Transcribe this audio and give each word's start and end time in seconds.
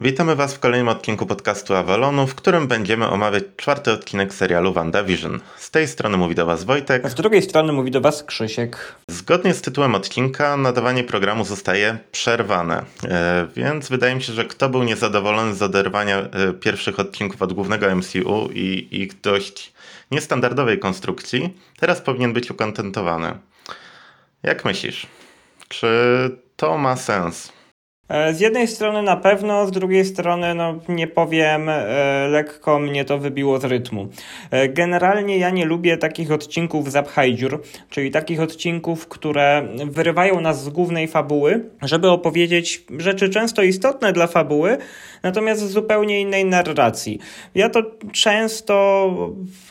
Witamy 0.00 0.36
Was 0.36 0.54
w 0.54 0.58
kolejnym 0.58 0.88
odcinku 0.88 1.26
podcastu 1.26 1.74
Avalonu, 1.74 2.26
w 2.26 2.34
którym 2.34 2.66
będziemy 2.66 3.08
omawiać 3.08 3.44
czwarty 3.56 3.92
odcinek 3.92 4.34
serialu 4.34 4.72
WandaVision. 4.72 5.40
Z 5.56 5.70
tej 5.70 5.88
strony 5.88 6.16
mówi 6.16 6.34
do 6.34 6.46
Was 6.46 6.64
Wojtek. 6.64 7.04
A 7.04 7.08
z 7.08 7.14
drugiej 7.14 7.42
strony 7.42 7.72
mówi 7.72 7.90
do 7.90 8.00
Was 8.00 8.22
Krzysiek. 8.22 8.94
Zgodnie 9.08 9.54
z 9.54 9.62
tytułem 9.62 9.94
odcinka 9.94 10.56
nadawanie 10.56 11.04
programu 11.04 11.44
zostaje 11.44 11.98
przerwane, 12.12 12.84
e, 13.04 13.46
więc 13.56 13.88
wydaje 13.88 14.14
mi 14.14 14.22
się, 14.22 14.32
że 14.32 14.44
kto 14.44 14.68
był 14.68 14.82
niezadowolony 14.82 15.54
z 15.54 15.62
oderwania 15.62 16.18
e, 16.18 16.52
pierwszych 16.52 17.00
odcinków 17.00 17.42
od 17.42 17.52
głównego 17.52 17.96
MCU 17.96 18.48
i 18.54 18.88
ich 18.90 19.20
dość 19.20 19.72
niestandardowej 20.10 20.78
konstrukcji, 20.78 21.56
teraz 21.78 22.00
powinien 22.00 22.32
być 22.32 22.50
ukontentowany. 22.50 23.38
Jak 24.42 24.64
myślisz? 24.64 25.06
Czy 25.68 25.88
to 26.56 26.78
ma 26.78 26.96
sens? 26.96 27.57
E, 28.08 28.34
z 28.34 28.40
jednej 28.40 28.68
strony 28.68 29.02
na 29.02 29.16
pewno, 29.16 29.66
z 29.66 29.70
drugiej 29.70 30.04
strony, 30.04 30.54
no 30.54 30.74
nie 30.88 31.06
powiem, 31.06 31.68
e, 31.68 32.28
lekko 32.28 32.78
mnie 32.78 33.04
to 33.04 33.18
wybiło 33.18 33.60
z 33.60 33.64
rytmu. 33.64 34.08
E, 34.50 34.68
generalnie 34.68 35.38
ja 35.38 35.50
nie 35.50 35.64
lubię 35.64 35.96
takich 35.96 36.32
odcinków 36.32 36.90
zapchaj 36.90 37.38
czyli 37.90 38.10
takich 38.10 38.40
odcinków, 38.40 39.08
które 39.08 39.68
wyrywają 39.84 40.40
nas 40.40 40.64
z 40.64 40.68
głównej 40.68 41.08
fabuły, 41.08 41.64
żeby 41.82 42.10
opowiedzieć 42.10 42.84
rzeczy 42.98 43.28
często 43.28 43.62
istotne 43.62 44.12
dla 44.12 44.26
fabuły, 44.26 44.78
natomiast 45.22 45.60
z 45.60 45.70
zupełnie 45.70 46.20
innej 46.20 46.44
narracji. 46.44 47.18
Ja 47.54 47.68
to 47.68 47.82
często 48.12 49.08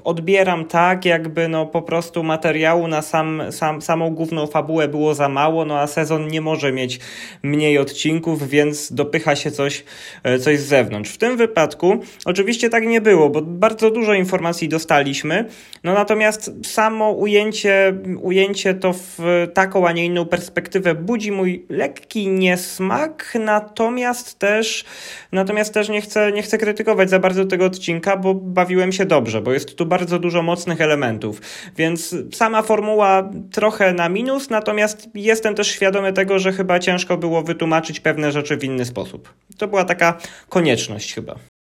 odbieram 0.03 0.65
tak, 0.65 1.05
jakby 1.05 1.47
no 1.47 1.65
po 1.65 1.81
prostu 1.81 2.23
materiału 2.23 2.87
na 2.87 3.01
sam, 3.01 3.41
sam, 3.51 3.81
samą 3.81 4.09
główną 4.09 4.47
fabułę 4.47 4.87
było 4.87 5.13
za 5.13 5.29
mało, 5.29 5.65
no 5.65 5.79
a 5.79 5.87
sezon 5.87 6.27
nie 6.27 6.41
może 6.41 6.71
mieć 6.71 6.99
mniej 7.43 7.77
odcinków, 7.77 8.26
więc 8.35 8.93
dopycha 8.93 9.35
się 9.35 9.51
coś, 9.51 9.83
e, 10.23 10.39
coś 10.39 10.59
z 10.59 10.65
zewnątrz. 10.65 11.11
W 11.11 11.17
tym 11.17 11.37
wypadku 11.37 11.99
oczywiście 12.25 12.69
tak 12.69 12.87
nie 12.87 13.01
było, 13.01 13.29
bo 13.29 13.41
bardzo 13.41 13.91
dużo 13.91 14.13
informacji 14.13 14.69
dostaliśmy, 14.69 15.45
no 15.83 15.93
natomiast 15.93 16.51
samo 16.63 17.11
ujęcie, 17.11 17.93
ujęcie 18.21 18.73
to 18.73 18.93
w 18.93 19.47
taką, 19.53 19.87
a 19.87 19.91
nie 19.91 20.05
inną 20.05 20.25
perspektywę 20.25 20.95
budzi 20.95 21.31
mój 21.31 21.65
lekki 21.69 22.27
niesmak, 22.27 23.33
natomiast 23.39 24.39
też, 24.39 24.85
natomiast 25.31 25.73
też 25.73 25.89
nie 25.89 26.01
chcę, 26.01 26.31
nie 26.31 26.41
chcę 26.41 26.57
krytykować 26.57 27.09
za 27.09 27.19
bardzo 27.19 27.45
tego 27.45 27.65
odcinka, 27.65 28.17
bo 28.17 28.33
bawiłem 28.33 28.91
się 28.91 29.05
dobrze, 29.05 29.41
bo 29.41 29.53
jest 29.53 29.75
tu 29.75 29.85
bardzo 29.85 30.19
dużo 30.19 30.41
mocnych 30.41 30.81
elementów, 30.81 31.41
więc 31.77 32.15
sama 32.33 32.61
formuła 32.61 33.29
trochę 33.51 33.93
na 33.93 34.09
minus, 34.09 34.49
natomiast 34.49 35.09
jestem 35.15 35.55
też 35.55 35.67
świadomy 35.67 36.13
tego, 36.13 36.39
że 36.39 36.53
chyba 36.53 36.79
ciężko 36.79 37.17
było 37.17 37.41
wytłumaczyć 37.41 37.99
pewne 37.99 38.16
pewne 38.17 38.31
rzeczy 38.31 38.57
w 38.57 38.63
inny 38.63 38.85
sposób. 38.85 39.33
To 39.57 39.67
była 39.67 39.85
taka 39.85 40.17
konieczność 40.49 41.13
chyba. 41.13 41.35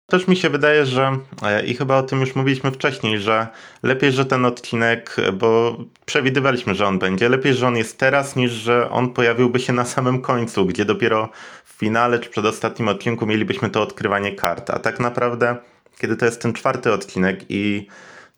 Też 0.09 0.27
mi 0.27 0.35
się 0.35 0.49
wydaje, 0.49 0.85
że 0.85 1.17
e, 1.43 1.65
i 1.65 1.75
chyba 1.75 1.97
o 1.97 2.03
tym 2.03 2.19
już 2.19 2.35
mówiliśmy 2.35 2.71
wcześniej, 2.71 3.19
że 3.19 3.47
lepiej, 3.83 4.11
że 4.11 4.25
ten 4.25 4.45
odcinek, 4.45 5.15
bo 5.33 5.77
przewidywaliśmy, 6.05 6.75
że 6.75 6.87
on 6.87 6.99
będzie, 6.99 7.29
lepiej, 7.29 7.53
że 7.53 7.67
on 7.67 7.77
jest 7.77 7.97
teraz, 7.97 8.35
niż 8.35 8.51
że 8.51 8.89
on 8.89 9.13
pojawiłby 9.13 9.59
się 9.59 9.73
na 9.73 9.85
samym 9.85 10.21
końcu, 10.21 10.65
gdzie 10.65 10.85
dopiero 10.85 11.29
w 11.65 11.73
finale 11.73 12.19
czy 12.19 12.29
przedostatnim 12.29 12.87
odcinku 12.87 13.25
mielibyśmy 13.25 13.69
to 13.69 13.81
odkrywanie 13.81 14.31
kart. 14.35 14.69
A 14.69 14.79
tak 14.79 14.99
naprawdę, 14.99 15.57
kiedy 15.99 16.15
to 16.15 16.25
jest 16.25 16.41
ten 16.41 16.53
czwarty 16.53 16.93
odcinek 16.93 17.45
i 17.49 17.87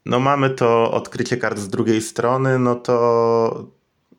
no 0.05 0.19
mamy 0.19 0.49
to 0.49 0.91
odkrycie 0.91 1.37
kart 1.37 1.57
z 1.59 1.69
drugiej 1.69 2.01
strony, 2.01 2.59
no 2.59 2.75
to, 2.75 3.67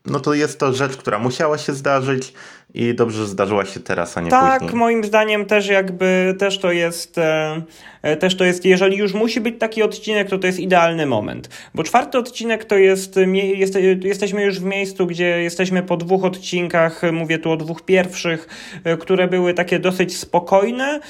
no 0.07 0.21
to 0.21 0.35
jest 0.35 0.59
to 0.59 0.73
rzecz, 0.73 0.97
która 0.97 1.19
musiała 1.19 1.59
się 1.59 1.73
zdarzyć 1.73 2.35
i 2.75 2.95
dobrze, 2.95 3.19
że 3.19 3.27
zdarzyła 3.27 3.65
się 3.65 3.81
teraz, 3.81 4.19
a 4.19 4.20
nie 4.20 4.31
tak, 4.31 4.53
później. 4.53 4.69
Tak, 4.69 4.78
moim 4.78 5.05
zdaniem 5.05 5.47
też 5.47 5.69
jakby, 5.69 6.34
też 6.39 6.59
to 6.59 6.73
jest, 6.73 7.19
e, 7.19 7.62
e, 8.03 8.17
też 8.17 8.37
to 8.37 8.45
jest, 8.45 8.64
jeżeli 8.64 8.97
już 8.97 9.14
musi 9.14 9.41
być 9.41 9.55
taki 9.59 9.83
odcinek, 9.83 10.29
to 10.29 10.39
to 10.39 10.47
jest 10.47 10.61
idealny 10.61 11.06
moment. 11.06 11.48
Bo 11.75 11.83
czwarty 11.83 12.19
odcinek 12.19 12.64
to 12.64 12.77
jest, 12.77 13.17
jest 13.34 13.75
jesteśmy 14.02 14.45
już 14.45 14.61
w 14.61 14.64
miejscu, 14.64 15.07
gdzie 15.07 15.42
jesteśmy 15.42 15.83
po 15.83 15.97
dwóch 15.97 16.24
odcinkach, 16.24 17.02
mówię 17.13 17.39
tu 17.39 17.51
o 17.51 17.57
dwóch 17.57 17.83
pierwszych, 17.83 18.48
e, 18.85 18.97
które 18.97 19.29
były 19.29 19.55
takie 19.55 19.79
dosyć 19.79 20.17
spokojne. 20.17 21.01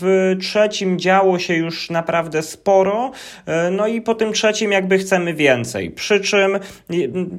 W 0.00 0.36
trzecim 0.40 0.98
działo 0.98 1.38
się 1.38 1.54
już 1.54 1.90
naprawdę 1.90 2.42
sporo, 2.42 3.10
no 3.70 3.86
i 3.86 4.00
po 4.00 4.14
tym 4.14 4.32
trzecim 4.32 4.72
jakby 4.72 4.98
chcemy 4.98 5.34
więcej. 5.34 5.90
Przy 5.90 6.20
czym, 6.20 6.58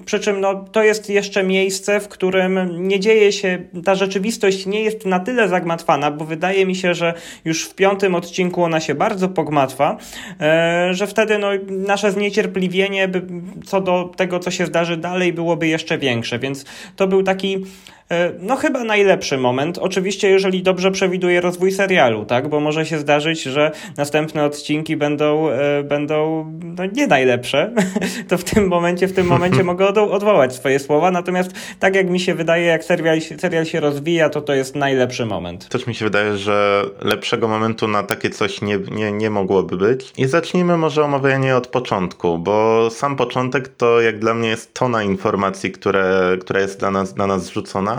przy 0.06 0.20
czym 0.20 0.42
no, 0.42 0.66
to 0.72 0.84
jest 0.84 1.10
jeszcze 1.10 1.44
miejsce, 1.44 2.00
w 2.00 2.08
którym 2.08 2.60
nie 2.88 3.00
dzieje 3.00 3.29
się, 3.32 3.60
ta 3.86 3.96
rzeczywistość 3.96 4.66
nie 4.66 4.82
jest 4.82 5.06
na 5.06 5.20
tyle 5.20 5.50
zagmatwana, 5.50 6.12
bo 6.12 6.26
wydaje 6.26 6.66
mi 6.66 6.76
się, 6.76 6.94
że 6.94 7.14
już 7.46 7.66
w 7.66 7.76
piątym 7.76 8.16
odcinku 8.16 8.64
ona 8.64 8.80
się 8.80 8.96
bardzo 8.96 9.30
pogmatwa, 9.30 9.98
e, 10.42 10.90
że 10.94 11.08
wtedy 11.08 11.38
no, 11.38 11.48
nasze 11.70 12.12
zniecierpliwienie 12.12 13.10
co 13.66 13.82
do 13.82 14.12
tego, 14.16 14.40
co 14.40 14.52
się 14.52 14.66
zdarzy 14.66 14.98
dalej, 14.98 15.34
byłoby 15.34 15.68
jeszcze 15.68 15.98
większe. 15.98 16.40
Więc 16.40 16.66
to 16.96 17.08
był 17.08 17.24
taki 17.24 17.66
no 18.40 18.56
chyba 18.56 18.84
najlepszy 18.84 19.38
moment. 19.38 19.78
Oczywiście, 19.78 20.30
jeżeli 20.30 20.64
dobrze 20.64 20.92
przewiduje 20.92 21.42
rozwój 21.42 21.72
serialu, 21.72 22.26
tak? 22.26 22.48
Bo 22.48 22.60
może 22.60 22.86
się 22.86 23.00
zdarzyć, 23.00 23.44
że 23.44 23.72
następne 23.98 24.46
odcinki 24.46 24.98
będą, 24.98 25.50
e, 25.50 25.84
będą 25.84 26.46
no, 26.78 26.86
nie 26.86 27.08
najlepsze. 27.08 27.72
To 28.28 28.38
w 28.38 28.44
tym 28.44 28.68
momencie, 28.68 29.08
w 29.08 29.14
tym 29.14 29.28
momencie 29.28 29.64
mogę 29.74 29.88
odwołać 29.88 30.56
swoje 30.56 30.80
słowa. 30.80 31.12
Natomiast 31.12 31.52
tak 31.80 31.96
jak 31.96 32.10
mi 32.10 32.20
się 32.20 32.36
wydaje, 32.36 32.66
jak 32.66 32.84
serial, 32.84 33.22
serial 33.22 33.66
się 33.66 33.80
rozwija, 33.80 34.30
to 34.30 34.42
to 34.42 34.54
jest 34.54 34.76
najlepszy 34.76 35.26
moment. 35.26 35.70
Też 35.70 35.88
mi 35.88 35.96
się 35.96 36.06
wydaje, 36.06 36.38
że 36.38 36.84
lepszego 37.02 37.48
momentu 37.48 37.88
na 37.88 38.04
takie 38.04 38.30
coś 38.30 38.62
nie, 38.62 38.80
nie, 38.92 39.12
nie 39.12 39.30
mogłoby 39.30 39.78
być. 39.78 40.14
I 40.18 40.26
zacznijmy 40.26 40.78
może 40.78 41.04
omawianie 41.04 41.56
od 41.56 41.68
początku, 41.68 42.38
bo 42.38 42.90
sam 42.90 43.16
początek 43.16 43.68
to 43.68 44.02
jak 44.02 44.20
dla 44.20 44.34
mnie 44.34 44.50
jest 44.50 44.74
tona 44.74 45.04
informacji, 45.04 45.72
które, 45.72 46.38
która 46.42 46.60
jest 46.60 46.80
dla 46.80 46.92
nas, 46.92 47.14
dla 47.14 47.28
nas 47.28 47.46
zrzucona. 47.46 47.99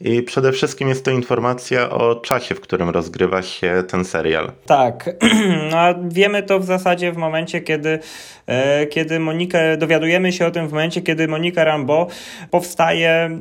I 0.00 0.22
przede 0.22 0.52
wszystkim 0.52 0.88
jest 0.88 1.04
to 1.04 1.10
informacja 1.10 1.90
o 1.90 2.14
czasie, 2.14 2.54
w 2.54 2.60
którym 2.60 2.90
rozgrywa 2.90 3.42
się 3.42 3.84
ten 3.88 4.04
serial. 4.04 4.52
Tak, 4.66 5.10
no, 5.72 5.78
wiemy 6.08 6.42
to 6.42 6.60
w 6.60 6.64
zasadzie 6.64 7.12
w 7.12 7.16
momencie, 7.16 7.60
kiedy, 7.60 7.98
e, 8.46 8.86
kiedy 8.86 9.20
Monikę, 9.20 9.76
dowiadujemy 9.76 10.32
się 10.32 10.46
o 10.46 10.50
tym 10.50 10.68
w 10.68 10.72
momencie, 10.72 11.00
kiedy 11.00 11.28
Monika 11.28 11.64
Rambo 11.64 12.06
powstaje, 12.50 13.38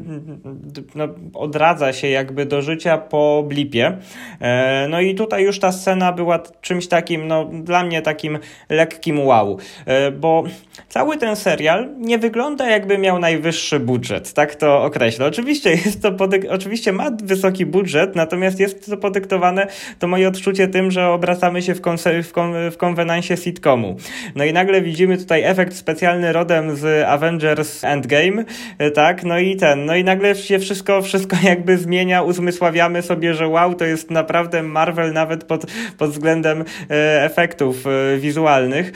no, 0.96 1.08
odradza 1.34 1.94
się 1.94 2.08
jakby 2.08 2.46
do 2.46 2.62
życia 2.62 2.98
po 2.98 3.44
blipie. 3.48 3.98
E, 4.42 4.88
no 4.90 5.02
i 5.02 5.16
tutaj 5.16 5.44
już 5.44 5.60
ta 5.60 5.72
scena 5.72 6.12
była 6.12 6.40
czymś 6.62 6.88
takim, 6.88 7.28
no 7.28 7.46
dla 7.46 7.84
mnie 7.84 8.02
takim 8.02 8.40
lekkim 8.70 9.20
wow, 9.20 9.58
e, 9.86 10.12
bo 10.12 10.44
cały 10.90 11.18
ten 11.18 11.36
serial 11.36 11.90
nie 11.98 12.18
wygląda 12.18 12.70
jakby 12.70 12.98
miał 12.98 13.20
najwyższy 13.20 13.80
budżet, 13.80 14.34
tak 14.34 14.56
to 14.56 14.84
określę. 14.84 15.26
Oczywiście 15.26 15.72
jest 15.72 16.02
to 16.02 16.12
oczywiście 16.50 16.94
ma 16.94 17.12
wysoki 17.24 17.66
budżet, 17.66 18.16
natomiast 18.16 18.60
jest 18.60 18.90
to 18.90 18.98
podyktowane, 18.98 19.68
to 20.00 20.08
moje 20.08 20.28
odczucie 20.28 20.68
tym, 20.68 20.92
że 20.92 21.08
obracamy 21.08 21.62
się 21.62 21.76
w, 21.76 21.82
konse- 21.82 22.24
w, 22.24 22.32
kon- 22.32 22.72
w 22.72 22.78
konwenansie 22.78 23.38
sitcomu. 23.38 23.98
No 24.36 24.46
i 24.46 24.54
nagle 24.54 24.82
widzimy 24.82 25.18
tutaj 25.18 25.44
efekt 25.44 25.76
specjalny 25.76 26.34
rodem 26.34 26.76
z 26.76 27.06
Avengers 27.08 27.84
Endgame, 27.84 28.44
e, 28.78 28.92
tak, 28.92 29.24
no 29.24 29.40
i 29.40 29.56
ten, 29.56 29.86
no 29.86 29.96
i 29.96 30.04
nagle 30.04 30.36
się 30.36 30.60
wszystko, 30.60 31.02
wszystko 31.02 31.38
jakby 31.54 31.78
zmienia, 31.78 32.22
uzmysławiamy 32.22 33.02
sobie, 33.02 33.34
że 33.34 33.48
wow, 33.48 33.76
to 33.76 33.86
jest 33.86 34.12
naprawdę 34.12 34.64
Marvel 34.64 35.14
nawet 35.14 35.44
pod, 35.44 35.66
pod 35.98 36.12
względem 36.12 36.62
e, 36.90 37.24
efektów 37.24 37.86
e, 37.88 38.18
wizualnych. 38.18 38.92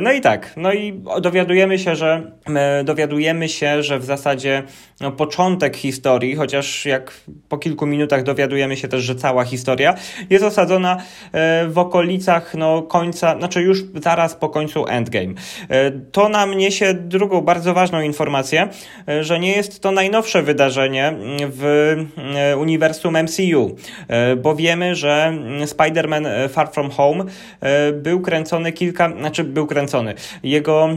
No 0.00 0.12
i 0.12 0.20
tak, 0.20 0.52
no 0.56 0.72
i 0.72 1.02
dowiadujemy 1.20 1.78
się, 1.78 1.96
że 1.96 2.32
dowiadujemy 2.84 3.48
się, 3.48 3.82
że 3.82 3.98
w 3.98 4.04
zasadzie 4.04 4.62
no, 5.00 5.12
początek 5.12 5.76
historii, 5.76 6.36
chociaż 6.36 6.77
jak 6.84 7.12
po 7.48 7.58
kilku 7.58 7.86
minutach 7.86 8.22
dowiadujemy 8.22 8.76
się 8.76 8.88
też, 8.88 9.02
że 9.02 9.14
cała 9.14 9.44
historia 9.44 9.94
jest 10.30 10.44
osadzona 10.44 10.96
e, 11.32 11.66
w 11.68 11.78
okolicach 11.78 12.54
no, 12.54 12.82
końca, 12.82 13.38
znaczy 13.38 13.62
już 13.62 13.82
zaraz 13.94 14.34
po 14.34 14.48
końcu 14.48 14.86
Endgame. 14.86 15.34
E, 15.68 15.90
to 15.90 16.28
nam 16.28 16.54
niesie 16.54 16.94
drugą 16.94 17.40
bardzo 17.40 17.74
ważną 17.74 18.00
informację, 18.00 18.68
e, 19.08 19.24
że 19.24 19.40
nie 19.40 19.52
jest 19.52 19.80
to 19.80 19.90
najnowsze 19.90 20.42
wydarzenie 20.42 21.14
w 21.40 21.94
uniwersum 22.58 23.16
MCU, 23.22 23.76
bo 24.42 24.54
wiemy, 24.54 24.94
że 24.94 25.32
Spider-Man 25.64 26.48
Far 26.48 26.72
From 26.72 26.90
Home 26.90 27.24
był 27.92 28.20
kręcony 28.20 28.72
kilka, 28.72 29.12
znaczy 29.18 29.44
był 29.44 29.66
kręcony. 29.66 30.14
Jego, 30.42 30.88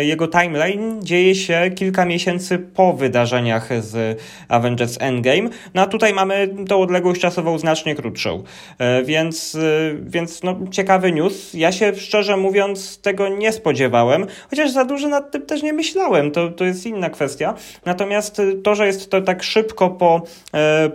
jego 0.00 0.28
timeline 0.28 1.02
dzieje 1.02 1.34
się 1.34 1.70
kilka 1.74 2.04
miesięcy 2.04 2.58
po 2.58 2.92
wydarzeniach 2.92 3.68
z 3.80 4.20
Avengers 4.48 4.96
Endgame 5.00 5.27
Endgame, 5.28 5.56
no 5.74 5.82
a 5.82 5.86
tutaj 5.86 6.14
mamy 6.14 6.48
tą 6.68 6.80
odległość 6.80 7.20
czasową 7.20 7.58
znacznie 7.58 7.94
krótszą. 7.94 8.42
E, 8.78 9.02
więc, 9.02 9.54
e, 9.54 9.58
więc 10.00 10.42
no, 10.42 10.56
ciekawy 10.70 11.12
news. 11.12 11.54
Ja 11.54 11.72
się 11.72 11.94
szczerze 11.94 12.36
mówiąc 12.36 13.00
tego 13.00 13.28
nie 13.28 13.52
spodziewałem, 13.52 14.26
chociaż 14.50 14.70
za 14.70 14.84
dużo 14.84 15.08
nad 15.08 15.30
tym 15.30 15.42
też 15.42 15.62
nie 15.62 15.72
myślałem, 15.72 16.30
to, 16.30 16.48
to 16.48 16.64
jest 16.64 16.86
inna 16.86 17.10
kwestia. 17.10 17.54
Natomiast 17.84 18.42
to, 18.64 18.74
że 18.74 18.86
jest 18.86 19.10
to 19.10 19.20
tak 19.20 19.42
szybko 19.42 19.90
po, 19.90 20.22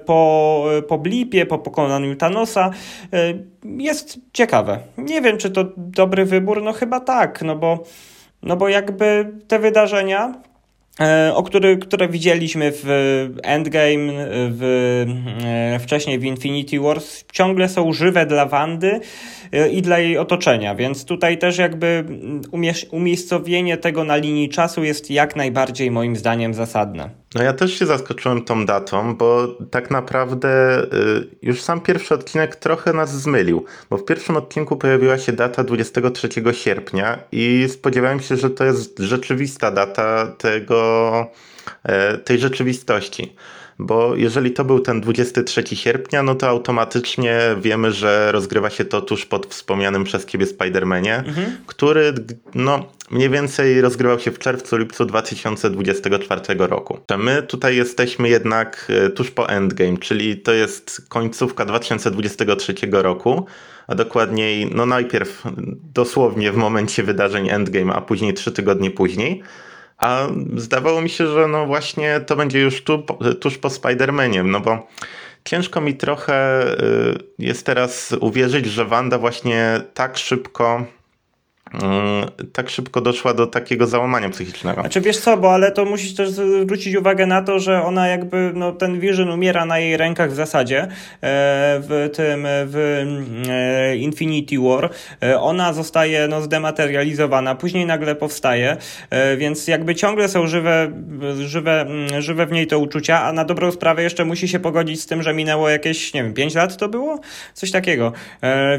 po, 0.05 0.65
po 0.87 0.97
blipie, 0.97 1.45
po 1.45 1.57
pokonaniu 1.57 2.15
Thanosa, 2.15 2.71
jest 3.63 4.19
ciekawe. 4.33 4.79
Nie 4.97 5.21
wiem, 5.21 5.37
czy 5.37 5.51
to 5.51 5.65
dobry 5.77 6.25
wybór, 6.25 6.63
no 6.63 6.73
chyba 6.73 6.99
tak, 6.99 7.41
no 7.41 7.55
bo, 7.55 7.83
no 8.43 8.55
bo 8.55 8.69
jakby 8.69 9.31
te 9.47 9.59
wydarzenia, 9.59 10.27
e, 10.27 10.52
o 11.33 11.43
który, 11.43 11.77
które 11.77 12.07
widzieliśmy 12.07 12.71
w 12.75 12.85
Endgame, 13.43 14.13
w, 14.29 15.05
e, 15.75 15.79
wcześniej 15.79 16.19
w 16.19 16.23
Infinity 16.23 16.79
Wars, 16.79 17.23
ciągle 17.31 17.69
są 17.69 17.93
żywe 17.93 18.25
dla 18.25 18.45
Wandy. 18.45 18.87
e, 18.91 19.42
i 19.71 19.81
dla 19.81 19.99
jej 19.99 20.17
otoczenia, 20.17 20.75
więc 20.75 21.05
tutaj 21.05 21.37
też 21.37 21.57
jakby 21.57 22.05
umiejscowienie 22.91 23.77
tego 23.77 24.03
na 24.03 24.15
linii 24.15 24.49
czasu 24.49 24.83
jest 24.83 25.11
jak 25.11 25.35
najbardziej 25.35 25.91
moim 25.91 26.15
zdaniem 26.15 26.53
zasadne. 26.53 27.09
No 27.35 27.43
ja 27.43 27.53
też 27.53 27.79
się 27.79 27.85
zaskoczyłem 27.85 28.45
tą 28.45 28.65
datą, 28.65 29.15
bo 29.15 29.47
tak 29.71 29.91
naprawdę 29.91 30.83
y, 30.83 30.87
już 31.41 31.61
sam 31.61 31.81
pierwszy 31.81 32.13
odcinek 32.13 32.55
trochę 32.55 32.93
nas 32.93 33.21
zmylił, 33.21 33.65
bo 33.89 33.97
w 33.97 34.05
pierwszym 34.05 34.37
odcinku 34.37 34.77
pojawiła 34.77 35.17
się 35.17 35.31
data 35.31 35.63
23 35.63 36.29
sierpnia 36.51 37.19
i 37.31 37.65
spodziewałem 37.69 38.19
się, 38.19 38.37
że 38.37 38.49
to 38.49 38.63
jest 38.63 38.99
rzeczywista 38.99 39.71
data 39.71 40.27
tego, 40.37 41.11
e, 41.83 42.17
tej 42.17 42.39
rzeczywistości. 42.39 43.35
Bo 43.79 44.15
jeżeli 44.15 44.51
to 44.51 44.65
był 44.65 44.79
ten 44.79 45.01
23 45.01 45.63
sierpnia, 45.75 46.23
no 46.23 46.35
to 46.35 46.47
automatycznie 46.47 47.39
wiemy, 47.61 47.91
że 47.91 48.31
rozgrywa 48.31 48.69
się 48.69 48.85
to 48.85 49.01
tuż 49.01 49.25
pod 49.25 49.45
wspomnianym 49.45 50.03
przez 50.03 50.25
ciebie 50.25 50.45
Spider-Manie, 50.45 51.17
mhm. 51.17 51.57
który 51.67 52.13
no, 52.55 52.85
mniej 53.11 53.29
więcej 53.29 53.81
rozgrywał 53.81 54.19
się 54.19 54.31
w 54.31 54.39
czerwcu, 54.39 54.77
lipcu 54.77 55.05
2024 55.05 56.41
roku. 56.57 56.99
My 57.17 57.43
tutaj 57.43 57.75
jesteśmy 57.75 58.29
jednak 58.29 58.91
e, 59.05 59.09
tuż 59.09 59.31
po 59.31 59.49
Endgame, 59.49 59.97
czyli 59.97 60.37
to 60.37 60.53
jest 60.53 61.01
końcówka 61.09 61.65
2023 61.65 62.73
roku, 62.91 63.45
a 63.87 63.95
dokładniej, 63.95 64.69
no 64.75 64.85
najpierw 64.85 65.43
dosłownie 65.93 66.51
w 66.51 66.55
momencie 66.55 67.03
wydarzeń 67.03 67.49
Endgame, 67.49 67.93
a 67.93 68.01
później 68.01 68.33
trzy 68.33 68.51
tygodnie 68.51 68.91
później. 68.91 69.43
A 70.03 70.27
zdawało 70.55 71.01
mi 71.01 71.09
się, 71.09 71.27
że 71.27 71.47
no 71.47 71.65
właśnie 71.65 72.19
to 72.19 72.35
będzie 72.35 72.61
już 72.61 72.83
tu, 72.83 73.03
tuż 73.39 73.57
po 73.57 73.67
Spider-Manie, 73.67 74.45
no 74.45 74.59
bo 74.59 74.87
ciężko 75.45 75.81
mi 75.81 75.95
trochę 75.95 76.63
y, 76.83 77.23
jest 77.39 77.65
teraz 77.65 78.15
uwierzyć, 78.19 78.65
że 78.65 78.85
Wanda 78.85 79.17
właśnie 79.17 79.81
tak 79.93 80.17
szybko 80.17 80.85
tak 82.53 82.69
szybko 82.69 83.01
doszła 83.01 83.33
do 83.33 83.47
takiego 83.47 83.87
załamania 83.87 84.29
psychicznego. 84.29 84.81
Znaczy 84.81 85.01
wiesz 85.01 85.17
co, 85.17 85.37
bo 85.37 85.53
ale 85.53 85.71
to 85.71 85.85
musisz 85.85 86.15
też 86.15 86.29
zwrócić 86.29 86.95
uwagę 86.95 87.25
na 87.25 87.41
to, 87.41 87.59
że 87.59 87.83
ona 87.83 88.07
jakby, 88.07 88.51
no 88.55 88.71
ten 88.71 88.99
Vision 88.99 89.29
umiera 89.29 89.65
na 89.65 89.79
jej 89.79 89.97
rękach 89.97 90.31
w 90.31 90.35
zasadzie 90.35 90.81
e, 90.81 90.87
w 91.21 92.09
tym, 92.13 92.47
w 92.47 93.05
e, 93.49 93.97
Infinity 93.97 94.59
War. 94.59 94.89
E, 95.23 95.39
ona 95.39 95.73
zostaje 95.73 96.27
no 96.27 96.41
zdematerializowana, 96.41 97.55
później 97.55 97.85
nagle 97.85 98.15
powstaje, 98.15 98.77
więc 99.37 99.67
jakby 99.67 99.95
ciągle 99.95 100.29
są 100.29 100.47
żywe, 100.47 100.91
żywe, 101.39 101.81
mm, 101.81 102.21
żywe 102.21 102.45
w 102.45 102.51
niej 102.51 102.67
te 102.67 102.77
uczucia, 102.77 103.23
a 103.23 103.33
na 103.33 103.45
dobrą 103.45 103.71
sprawę 103.71 104.03
jeszcze 104.03 104.25
musi 104.25 104.47
się 104.47 104.59
pogodzić 104.59 105.01
z 105.01 105.05
tym, 105.05 105.23
że 105.23 105.33
minęło 105.33 105.69
jakieś, 105.69 106.13
nie 106.13 106.23
wiem, 106.23 106.33
5 106.33 106.55
lat 106.55 106.77
to 106.77 106.89
było? 106.89 107.19
Coś 107.53 107.71
takiego. 107.71 108.13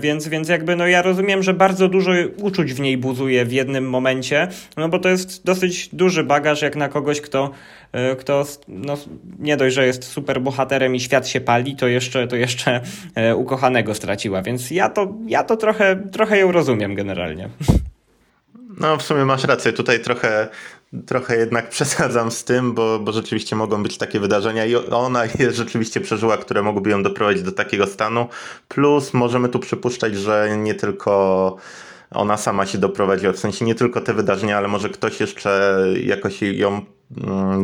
Więc, 0.01 0.29
więc 0.29 0.49
jakby 0.49 0.77
no 0.77 0.87
ja 0.87 1.03
rozumiem, 1.03 1.43
że 1.43 1.55
bardzo 1.55 1.89
dużo 1.89 2.13
uczuć 2.43 2.73
w 2.73 2.81
niej 2.85 2.99
buzuje 2.99 3.45
w 3.45 3.53
jednym 3.53 3.91
momencie, 3.91 4.49
no 4.77 4.89
bo 4.89 4.99
to 4.99 5.09
jest 5.09 5.45
dosyć 5.45 5.89
duży 5.93 6.25
bagaż 6.25 6.63
jak 6.63 6.77
na 6.77 6.89
kogoś, 6.89 7.21
kto, 7.21 7.51
e, 7.93 8.17
kto 8.17 8.45
no, 8.69 8.97
nie 9.39 9.57
dość, 9.57 9.75
że 9.75 9.87
jest 9.87 10.05
super 10.05 10.41
bohaterem 10.41 10.95
i 10.95 11.01
świat 11.01 11.29
się 11.29 11.41
pali, 11.41 11.77
to 11.77 11.89
jeszcze, 11.89 12.29
to 12.29 12.37
jeszcze 12.37 12.81
e, 13.15 13.37
ukochanego 13.37 13.95
straciła, 13.95 14.43
więc 14.43 14.71
ja 14.71 14.89
to, 14.89 15.15
ja 15.27 15.45
to 15.45 15.57
trochę, 15.57 15.97
trochę 16.13 16.39
ją 16.39 16.53
rozumiem 16.53 16.95
generalnie. 16.95 17.49
No, 18.81 18.97
w 18.97 19.03
sumie 19.03 19.25
masz 19.25 19.45
rację. 19.45 19.73
Tutaj 19.73 20.01
trochę, 20.01 20.49
trochę 21.07 21.37
jednak 21.37 21.69
przesadzam 21.75 22.31
z 22.31 22.45
tym, 22.45 22.75
bo, 22.75 22.99
bo 22.99 23.13
rzeczywiście 23.13 23.57
mogą 23.57 23.83
być 23.83 23.99
takie 23.99 24.21
wydarzenia 24.21 24.67
i 24.67 24.75
ona 24.77 25.25
jest 25.39 25.57
rzeczywiście 25.57 26.01
przeżyła, 26.01 26.37
które 26.37 26.63
mogłyby 26.63 26.91
ją 26.91 27.03
doprowadzić 27.03 27.43
do 27.43 27.53
takiego 27.53 27.87
stanu. 27.87 28.29
Plus 28.69 29.15
możemy 29.15 29.49
tu 29.49 29.59
przypuszczać, 29.59 30.17
że 30.17 30.57
nie 30.59 30.75
tylko 30.75 31.57
ona 32.11 32.37
sama 32.37 32.67
się 32.67 32.79
doprowadziła, 32.79 33.33
w 33.33 33.39
sensie 33.39 33.65
nie 33.65 33.75
tylko 33.75 34.01
te 34.01 34.15
wydarzenia, 34.15 34.59
ale 34.59 34.69
może 34.69 34.89
ktoś 34.89 35.21
jeszcze 35.21 35.85
jakoś 36.05 36.43
ją 36.43 36.85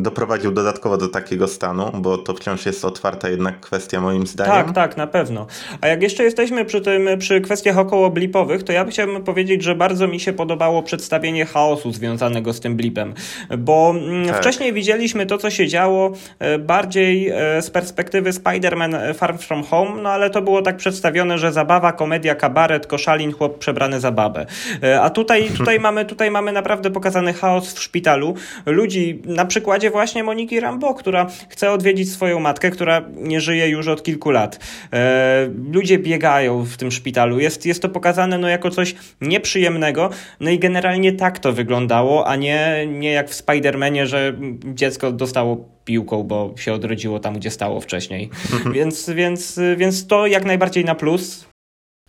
doprowadził 0.00 0.52
dodatkowo 0.52 0.96
do 0.96 1.08
takiego 1.08 1.48
stanu, 1.48 1.90
bo 1.94 2.18
to 2.18 2.34
wciąż 2.34 2.66
jest 2.66 2.84
otwarta 2.84 3.28
jednak 3.28 3.60
kwestia 3.60 4.00
moim 4.00 4.26
zdaniem. 4.26 4.54
Tak, 4.54 4.72
tak, 4.72 4.96
na 4.96 5.06
pewno. 5.06 5.46
A 5.80 5.88
jak 5.88 6.02
jeszcze 6.02 6.24
jesteśmy 6.24 6.64
przy 6.64 6.80
tym, 6.80 7.08
przy 7.18 7.40
kwestiach 7.40 7.78
około 7.78 8.10
blipowych, 8.10 8.62
to 8.62 8.72
ja 8.72 8.84
chciałbym 8.84 9.22
powiedzieć, 9.24 9.62
że 9.62 9.74
bardzo 9.74 10.08
mi 10.08 10.20
się 10.20 10.32
podobało 10.32 10.82
przedstawienie 10.82 11.46
chaosu 11.46 11.92
związanego 11.92 12.52
z 12.52 12.60
tym 12.60 12.76
blipem, 12.76 13.14
bo 13.58 13.94
mm, 13.96 14.26
tak. 14.26 14.36
wcześniej 14.36 14.72
widzieliśmy 14.72 15.26
to, 15.26 15.38
co 15.38 15.50
się 15.50 15.68
działo 15.68 16.12
e, 16.38 16.58
bardziej 16.58 17.28
e, 17.28 17.62
z 17.62 17.70
perspektywy 17.70 18.30
Spider-Man 18.30 19.14
Far 19.14 19.38
From 19.38 19.64
Home, 19.64 20.02
no 20.02 20.08
ale 20.10 20.30
to 20.30 20.42
było 20.42 20.62
tak 20.62 20.76
przedstawione, 20.76 21.38
że 21.38 21.52
zabawa, 21.52 21.92
komedia, 21.92 22.34
kabaret, 22.34 22.86
koszalin, 22.86 23.32
chłop 23.32 23.58
przebrany 23.58 24.00
za 24.00 24.10
babę. 24.10 24.46
E, 24.82 25.00
a 25.00 25.10
tutaj, 25.10 25.50
tutaj, 25.56 25.80
mamy, 25.86 26.04
tutaj 26.04 26.30
mamy 26.30 26.52
naprawdę 26.52 26.90
pokazany 26.90 27.32
chaos 27.32 27.74
w 27.74 27.82
szpitalu. 27.82 28.34
Ludzi 28.66 29.22
na 29.34 29.44
przykładzie 29.44 29.90
właśnie 29.90 30.24
Moniki 30.24 30.60
Rambo, 30.60 30.94
która 30.94 31.26
chce 31.48 31.70
odwiedzić 31.70 32.12
swoją 32.12 32.40
matkę, 32.40 32.70
która 32.70 33.02
nie 33.16 33.40
żyje 33.40 33.68
już 33.68 33.88
od 33.88 34.02
kilku 34.02 34.30
lat. 34.30 34.58
E, 34.92 35.50
ludzie 35.72 35.98
biegają 35.98 36.64
w 36.64 36.76
tym 36.76 36.90
szpitalu. 36.90 37.40
Jest, 37.40 37.66
jest 37.66 37.82
to 37.82 37.88
pokazane 37.88 38.38
no, 38.38 38.48
jako 38.48 38.70
coś 38.70 38.94
nieprzyjemnego. 39.20 40.10
No 40.40 40.50
i 40.50 40.58
generalnie 40.58 41.12
tak 41.12 41.38
to 41.38 41.52
wyglądało, 41.52 42.26
a 42.26 42.36
nie, 42.36 42.86
nie 42.86 43.12
jak 43.12 43.30
w 43.30 43.44
Spider-Manie, 43.44 44.06
że 44.06 44.34
dziecko 44.64 45.12
dostało 45.12 45.68
piłką, 45.84 46.22
bo 46.22 46.54
się 46.58 46.72
odrodziło 46.72 47.20
tam, 47.20 47.34
gdzie 47.34 47.50
stało 47.50 47.80
wcześniej. 47.80 48.30
więc, 48.74 49.10
więc, 49.10 49.60
więc 49.76 50.06
to 50.06 50.26
jak 50.26 50.44
najbardziej 50.44 50.84
na 50.84 50.94
plus. 50.94 51.49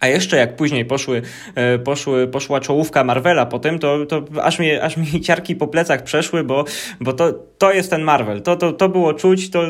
A 0.01 0.07
jeszcze 0.07 0.37
jak 0.37 0.55
później 0.55 0.85
poszły, 0.85 1.21
e, 1.55 1.79
poszły, 1.79 2.27
poszła 2.27 2.59
czołówka 2.59 3.03
Marvela 3.03 3.45
potem, 3.45 3.79
to, 3.79 4.05
to 4.05 4.23
aż, 4.43 4.59
mi, 4.59 4.71
aż 4.71 4.97
mi 4.97 5.21
ciarki 5.27 5.55
po 5.55 5.67
plecach 5.67 6.03
przeszły, 6.03 6.43
bo, 6.43 6.65
bo 6.99 7.13
to, 7.13 7.33
to 7.57 7.73
jest 7.73 7.89
ten 7.89 8.01
Marvel. 8.01 8.41
To, 8.41 8.55
to, 8.55 8.73
to 8.73 8.89
było 8.89 9.13
czuć, 9.13 9.49
to 9.49 9.63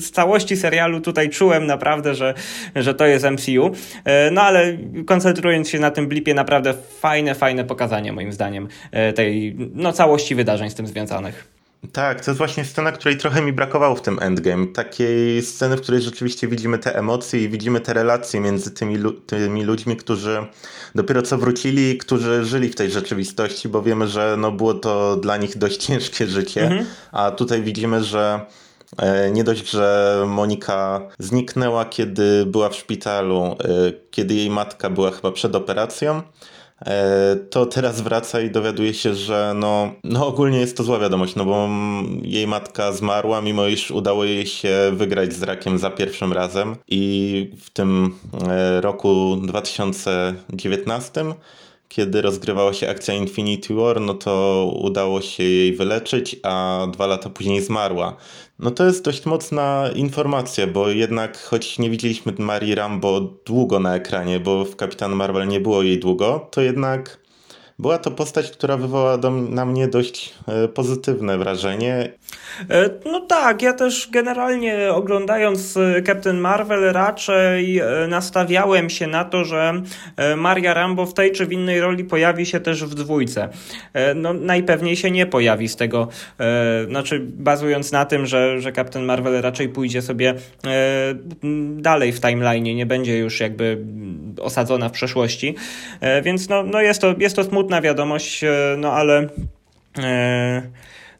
w 0.00 0.10
całości 0.10 0.56
serialu 0.56 1.00
tutaj 1.00 1.30
czułem 1.30 1.66
naprawdę, 1.66 2.14
że, 2.14 2.34
że 2.76 2.94
to 2.94 3.06
jest 3.06 3.24
MCU. 3.24 3.70
E, 4.04 4.30
no 4.30 4.42
ale 4.42 4.78
koncentrując 5.06 5.68
się 5.68 5.78
na 5.78 5.90
tym 5.90 6.06
blipie, 6.08 6.34
naprawdę 6.34 6.74
fajne, 7.00 7.34
fajne 7.34 7.64
pokazanie 7.64 8.12
moim 8.12 8.32
zdaniem 8.32 8.68
e, 8.90 9.12
tej 9.12 9.56
no, 9.74 9.92
całości 9.92 10.34
wydarzeń 10.34 10.70
z 10.70 10.74
tym 10.74 10.86
związanych. 10.86 11.55
Tak, 11.92 12.24
to 12.24 12.30
jest 12.30 12.38
właśnie 12.38 12.64
scena, 12.64 12.92
której 12.92 13.16
trochę 13.16 13.42
mi 13.42 13.52
brakowało 13.52 13.96
w 13.96 14.02
tym 14.02 14.18
endgame. 14.22 14.66
Takiej 14.66 15.42
sceny, 15.42 15.76
w 15.76 15.80
której 15.80 16.00
rzeczywiście 16.00 16.48
widzimy 16.48 16.78
te 16.78 16.96
emocje 16.96 17.42
i 17.42 17.48
widzimy 17.48 17.80
te 17.80 17.92
relacje 17.92 18.40
między 18.40 18.70
tymi, 18.70 18.98
tymi 19.26 19.64
ludźmi, 19.64 19.96
którzy 19.96 20.46
dopiero 20.94 21.22
co 21.22 21.38
wrócili, 21.38 21.98
którzy 21.98 22.44
żyli 22.44 22.68
w 22.68 22.74
tej 22.74 22.90
rzeczywistości, 22.90 23.68
bo 23.68 23.82
wiemy, 23.82 24.08
że 24.08 24.36
no 24.38 24.52
było 24.52 24.74
to 24.74 25.16
dla 25.16 25.36
nich 25.36 25.58
dość 25.58 25.76
ciężkie 25.86 26.26
życie, 26.26 26.62
mhm. 26.62 26.86
a 27.12 27.30
tutaj 27.30 27.62
widzimy, 27.62 28.04
że 28.04 28.40
e, 28.98 29.30
nie 29.30 29.44
dość, 29.44 29.70
że 29.70 30.16
Monika 30.26 31.00
zniknęła, 31.18 31.84
kiedy 31.84 32.46
była 32.46 32.68
w 32.68 32.76
szpitalu, 32.76 33.42
e, 33.44 33.56
kiedy 34.10 34.34
jej 34.34 34.50
matka 34.50 34.90
była 34.90 35.10
chyba 35.10 35.32
przed 35.32 35.54
operacją, 35.54 36.22
to 37.50 37.66
teraz 37.66 38.00
wraca 38.00 38.40
i 38.40 38.50
dowiaduje 38.50 38.94
się, 38.94 39.14
że 39.14 39.52
no, 39.56 39.92
no 40.04 40.26
ogólnie 40.26 40.58
jest 40.58 40.76
to 40.76 40.82
zła 40.82 40.98
wiadomość, 40.98 41.34
no 41.34 41.44
bo 41.44 41.68
jej 42.22 42.46
matka 42.46 42.92
zmarła, 42.92 43.40
mimo 43.40 43.66
iż 43.66 43.90
udało 43.90 44.24
jej 44.24 44.46
się 44.46 44.92
wygrać 44.92 45.32
z 45.32 45.42
rakiem 45.42 45.78
za 45.78 45.90
pierwszym 45.90 46.32
razem. 46.32 46.76
I 46.88 47.50
w 47.60 47.70
tym 47.70 48.14
e, 48.48 48.80
roku 48.80 49.36
2019 49.36 51.24
kiedy 51.88 52.22
rozgrywała 52.22 52.72
się 52.72 52.90
akcja 52.90 53.14
Infinity 53.14 53.74
War, 53.74 54.00
no 54.00 54.14
to 54.14 54.72
udało 54.82 55.20
się 55.20 55.42
jej 55.42 55.76
wyleczyć, 55.76 56.36
a 56.42 56.86
dwa 56.92 57.06
lata 57.06 57.30
później 57.30 57.62
zmarła. 57.62 58.16
No 58.58 58.70
to 58.70 58.84
jest 58.84 59.04
dość 59.04 59.26
mocna 59.26 59.90
informacja, 59.94 60.66
bo 60.66 60.88
jednak 60.88 61.38
choć 61.38 61.78
nie 61.78 61.90
widzieliśmy 61.90 62.32
Marii 62.38 62.74
Rambo 62.74 63.20
długo 63.20 63.80
na 63.80 63.96
ekranie, 63.96 64.40
bo 64.40 64.64
w 64.64 64.76
Kapitan 64.76 65.12
Marvel 65.12 65.48
nie 65.48 65.60
było 65.60 65.82
jej 65.82 65.98
długo, 65.98 66.48
to 66.50 66.60
jednak 66.60 67.25
była 67.78 67.98
to 67.98 68.10
postać, 68.10 68.50
która 68.50 68.76
wywołała 68.76 69.18
do, 69.18 69.30
na 69.30 69.64
mnie 69.64 69.88
dość 69.88 70.34
e, 70.48 70.68
pozytywne 70.68 71.38
wrażenie. 71.38 72.12
E, 72.70 72.90
no 73.04 73.20
tak, 73.20 73.62
ja 73.62 73.72
też 73.72 74.08
generalnie 74.10 74.92
oglądając 74.92 75.76
e, 75.76 76.02
Captain 76.02 76.38
Marvel 76.38 76.92
raczej 76.92 77.80
nastawiałem 78.08 78.90
się 78.90 79.06
na 79.06 79.24
to, 79.24 79.44
że 79.44 79.82
Maria 80.36 80.74
Rambo 80.74 81.06
w 81.06 81.14
tej 81.14 81.32
czy 81.32 81.46
w 81.46 81.52
innej 81.52 81.80
roli 81.80 82.04
pojawi 82.04 82.46
się 82.46 82.60
też 82.60 82.84
w 82.84 82.94
dwójce. 82.94 83.48
No 84.14 84.32
najpewniej 84.32 84.96
się 84.96 85.10
nie 85.10 85.26
pojawi 85.26 85.68
z 85.68 85.76
tego, 85.76 86.08
znaczy 86.88 87.20
bazując 87.24 87.92
na 87.92 88.04
tym, 88.04 88.26
że, 88.26 88.60
że 88.60 88.72
Captain 88.72 89.04
Marvel 89.04 89.42
raczej 89.42 89.68
pójdzie 89.68 90.02
sobie 90.02 90.34
dalej 91.76 92.12
w 92.12 92.20
timeline, 92.20 92.76
nie 92.76 92.86
będzie 92.86 93.18
już 93.18 93.40
jakby 93.40 93.84
osadzona 94.40 94.88
w 94.88 94.92
przeszłości, 94.92 95.54
więc 96.22 96.48
no, 96.48 96.62
no 96.62 96.80
jest, 96.80 97.00
to, 97.00 97.14
jest 97.18 97.36
to 97.36 97.44
smutna 97.66 97.80
wiadomość, 97.80 98.44
no 98.78 98.92
ale 98.92 99.28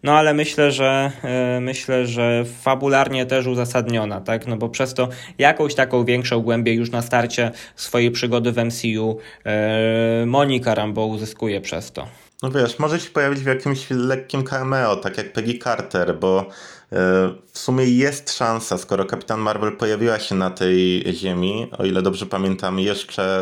no 0.02 0.12
ale 0.12 0.34
myślę, 0.34 0.72
że 0.72 1.12
e, 1.24 1.60
myślę, 1.60 2.06
że 2.06 2.44
fabularnie 2.60 3.26
też 3.26 3.46
uzasadniona, 3.46 4.20
tak? 4.20 4.46
No 4.46 4.56
bo 4.56 4.68
przez 4.68 4.94
to 4.94 5.08
jakąś 5.38 5.74
taką 5.74 6.04
większą 6.04 6.40
głębię 6.40 6.74
już 6.74 6.90
na 6.90 7.02
starcie 7.02 7.50
swojej 7.76 8.10
przygody 8.10 8.52
w 8.52 8.56
MCU 8.56 9.18
e, 9.44 10.26
Monika 10.26 10.74
Rambo 10.74 11.06
uzyskuje 11.06 11.60
przez 11.60 11.92
to. 11.92 12.06
No 12.42 12.50
wiesz, 12.50 12.78
może 12.78 13.00
się 13.00 13.10
pojawić 13.10 13.40
w 13.40 13.46
jakimś 13.46 13.86
lekkim 13.90 14.44
cameo, 14.44 14.96
tak 14.96 15.18
jak 15.18 15.32
Peggy 15.32 15.58
Carter, 15.58 16.18
bo 16.18 16.46
E, 16.48 16.50
w 17.52 17.58
sumie 17.58 17.84
jest 17.84 18.32
szansa, 18.32 18.78
skoro 18.78 19.04
Kapitan 19.04 19.40
Marvel 19.40 19.76
pojawiła 19.76 20.18
się 20.18 20.34
na 20.34 20.50
tej 20.50 21.04
ziemi, 21.12 21.70
o 21.78 21.84
ile 21.84 22.02
dobrze 22.02 22.26
pamiętam, 22.26 22.78
jeszcze 22.78 23.40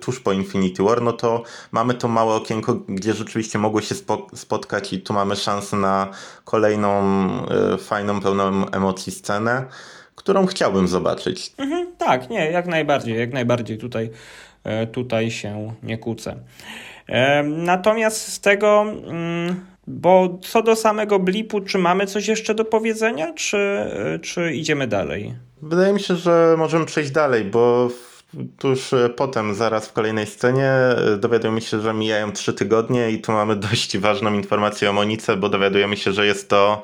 tuż 0.00 0.20
po 0.20 0.32
Infinity 0.32 0.82
War, 0.82 1.02
no 1.02 1.12
to 1.12 1.42
mamy 1.72 1.94
to 1.94 2.08
małe 2.08 2.34
okienko, 2.34 2.74
gdzie 2.74 3.14
rzeczywiście 3.14 3.58
mogły 3.58 3.82
się 3.82 3.94
spotkać 4.34 4.92
i 4.92 5.00
tu 5.00 5.12
mamy 5.12 5.36
szansę 5.36 5.76
na 5.76 6.08
kolejną 6.44 7.00
e, 7.48 7.78
fajną, 7.78 8.20
pełną 8.20 8.70
emocji 8.70 9.12
scenę, 9.12 9.64
którą 10.14 10.46
chciałbym 10.46 10.88
zobaczyć. 10.88 11.52
Mhm, 11.58 11.86
tak, 11.98 12.30
nie, 12.30 12.50
jak 12.50 12.66
najbardziej, 12.66 13.18
jak 13.18 13.32
najbardziej 13.32 13.78
tutaj, 13.78 14.10
e, 14.64 14.86
tutaj 14.86 15.30
się 15.30 15.74
nie 15.82 15.98
kłócę. 15.98 16.36
Natomiast 17.44 18.32
z 18.32 18.40
tego... 18.40 18.84
Mm 19.06 19.71
bo 19.86 20.38
co 20.42 20.62
do 20.62 20.76
samego 20.76 21.18
blipu, 21.18 21.60
czy 21.60 21.78
mamy 21.78 22.06
coś 22.06 22.28
jeszcze 22.28 22.54
do 22.54 22.64
powiedzenia, 22.64 23.32
czy, 23.32 23.86
czy 24.22 24.52
idziemy 24.52 24.86
dalej? 24.86 25.34
Wydaje 25.62 25.92
mi 25.92 26.00
się, 26.00 26.16
że 26.16 26.54
możemy 26.58 26.86
przejść 26.86 27.10
dalej, 27.10 27.44
bo 27.44 27.88
tuż 28.58 28.90
potem, 29.16 29.54
zaraz 29.54 29.88
w 29.88 29.92
kolejnej 29.92 30.26
scenie, 30.26 30.72
dowiadujemy 31.18 31.60
się, 31.60 31.80
że 31.80 31.94
mijają 31.94 32.32
trzy 32.32 32.52
tygodnie 32.52 33.10
i 33.10 33.20
tu 33.20 33.32
mamy 33.32 33.56
dość 33.56 33.98
ważną 33.98 34.34
informację 34.34 34.90
o 34.90 34.92
Monice, 34.92 35.36
bo 35.36 35.48
dowiadujemy 35.48 35.96
się, 35.96 36.12
że 36.12 36.26
jest 36.26 36.48
to 36.48 36.82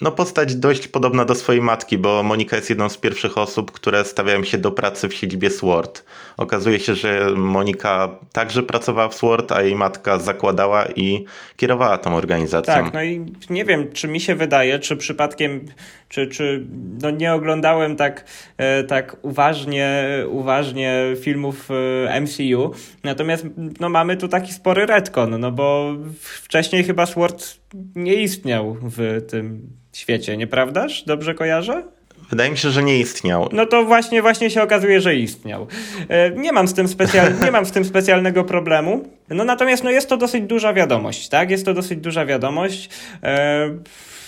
no 0.00 0.12
postać 0.12 0.54
dość 0.54 0.88
podobna 0.88 1.24
do 1.24 1.34
swojej 1.34 1.62
matki, 1.62 1.98
bo 1.98 2.22
Monika 2.22 2.56
jest 2.56 2.70
jedną 2.70 2.88
z 2.88 2.96
pierwszych 2.96 3.38
osób, 3.38 3.70
które 3.72 4.04
stawiają 4.04 4.44
się 4.44 4.58
do 4.58 4.72
pracy 4.72 5.08
w 5.08 5.14
siedzibie 5.14 5.50
SWORD. 5.50 6.04
Okazuje 6.36 6.80
się, 6.80 6.94
że 6.94 7.30
Monika 7.36 8.08
także 8.32 8.62
pracowała 8.62 9.08
w 9.08 9.14
SWORD, 9.14 9.52
a 9.52 9.62
jej 9.62 9.74
matka 9.74 10.18
zakładała 10.18 10.86
i 10.86 11.24
kierowała 11.56 11.98
tą 11.98 12.16
organizacją. 12.16 12.74
Tak, 12.74 12.94
no 12.94 13.02
i 13.02 13.26
nie 13.50 13.64
wiem, 13.64 13.92
czy 13.92 14.08
mi 14.08 14.20
się 14.20 14.34
wydaje, 14.34 14.78
czy 14.78 14.96
przypadkiem, 14.96 15.64
czy, 16.10 16.26
czy 16.26 16.66
no 17.02 17.10
nie 17.10 17.34
oglądałem 17.34 17.96
tak, 17.96 18.24
e, 18.56 18.84
tak 18.84 19.16
uważnie, 19.22 20.04
uważnie 20.28 21.02
filmów 21.20 21.68
e, 22.08 22.20
MCU, 22.20 22.70
natomiast 23.04 23.46
no 23.80 23.88
mamy 23.88 24.16
tu 24.16 24.28
taki 24.28 24.52
spory 24.52 24.86
retcon, 24.86 25.40
no 25.40 25.52
bo 25.52 25.94
wcześniej 26.20 26.84
chyba 26.84 27.06
SWORD 27.06 27.58
nie 27.94 28.14
istniał 28.14 28.76
w 28.82 29.26
tym 29.28 29.68
świecie, 29.92 30.36
nieprawdaż? 30.36 31.04
Dobrze 31.04 31.34
kojarzę? 31.34 31.82
Wydaje 32.30 32.50
mi 32.50 32.58
się, 32.58 32.70
że 32.70 32.82
nie 32.82 32.98
istniał. 32.98 33.48
No 33.52 33.66
to 33.66 33.84
właśnie, 33.84 34.22
właśnie 34.22 34.50
się 34.50 34.62
okazuje, 34.62 35.00
że 35.00 35.14
istniał. 35.14 35.66
E, 36.08 36.30
nie 36.30 36.52
mam 36.52 36.68
z 36.68 36.74
tym, 36.74 36.88
specjal, 36.88 37.32
nie 37.44 37.50
mam 37.50 37.66
z 37.66 37.72
tym 37.72 37.84
specjalnego 37.84 38.44
problemu. 38.44 39.04
No 39.28 39.44
natomiast 39.44 39.84
no 39.84 39.90
jest 39.90 40.08
to 40.08 40.16
dosyć 40.16 40.44
duża 40.44 40.72
wiadomość, 40.72 41.28
tak? 41.28 41.50
Jest 41.50 41.64
to 41.64 41.74
dosyć 41.74 42.00
duża 42.00 42.26
wiadomość. 42.26 42.90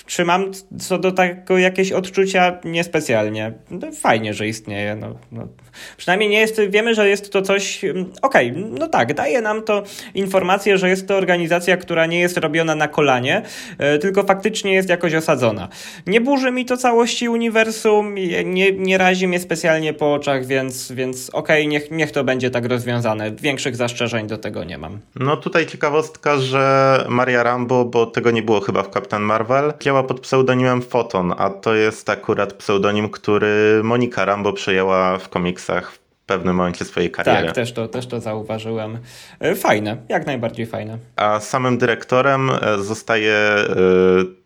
Czy 0.06 0.24
mam 0.24 0.50
co 0.78 0.98
do 0.98 1.12
tego 1.12 1.58
jakieś 1.58 1.92
odczucia? 1.92 2.60
Niespecjalnie. 2.64 3.52
No, 3.70 3.92
fajnie, 3.92 4.34
że 4.34 4.48
istnieje. 4.48 4.96
No, 4.96 5.18
no. 5.32 5.48
Przynajmniej 5.96 6.30
nie 6.30 6.40
jest, 6.40 6.60
wiemy, 6.68 6.94
że 6.94 7.08
jest 7.08 7.32
to 7.32 7.42
coś. 7.42 7.84
Mm, 7.84 8.12
okej, 8.22 8.50
okay, 8.50 8.64
no 8.78 8.88
tak, 8.88 9.14
daje 9.14 9.40
nam 9.40 9.62
to 9.62 9.82
informację, 10.14 10.78
że 10.78 10.88
jest 10.88 11.08
to 11.08 11.16
organizacja, 11.16 11.76
która 11.76 12.06
nie 12.06 12.20
jest 12.20 12.36
robiona 12.36 12.74
na 12.74 12.88
kolanie, 12.88 13.42
e, 13.78 13.98
tylko 13.98 14.22
faktycznie 14.22 14.74
jest 14.74 14.88
jakoś 14.88 15.14
osadzona. 15.14 15.68
Nie 16.06 16.20
burzy 16.20 16.50
mi 16.50 16.64
to 16.64 16.76
całości 16.76 17.28
uniwersum, 17.28 18.14
nie, 18.44 18.72
nie 18.72 18.98
razi 18.98 19.28
mnie 19.28 19.40
specjalnie 19.40 19.92
po 19.92 20.14
oczach, 20.14 20.46
więc, 20.46 20.92
więc 20.92 21.30
okej, 21.30 21.62
okay, 21.62 21.66
niech, 21.66 21.90
niech 21.90 22.10
to 22.10 22.24
będzie 22.24 22.50
tak 22.50 22.66
rozwiązane. 22.66 23.30
Większych 23.30 23.76
zastrzeżeń 23.76 24.26
do 24.26 24.38
tego 24.38 24.64
nie 24.64 24.78
mam. 24.78 24.98
No 25.16 25.36
tutaj 25.36 25.66
ciekawostka, 25.66 26.36
że 26.36 27.04
Maria 27.08 27.42
Rambo, 27.42 27.84
bo 27.84 28.06
tego 28.06 28.30
nie 28.30 28.42
było 28.42 28.60
chyba 28.60 28.82
w 28.82 28.90
Captain 28.90 29.22
Marvel, 29.22 29.72
działa 29.80 30.02
pod 30.02 30.20
pseudonimem 30.20 30.82
Photon, 30.82 31.34
a 31.38 31.50
to 31.50 31.74
jest 31.74 32.10
akurat 32.10 32.52
pseudonim, 32.52 33.08
który 33.08 33.80
Monika 33.84 34.24
Rambo 34.24 34.52
przejęła 34.52 35.18
w 35.18 35.28
w 35.66 35.98
pewnym 36.26 36.56
momencie 36.56 36.84
swojej 36.84 37.10
kariery. 37.10 37.46
Tak, 37.46 37.54
też 37.54 37.72
to, 37.72 37.88
też 37.88 38.06
to 38.06 38.20
zauważyłem. 38.20 38.98
E, 39.40 39.54
fajne, 39.54 39.96
jak 40.08 40.26
najbardziej 40.26 40.66
fajne. 40.66 40.98
A 41.16 41.40
samym 41.40 41.78
dyrektorem 41.78 42.50
e, 42.50 42.78
zostaje 42.78 43.34
e, 43.34 43.66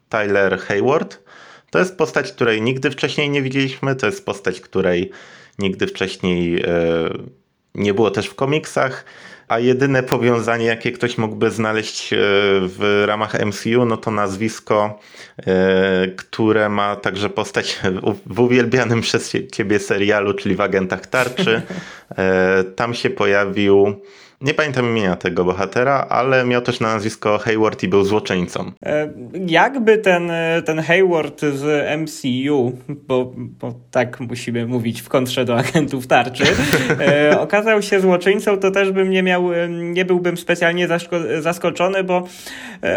Tyler 0.08 0.58
Hayward. 0.58 1.18
To 1.70 1.78
jest 1.78 1.98
postać, 1.98 2.32
której 2.32 2.62
nigdy 2.62 2.90
wcześniej 2.90 3.30
nie 3.30 3.42
widzieliśmy, 3.42 3.96
to 3.96 4.06
jest 4.06 4.26
postać, 4.26 4.60
której 4.60 5.10
nigdy 5.58 5.86
wcześniej 5.86 6.64
nie 7.74 7.94
było 7.94 8.10
też 8.10 8.26
w 8.26 8.34
komiksach 8.34 9.04
a 9.48 9.58
jedyne 9.58 10.02
powiązanie, 10.02 10.66
jakie 10.66 10.92
ktoś 10.92 11.18
mógłby 11.18 11.50
znaleźć 11.50 12.12
e, 12.12 12.16
w 12.60 13.04
ramach 13.06 13.46
MCU, 13.46 13.84
no 13.84 13.96
to 13.96 14.10
nazwisko, 14.10 14.98
e, 15.38 16.08
które 16.16 16.68
ma 16.68 16.96
także 16.96 17.30
postać 17.30 17.80
w 18.26 18.40
uwielbianym 18.40 19.00
przez 19.00 19.32
ciebie 19.52 19.78
serialu, 19.78 20.34
czyli 20.34 20.56
w 20.56 20.60
Agentach 20.60 21.06
Tarczy. 21.06 21.62
E, 22.18 22.64
tam 22.64 22.94
się 22.94 23.10
pojawił 23.10 24.00
nie 24.40 24.54
pamiętam 24.54 24.86
imienia 24.86 25.16
tego 25.16 25.44
bohatera, 25.44 26.06
ale 26.08 26.44
miał 26.44 26.62
też 26.62 26.80
na 26.80 26.94
nazwisko 26.94 27.38
Hayward 27.38 27.82
i 27.82 27.88
był 27.88 28.04
złoczyńcą. 28.04 28.72
E, 28.86 29.10
jakby 29.46 29.98
ten, 29.98 30.30
e, 30.30 30.62
ten 30.62 30.82
Hayward 30.82 31.40
z 31.40 31.86
MCU, 32.00 32.72
bo, 32.88 33.32
bo 33.36 33.74
tak 33.90 34.20
musimy 34.20 34.66
mówić 34.66 35.02
w 35.02 35.08
kontrze 35.08 35.44
do 35.44 35.56
agentów 35.56 36.06
tarczy, 36.06 36.44
e, 37.00 37.40
okazał 37.46 37.82
się 37.82 38.00
złoczyńcą, 38.00 38.58
to 38.58 38.70
też 38.70 38.92
bym 38.92 39.10
nie 39.10 39.22
miał, 39.22 39.42
nie 39.68 40.04
byłbym 40.04 40.36
specjalnie 40.36 40.88
zaskoczony, 41.40 42.04
bo 42.04 42.28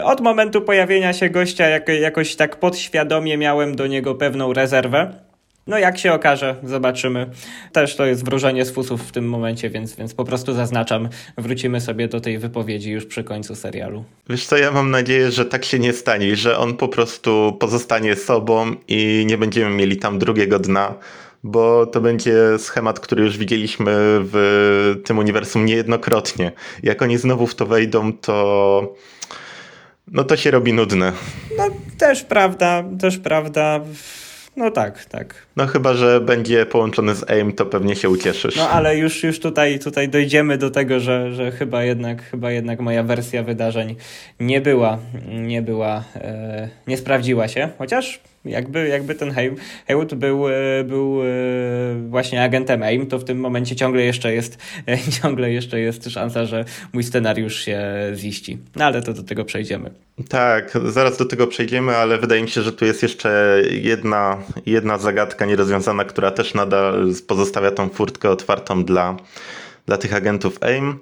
od 0.04 0.22
momentu 0.22 0.62
pojawienia 0.62 1.14
się 1.14 1.30
gościa 1.30 1.68
jak, 1.68 1.88
jakoś 1.88 2.36
tak 2.36 2.56
podświadomie 2.56 3.38
miałem 3.38 3.76
do 3.76 3.88
niego 3.88 4.16
pewną 4.16 4.54
rezerwę. 4.54 5.29
No 5.70 5.78
jak 5.78 5.98
się 5.98 6.14
okaże, 6.14 6.56
zobaczymy. 6.64 7.30
Też 7.72 7.96
to 7.96 8.06
jest 8.06 8.26
wróżenie 8.26 8.66
z 8.66 8.72
fusów 8.72 9.08
w 9.08 9.12
tym 9.12 9.30
momencie, 9.30 9.70
więc, 9.70 9.96
więc 9.96 10.14
po 10.14 10.26
prostu 10.26 10.54
zaznaczam. 10.54 11.10
Wrócimy 11.38 11.82
sobie 11.82 12.08
do 12.08 12.22
tej 12.22 12.38
wypowiedzi 12.40 12.92
już 12.92 13.06
przy 13.06 13.24
końcu 13.24 13.56
serialu. 13.56 14.04
Wiesz 14.30 14.46
co, 14.46 14.58
ja 14.58 14.72
mam 14.72 14.92
nadzieję, 14.92 15.32
że 15.32 15.46
tak 15.46 15.66
się 15.66 15.80
nie 15.80 15.94
stanie, 15.94 16.36
że 16.36 16.58
on 16.58 16.78
po 16.78 16.88
prostu 16.88 17.58
pozostanie 17.60 18.16
sobą 18.16 18.76
i 18.88 19.24
nie 19.28 19.38
będziemy 19.38 19.76
mieli 19.76 19.98
tam 19.98 20.20
drugiego 20.20 20.60
dna 20.60 20.94
bo 21.44 21.86
to 21.86 22.02
będzie 22.02 22.36
schemat, 22.58 23.00
który 23.00 23.24
już 23.24 23.38
widzieliśmy 23.38 23.96
w 24.00 24.96
tym 25.06 25.18
uniwersum 25.18 25.66
niejednokrotnie. 25.66 26.52
Jak 26.84 27.02
oni 27.02 27.18
znowu 27.18 27.48
w 27.48 27.56
to 27.56 27.66
wejdą, 27.66 28.14
to 28.14 28.96
no 30.08 30.24
to 30.24 30.38
się 30.38 30.52
robi 30.52 30.74
nudne. 30.74 31.14
No 31.58 31.64
też 31.98 32.24
prawda, 32.24 32.84
też 33.00 33.18
prawda. 33.18 33.80
No 34.60 34.72
tak, 34.72 35.06
tak. 35.06 35.34
No 35.56 35.68
chyba, 35.68 35.94
że 35.94 36.22
będzie 36.22 36.66
połączony 36.66 37.16
z 37.16 37.30
AIM, 37.30 37.54
to 37.54 37.66
pewnie 37.66 37.96
się 37.96 38.10
ucieszysz. 38.10 38.56
No 38.56 38.70
ale 38.70 38.98
już, 38.98 39.24
już 39.24 39.40
tutaj, 39.40 39.80
tutaj 39.80 40.10
dojdziemy 40.10 40.58
do 40.58 40.72
tego, 40.72 41.00
że, 41.00 41.34
że 41.34 41.52
chyba, 41.52 41.84
jednak, 41.84 42.24
chyba 42.24 42.52
jednak 42.52 42.80
moja 42.80 43.04
wersja 43.04 43.44
wydarzeń 43.44 43.96
nie 44.40 44.62
była, 44.62 44.98
nie 45.32 45.62
była, 45.62 46.04
e, 46.16 46.70
nie 46.88 46.98
sprawdziła 46.98 47.48
się, 47.48 47.70
chociaż 47.78 48.20
jakby, 48.50 48.88
jakby 48.88 49.16
ten 49.16 49.32
Haywood 49.88 50.16
był, 50.16 50.50
e, 50.50 50.84
był 50.84 51.22
e, 51.24 51.26
właśnie 52.10 52.44
agentem 52.44 52.84
AIM, 52.84 53.08
to 53.08 53.20
w 53.20 53.24
tym 53.24 53.40
momencie 53.40 53.76
ciągle 53.76 54.02
jeszcze 54.02 54.34
jest 54.34 54.58
ciągle 55.22 55.52
jeszcze 55.52 55.80
jest 55.80 56.10
szansa, 56.10 56.46
że 56.46 56.66
mój 56.94 57.04
scenariusz 57.04 57.60
się 57.60 57.82
ziści. 58.16 58.58
No 58.76 58.86
ale 58.86 59.02
to 59.02 59.14
do 59.14 59.24
tego 59.24 59.46
przejdziemy. 59.46 59.92
Tak, 60.30 60.78
zaraz 60.86 61.18
do 61.18 61.26
tego 61.26 61.48
przejdziemy, 61.48 61.96
ale 61.96 62.18
wydaje 62.18 62.42
mi 62.42 62.50
się, 62.50 62.62
że 62.62 62.74
tu 62.74 62.86
jest 62.86 63.04
jeszcze 63.04 63.62
jedna, 63.72 64.38
jedna 64.66 64.98
zagadka 64.98 65.46
nierozwiązana, 65.46 66.06
która 66.06 66.32
też 66.32 66.54
nadal 66.54 67.14
pozostawia 67.28 67.72
tą 67.72 67.90
furtkę 67.90 68.30
otwartą 68.30 68.84
dla, 68.84 69.18
dla 69.86 69.98
tych 69.98 70.14
agentów 70.14 70.64
AIM. 70.64 71.00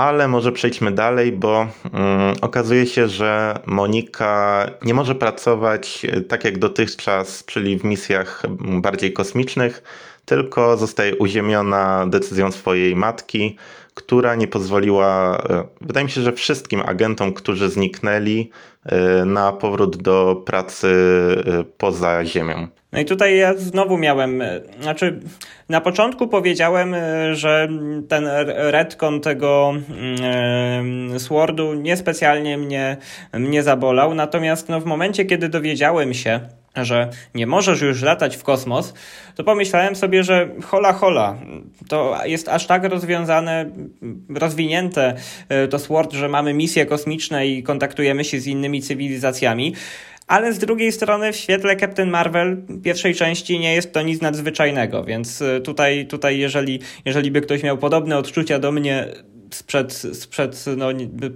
Ale 0.00 0.28
może 0.28 0.52
przejdźmy 0.52 0.92
dalej, 0.92 1.32
bo 1.32 1.66
mm, 1.92 2.36
okazuje 2.40 2.86
się, 2.86 3.08
że 3.08 3.58
Monika 3.66 4.66
nie 4.82 4.94
może 4.94 5.14
pracować 5.14 6.06
e, 6.12 6.20
tak 6.20 6.44
jak 6.44 6.58
dotychczas, 6.58 7.44
czyli 7.44 7.78
w 7.78 7.84
misjach 7.84 8.42
bardziej 8.58 9.12
kosmicznych, 9.12 9.82
tylko 10.24 10.76
zostaje 10.76 11.16
uziemiona 11.16 12.06
decyzją 12.06 12.52
swojej 12.52 12.96
matki, 12.96 13.56
która 13.94 14.34
nie 14.34 14.48
pozwoliła, 14.48 15.42
e, 15.50 15.64
wydaje 15.80 16.04
mi 16.04 16.10
się, 16.10 16.20
że 16.20 16.32
wszystkim 16.32 16.82
agentom, 16.86 17.32
którzy 17.32 17.70
zniknęli, 17.70 18.50
e, 18.84 19.24
na 19.24 19.52
powrót 19.52 19.96
do 19.96 20.42
pracy 20.46 20.88
poza 21.78 22.24
Ziemią. 22.24 22.68
No 22.92 23.00
i 23.00 23.04
tutaj 23.04 23.36
ja 23.36 23.54
znowu 23.54 23.98
miałem, 23.98 24.42
e, 24.42 24.60
znaczy 24.80 25.20
na 25.68 25.80
początku 25.80 26.28
powiedziałem, 26.28 26.94
e, 26.94 27.34
że 27.34 27.68
ten 28.08 28.28
retcon 28.46 29.20
tego 29.20 29.72
e, 31.14 31.18
Swordu 31.18 31.74
niespecjalnie 31.74 32.58
mnie, 32.58 32.96
mnie 33.32 33.62
zabolał, 33.62 34.14
natomiast 34.14 34.68
no, 34.68 34.80
w 34.80 34.84
momencie, 34.84 35.24
kiedy 35.24 35.48
dowiedziałem 35.48 36.14
się, 36.14 36.40
że 36.76 37.10
nie 37.34 37.46
możesz 37.46 37.80
już 37.80 38.02
latać 38.02 38.36
w 38.36 38.42
kosmos, 38.42 38.94
to 39.34 39.44
pomyślałem 39.44 39.96
sobie, 39.96 40.24
że 40.24 40.48
hola 40.64 40.92
hola, 40.92 41.38
to 41.88 42.18
jest 42.24 42.48
aż 42.48 42.66
tak 42.66 42.84
rozwiązane, 42.84 43.70
rozwinięte 44.28 45.14
to 45.70 45.78
Sword, 45.78 46.12
że 46.12 46.28
mamy 46.28 46.54
misje 46.54 46.86
kosmiczne 46.86 47.46
i 47.46 47.62
kontaktujemy 47.62 48.24
się 48.24 48.40
z 48.40 48.46
innymi 48.46 48.82
cywilizacjami, 48.82 49.74
ale 50.30 50.52
z 50.52 50.58
drugiej 50.58 50.92
strony 50.92 51.32
w 51.32 51.36
świetle 51.36 51.76
Captain 51.76 52.10
Marvel 52.10 52.56
pierwszej 52.82 53.14
części 53.14 53.58
nie 53.58 53.74
jest 53.74 53.92
to 53.92 54.02
nic 54.02 54.20
nadzwyczajnego, 54.20 55.04
więc 55.04 55.42
tutaj, 55.64 56.06
tutaj 56.06 56.38
jeżeli, 56.38 56.80
jeżeli 57.04 57.30
by 57.30 57.40
ktoś 57.40 57.62
miał 57.62 57.78
podobne 57.78 58.18
odczucia 58.18 58.58
do 58.58 58.72
mnie 58.72 59.06
sprzed, 59.54 59.92
sprzed 59.92 60.64
no, 60.76 60.88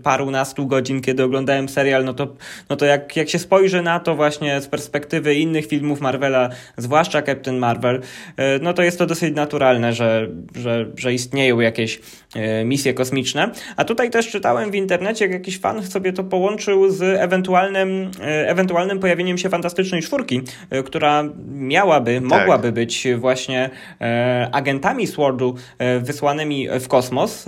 parunastu 0.02 0.66
godzin, 0.66 1.00
kiedy 1.00 1.24
oglądałem 1.24 1.68
serial, 1.68 2.04
no 2.04 2.14
to, 2.14 2.34
no 2.70 2.76
to 2.76 2.86
jak, 2.86 3.16
jak 3.16 3.28
się 3.28 3.38
spojrzy 3.38 3.82
na 3.82 4.00
to 4.00 4.16
właśnie 4.16 4.60
z 4.60 4.66
perspektywy 4.66 5.34
innych 5.34 5.66
filmów 5.66 6.00
Marvela, 6.00 6.48
zwłaszcza 6.76 7.22
Captain 7.22 7.58
Marvel, 7.58 8.00
no 8.60 8.72
to 8.72 8.82
jest 8.82 8.98
to 8.98 9.06
dosyć 9.06 9.34
naturalne, 9.34 9.92
że, 9.92 10.28
że, 10.56 10.86
że 10.96 11.12
istnieją 11.12 11.60
jakieś 11.60 12.00
misje 12.64 12.94
kosmiczne. 12.94 13.50
A 13.76 13.84
tutaj 13.84 14.10
też 14.10 14.30
czytałem 14.30 14.70
w 14.70 14.74
internecie, 14.74 15.24
jak 15.24 15.32
jakiś 15.32 15.58
fan 15.58 15.82
sobie 15.82 16.12
to 16.12 16.24
połączył 16.24 16.90
z 16.90 17.02
ewentualnym, 17.02 18.10
ewentualnym 18.20 19.00
pojawieniem 19.00 19.38
się 19.38 19.48
Fantastycznej 19.48 20.02
Czwórki, 20.02 20.40
która 20.84 21.24
miałaby, 21.48 22.14
tak. 22.14 22.22
mogłaby 22.22 22.72
być 22.72 23.08
właśnie 23.18 23.70
agentami 24.52 25.06
Swordu 25.06 25.54
wysłanymi 26.00 26.68
w 26.80 26.88
kosmos 26.88 27.44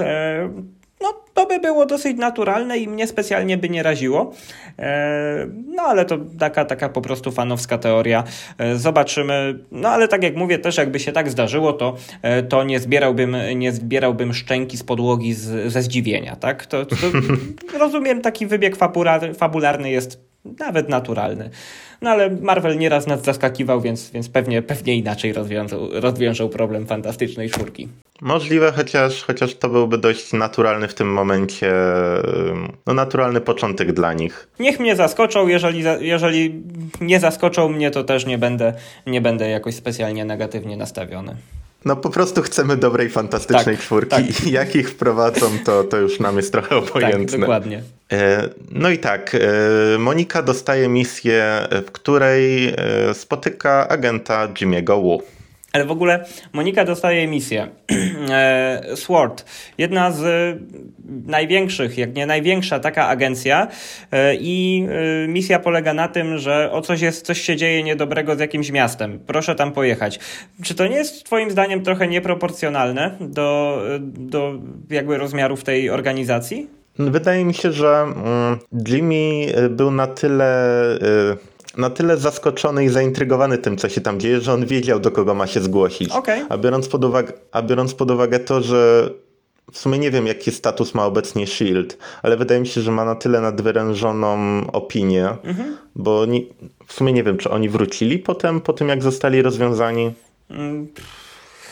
no, 1.01 1.15
to 1.35 1.47
by 1.47 1.59
było 1.59 1.87
dosyć 1.87 2.19
naturalne 2.19 2.79
i 2.79 2.89
mnie 2.89 3.07
specjalnie 3.07 3.57
by 3.57 3.69
nie 3.69 3.83
raziło. 3.83 4.33
E, 4.79 5.47
no, 5.67 5.83
ale 5.83 6.05
to 6.05 6.19
taka, 6.39 6.65
taka 6.65 6.89
po 6.89 7.01
prostu 7.01 7.33
fanowska 7.33 7.79
teoria. 7.79 8.25
E, 8.59 8.77
zobaczymy. 8.77 9.59
No, 9.73 9.89
ale 9.89 10.09
tak 10.09 10.23
jak 10.23 10.37
mówię, 10.37 10.59
też 10.59 10.77
jakby 10.77 11.01
się 11.01 11.13
tak 11.13 11.31
zdarzyło, 11.31 11.73
to, 11.73 11.97
e, 12.23 12.43
to 12.43 12.65
nie, 12.65 12.81
zbierałbym, 12.81 13.37
nie 13.55 13.73
zbierałbym 13.73 14.35
szczęki 14.35 14.77
z 14.77 14.83
podłogi 14.83 15.35
z, 15.35 15.73
ze 15.73 15.83
zdziwienia, 15.83 16.37
tak? 16.37 16.67
To, 16.67 16.87
to 16.87 16.97
rozumiem, 17.79 18.23
taki 18.23 18.47
wybieg 18.47 18.77
fabularny 19.39 19.91
jest 19.91 20.21
nawet 20.59 20.89
naturalny. 20.89 21.51
No 22.03 22.11
ale 22.11 22.31
Marvel 22.31 22.79
nieraz 22.79 23.07
nas 23.07 23.23
zaskakiwał, 23.25 23.81
więc, 23.81 24.11
więc 24.11 24.29
pewnie, 24.29 24.63
pewnie 24.63 24.97
inaczej 24.97 25.33
rozwiązał, 25.33 25.89
rozwiążą 25.93 26.49
problem 26.49 26.87
fantastycznej 26.87 27.51
czwórki. 27.51 27.89
Możliwe, 28.21 28.73
chociaż, 28.73 29.23
chociaż 29.23 29.55
to 29.55 29.69
byłby 29.69 29.99
dość 29.99 30.33
naturalny 30.33 30.89
w 30.89 30.95
tym 30.95 31.13
momencie, 31.13 31.73
no 32.87 32.95
naturalny 32.95 33.41
początek 33.41 33.93
dla 33.93 34.13
nich. 34.13 34.49
Niech 34.59 34.81
mnie 34.81 34.97
zaskoczą, 34.97 35.49
jeżeli, 35.49 35.85
jeżeli 36.01 36.63
nie 37.01 37.21
zaskoczą 37.21 37.69
mnie, 37.69 37.91
to 37.91 38.05
też 38.05 38.27
nie 38.27 38.39
będę, 38.39 38.75
nie 39.07 39.21
będę 39.21 39.49
jakoś 39.49 39.75
specjalnie 39.75 40.25
negatywnie 40.25 40.77
nastawiony. 40.77 41.37
No 41.85 41.97
po 41.97 42.11
prostu 42.11 42.43
chcemy 42.43 42.77
dobrej, 42.77 43.11
fantastycznej 43.11 43.77
tak, 43.77 43.85
czwórki. 43.85 44.09
Tak. 44.11 44.47
Jak 44.59 44.77
ich 44.77 44.91
wprowadzą, 44.91 45.47
to, 45.65 45.85
to 45.85 45.97
już 45.97 46.21
nam 46.21 46.37
jest 46.37 46.53
trochę 46.53 46.77
obojętne. 46.77 47.27
Tak, 47.27 47.41
dokładnie. 47.41 47.83
E, 48.13 48.49
no 48.71 48.91
i 48.91 48.99
tak, 48.99 49.35
e, 49.35 49.99
Monika 49.99 50.43
dostaje 50.43 50.89
misję, 50.89 51.69
w 51.87 51.91
której 51.93 52.69
e, 52.69 52.75
spotyka 53.15 53.89
agenta 53.89 54.49
Jimmy'ego 54.49 55.03
Wu. 55.03 55.23
Ale 55.77 55.85
w 55.85 55.91
ogóle 55.91 56.25
Monika 56.53 56.85
dostaje 56.85 57.27
misję. 57.29 57.69
Sword, 58.95 59.45
jedna 59.79 60.11
z 60.11 60.23
największych, 61.27 61.99
jak 61.99 62.15
nie 62.15 62.27
największa 62.27 62.79
taka 62.79 63.09
agencja 63.09 63.69
i 64.41 64.87
misja 65.29 65.59
polega 65.59 65.95
na 65.95 66.09
tym, 66.09 66.39
że 66.39 66.73
o 66.73 66.81
coś 66.81 67.01
jest, 67.01 67.27
coś 67.27 67.41
się 67.41 67.57
dzieje 67.57 67.83
niedobrego 67.83 68.37
z 68.37 68.41
jakimś 68.41 68.71
miastem. 68.71 69.19
Proszę 69.27 69.55
tam 69.55 69.73
pojechać. 69.73 70.21
Czy 70.63 70.75
to 70.75 70.87
nie 70.87 70.97
jest 70.97 71.25
twoim 71.25 71.51
zdaniem 71.51 71.83
trochę 71.83 72.09
nieproporcjonalne 72.09 73.17
do, 73.21 73.83
do 74.01 74.55
jakby 74.91 75.19
rozmiarów 75.19 75.65
tej 75.65 75.91
organizacji? 75.91 76.67
Wydaje 76.99 77.45
mi 77.45 77.55
się, 77.55 77.73
że 77.73 77.89
mm, 77.89 78.59
Jimmy 78.89 79.53
był 79.71 79.91
na 79.91 80.07
tyle 80.07 80.75
na 81.77 81.91
tyle 81.91 82.17
zaskoczony 82.17 82.85
i 82.85 82.89
zaintrygowany 82.89 83.59
tym, 83.59 83.77
co 83.77 83.89
się 83.89 84.01
tam 84.01 84.21
dzieje, 84.21 84.41
że 84.41 84.53
on 84.53 84.67
wiedział, 84.67 85.01
do 85.01 85.11
kogo 85.11 85.35
ma 85.35 85.47
się 85.47 85.61
zgłosić. 85.61 86.13
Okay. 86.13 86.47
A, 86.49 86.59
biorąc 86.59 86.89
pod 86.89 87.05
uwagę, 87.05 87.33
a 87.53 87.63
biorąc 87.63 87.95
pod 87.95 88.11
uwagę 88.11 88.39
to, 88.39 88.63
że 88.63 89.11
w 89.73 89.79
sumie 89.79 89.99
nie 89.99 90.11
wiem, 90.11 90.27
jaki 90.27 90.51
status 90.51 90.95
ma 90.95 91.07
obecnie 91.07 91.47
Shield, 91.47 91.99
ale 92.23 92.37
wydaje 92.37 92.61
mi 92.61 92.67
się, 92.67 92.81
że 92.81 92.91
ma 92.91 93.05
na 93.05 93.15
tyle 93.15 93.41
nadwyrężoną 93.41 94.37
opinię, 94.73 95.29
mhm. 95.45 95.77
bo 95.95 96.27
w 96.87 96.93
sumie 96.93 97.13
nie 97.13 97.23
wiem, 97.23 97.39
czy 97.39 97.51
oni 97.51 97.69
wrócili 97.69 98.19
potem, 98.19 98.61
po 98.61 98.73
tym 98.73 98.89
jak 98.89 99.03
zostali 99.03 99.43
rozwiązani. 99.43 100.13
Hmm, 100.49 100.89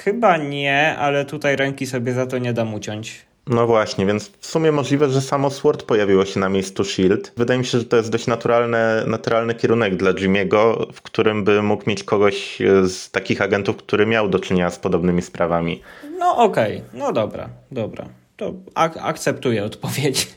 chyba 0.04 0.36
nie, 0.36 0.96
ale 0.98 1.24
tutaj 1.24 1.56
ręki 1.56 1.86
sobie 1.86 2.12
za 2.12 2.26
to 2.26 2.38
nie 2.38 2.52
dam 2.52 2.74
uciąć. 2.74 3.26
No 3.46 3.66
właśnie, 3.66 4.06
więc 4.06 4.30
w 4.40 4.46
sumie 4.46 4.72
możliwe, 4.72 5.08
że 5.08 5.20
samo 5.20 5.50
Sword 5.50 5.82
pojawiło 5.82 6.24
się 6.24 6.40
na 6.40 6.48
miejscu 6.48 6.84
Shield. 6.84 7.32
Wydaje 7.36 7.58
mi 7.58 7.66
się, 7.66 7.78
że 7.78 7.84
to 7.84 7.96
jest 7.96 8.10
dość 8.10 8.26
naturalny, 8.26 8.78
naturalny 9.06 9.54
kierunek 9.54 9.96
dla 9.96 10.12
Jimmy'ego, 10.12 10.92
w 10.92 11.02
którym 11.02 11.44
by 11.44 11.62
mógł 11.62 11.90
mieć 11.90 12.04
kogoś 12.04 12.58
z 12.88 13.10
takich 13.10 13.42
agentów, 13.42 13.76
który 13.76 14.06
miał 14.06 14.28
do 14.28 14.38
czynienia 14.38 14.70
z 14.70 14.78
podobnymi 14.78 15.22
sprawami. 15.22 15.82
No 16.18 16.36
okej, 16.36 16.76
okay. 16.76 17.00
no 17.00 17.12
dobra, 17.12 17.48
dobra. 17.70 18.04
To 18.36 18.52
ak 18.74 18.96
akceptuję 19.00 19.64
odpowiedź. 19.64 20.28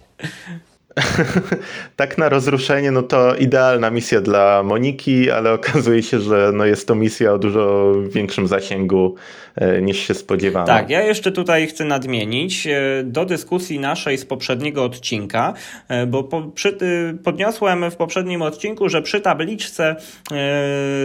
tak 1.95 2.17
na 2.17 2.29
rozruszenie, 2.29 2.91
no 2.91 3.03
to 3.03 3.35
idealna 3.35 3.89
misja 3.89 4.21
dla 4.21 4.63
Moniki, 4.63 5.31
ale 5.31 5.53
okazuje 5.53 6.03
się, 6.03 6.19
że 6.19 6.51
no 6.53 6.65
jest 6.65 6.87
to 6.87 6.95
misja 6.95 7.33
o 7.33 7.37
dużo 7.37 7.93
większym 8.09 8.47
zasięgu 8.47 9.15
e, 9.15 9.46
niż 9.81 9.99
się 9.99 10.13
spodziewano. 10.13 10.67
Tak, 10.67 10.89
ja 10.89 11.01
jeszcze 11.01 11.31
tutaj 11.31 11.67
chcę 11.67 11.85
nadmienić 11.85 12.67
e, 12.67 13.03
do 13.03 13.25
dyskusji 13.25 13.79
naszej 13.79 14.17
z 14.17 14.25
poprzedniego 14.25 14.83
odcinka, 14.83 15.53
e, 15.87 16.05
bo 16.05 16.23
po, 16.23 16.41
przy, 16.41 16.77
podniosłem 17.23 17.91
w 17.91 17.95
poprzednim 17.95 18.41
odcinku, 18.41 18.89
że 18.89 19.01
przy 19.01 19.21
tabliczce, 19.21 19.95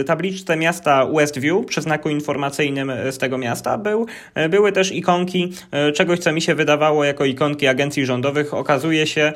tabliczce 0.05 0.55
miasta 0.55 1.05
Westview, 1.05 1.65
przy 1.65 1.81
znaku 1.81 2.09
informacyjnym 2.09 2.91
z 3.11 3.17
tego 3.17 3.37
miasta 3.37 3.77
był, 3.77 4.05
były 4.49 4.71
też 4.71 4.91
ikonki 4.91 5.53
czegoś, 5.93 6.19
co 6.19 6.31
mi 6.31 6.41
się 6.41 6.55
wydawało 6.55 7.03
jako 7.03 7.25
ikonki 7.25 7.67
agencji 7.67 8.05
rządowych. 8.05 8.53
Okazuje 8.53 9.07
się, 9.07 9.33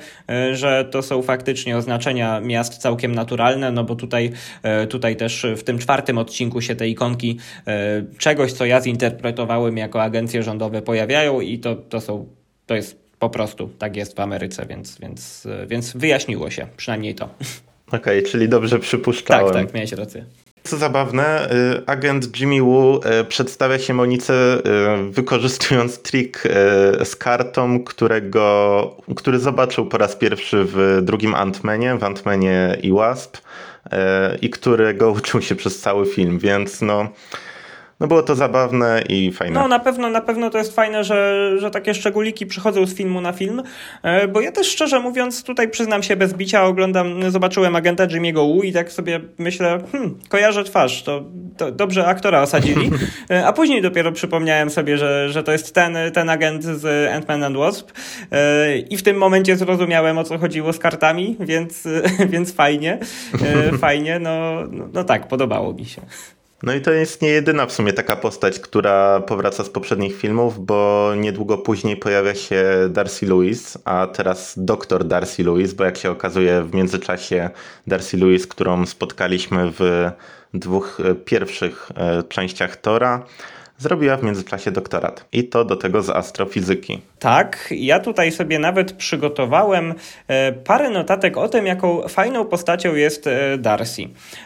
że 0.52 0.86
to 0.92 1.02
są 1.02 1.22
faktycznie 1.22 1.78
oznaczenia 1.78 2.40
miast 2.40 2.78
całkiem 2.78 3.16
naturalne, 3.16 3.72
no 3.72 3.84
bo 3.84 3.96
tutaj, 3.96 4.32
e, 4.64 4.88
tutaj 4.88 5.16
też 5.16 5.46
w 5.58 5.64
tym 5.64 5.80
czwartym 5.80 6.18
odcinku 6.18 6.62
się 6.62 6.76
te 6.76 6.88
ikonki 6.88 7.40
e, 7.68 8.04
czegoś, 8.18 8.54
co 8.54 8.66
ja 8.66 8.82
zinterpretowałem 8.82 9.07
jako 9.76 10.04
agencje 10.04 10.43
rządowe 10.43 10.82
pojawiają 10.82 11.41
i 11.41 11.60
to, 11.60 11.76
to 11.76 12.02
są, 12.02 12.28
to 12.65 12.76
jest 12.76 13.08
po 13.20 13.30
prostu, 13.30 13.70
tak 13.80 13.96
jest 13.96 14.15
w 14.15 14.20
Ameryce, 14.20 14.65
więc, 14.65 15.00
więc, 15.00 15.48
więc 15.67 15.98
wyjaśniło 15.98 16.50
się, 16.50 16.67
przynajmniej 16.78 17.15
to. 17.15 17.26
Okej, 17.88 18.00
okay, 18.00 18.32
czyli 18.32 18.50
dobrze 18.50 18.80
przypuszczałem. 18.80 19.54
Tak, 19.54 19.65
tak, 19.65 19.74
miałeś 19.74 19.91
rację. 19.91 20.26
Co 20.67 20.78
zabawne, 20.78 21.50
y, 21.52 21.86
agent 21.86 22.39
Jimmy 22.39 22.62
Woo 22.62 23.00
y, 23.22 23.26
przedstawia 23.26 23.80
się 23.80 23.93
Monice 23.93 24.34
y, 24.34 25.12
wykorzystując 25.12 26.02
trik 26.02 26.43
z 27.04 27.15
kartą, 27.15 27.84
którego, 27.84 28.98
który 29.15 29.39
zobaczył 29.39 29.86
po 29.86 29.98
raz 29.98 30.15
pierwszy 30.15 30.63
w 30.63 31.00
drugim 31.02 31.34
Ant-Manie, 31.34 31.98
w 31.98 32.04
Ant-Manie 32.04 32.78
i 32.82 32.91
Wasp 32.91 33.38
i 34.41 34.50
którego 34.50 35.12
uczył 35.12 35.41
się 35.41 35.56
przez 35.56 35.80
cały 35.80 36.06
film, 36.06 36.39
więc 36.39 36.82
no 36.82 37.10
no 38.00 38.08
było 38.08 38.24
to 38.24 38.36
zabawne 38.36 39.04
i 39.10 39.32
fajne. 39.32 39.60
No 39.60 39.68
na 39.68 39.80
pewno, 39.80 40.10
na 40.10 40.22
pewno 40.22 40.50
to 40.50 40.58
jest 40.58 40.76
fajne, 40.76 41.04
że, 41.04 41.52
że 41.60 41.72
takie 41.72 41.94
szczególiki 41.94 42.46
przychodzą 42.46 42.86
z 42.86 42.96
filmu 42.96 43.22
na 43.22 43.34
film, 43.34 43.64
e, 44.04 44.28
bo 44.28 44.42
ja 44.42 44.52
też 44.52 44.68
szczerze 44.68 45.00
mówiąc, 45.00 45.44
tutaj 45.44 45.70
przyznam 45.70 46.04
się 46.04 46.16
bez 46.16 46.34
bicia, 46.34 46.66
oglądam, 46.66 47.32
zobaczyłem 47.32 47.76
agenta 47.76 48.08
Jimmy'ego 48.08 48.54
Wu 48.54 48.64
i 48.64 48.74
tak 48.74 48.92
sobie 48.92 49.20
myślę, 49.38 49.80
hmm, 49.92 50.20
kojarzę 50.30 50.64
twarz, 50.64 51.04
to, 51.04 51.24
to 51.58 51.72
dobrze 51.72 52.08
aktora 52.08 52.42
osadzili, 52.42 52.92
e, 53.32 53.48
a 53.48 53.54
później 53.54 53.82
dopiero 53.82 54.12
przypomniałem 54.12 54.70
sobie, 54.70 54.98
że, 54.98 55.30
że 55.30 55.44
to 55.44 55.52
jest 55.52 55.74
ten, 55.74 55.98
ten 56.14 56.30
agent 56.30 56.64
z 56.64 57.12
Ant-Man 57.12 57.46
and 57.46 57.58
Wasp 57.58 57.92
e, 58.32 58.78
i 58.78 58.98
w 58.98 59.04
tym 59.04 59.18
momencie 59.18 59.58
zrozumiałem 59.58 60.18
o 60.18 60.24
co 60.24 60.38
chodziło 60.38 60.74
z 60.74 60.80
kartami, 60.80 61.38
więc, 61.40 61.88
więc 62.34 62.54
fajnie, 62.54 62.98
fajnie, 63.80 64.20
no, 64.20 64.64
no, 64.72 64.88
no 64.94 65.04
tak, 65.04 65.28
podobało 65.28 65.74
mi 65.74 65.86
się. 65.86 66.02
No 66.63 66.74
i 66.74 66.82
to 66.82 66.91
jest 66.91 67.22
nie 67.22 67.30
jedyna 67.30 67.65
w 67.65 67.72
sumie 67.72 67.93
taka 67.93 68.15
postać, 68.15 68.60
która 68.60 69.20
powraca 69.20 69.63
z 69.63 69.70
poprzednich 69.70 70.15
filmów, 70.15 70.65
bo 70.65 71.12
niedługo 71.17 71.58
później 71.58 71.98
pojawia 71.98 72.36
się 72.36 72.65
Darcy 72.89 73.26
Lewis, 73.26 73.78
a 73.86 74.08
teraz 74.08 74.54
doktor 74.58 75.06
Darcy 75.06 75.43
Lewis, 75.43 75.74
bo 75.74 75.84
jak 75.84 75.98
się 75.98 76.12
okazuje 76.12 76.63
w 76.63 76.74
międzyczasie 76.74 77.50
Darcy 77.88 78.17
Lewis, 78.17 78.48
którą 78.48 78.86
spotkaliśmy 78.86 79.72
w 79.72 80.12
dwóch 80.54 81.00
e, 81.00 81.15
pierwszych 81.15 81.91
e, 81.96 82.24
częściach 82.24 82.76
Tora, 82.76 83.26
zrobiła 83.78 84.18
w 84.18 84.24
międzyczasie 84.24 84.72
doktorat. 84.72 85.26
I 85.32 85.44
to 85.44 85.66
do 85.66 85.76
tego 85.76 86.02
z 86.02 86.10
astrofizyki. 86.10 87.02
Tak, 87.20 87.68
ja 87.72 88.00
tutaj 88.00 88.32
sobie 88.32 88.60
nawet 88.60 88.94
przygotowałem 88.94 89.94
e, 90.28 90.52
parę 90.52 90.90
notatek 90.90 91.38
o 91.38 91.50
tym, 91.50 91.66
jaką 91.66 92.08
fajną 92.08 92.46
postacią 92.46 92.96
jest 92.96 93.28
e, 93.28 93.58
Darcy. 93.58 94.02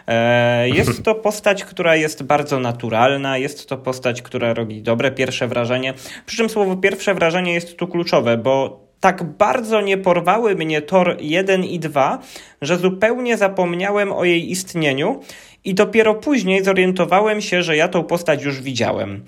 E, 0.08 0.70
jest 0.70 1.04
to 1.04 1.16
postać, 1.28 1.64
która 1.64 1.96
jest 1.96 2.24
bardzo 2.24 2.60
naturalna, 2.60 3.38
jest 3.38 3.70
to 3.70 3.78
postać, 3.78 4.22
która 4.22 4.54
robi 4.54 4.82
dobre 4.82 5.12
pierwsze 5.12 5.48
wrażenie. 5.48 5.94
Przy 6.26 6.38
czym 6.38 6.50
słowo 6.50 6.76
pierwsze 6.76 7.14
wrażenie 7.14 7.54
jest 7.54 7.78
tu 7.78 7.88
kluczowe, 7.88 8.38
bo 8.38 8.82
tak 9.02 9.24
bardzo 9.24 9.82
nie 9.82 9.98
porwały 9.98 10.56
mnie 10.56 10.82
Tor 10.82 11.18
1 11.20 11.64
i 11.64 11.80
2, 11.80 12.20
że 12.62 12.78
zupełnie 12.78 13.38
zapomniałem 13.38 14.12
o 14.12 14.24
jej 14.24 14.52
istnieniu 14.52 15.20
i 15.66 15.74
dopiero 15.74 16.16
później 16.16 16.64
zorientowałem 16.64 17.42
się, 17.42 17.64
że 17.64 17.76
ja 17.76 17.88
tą 17.88 18.04
postać 18.04 18.44
już 18.44 18.62
widziałem. 18.62 19.24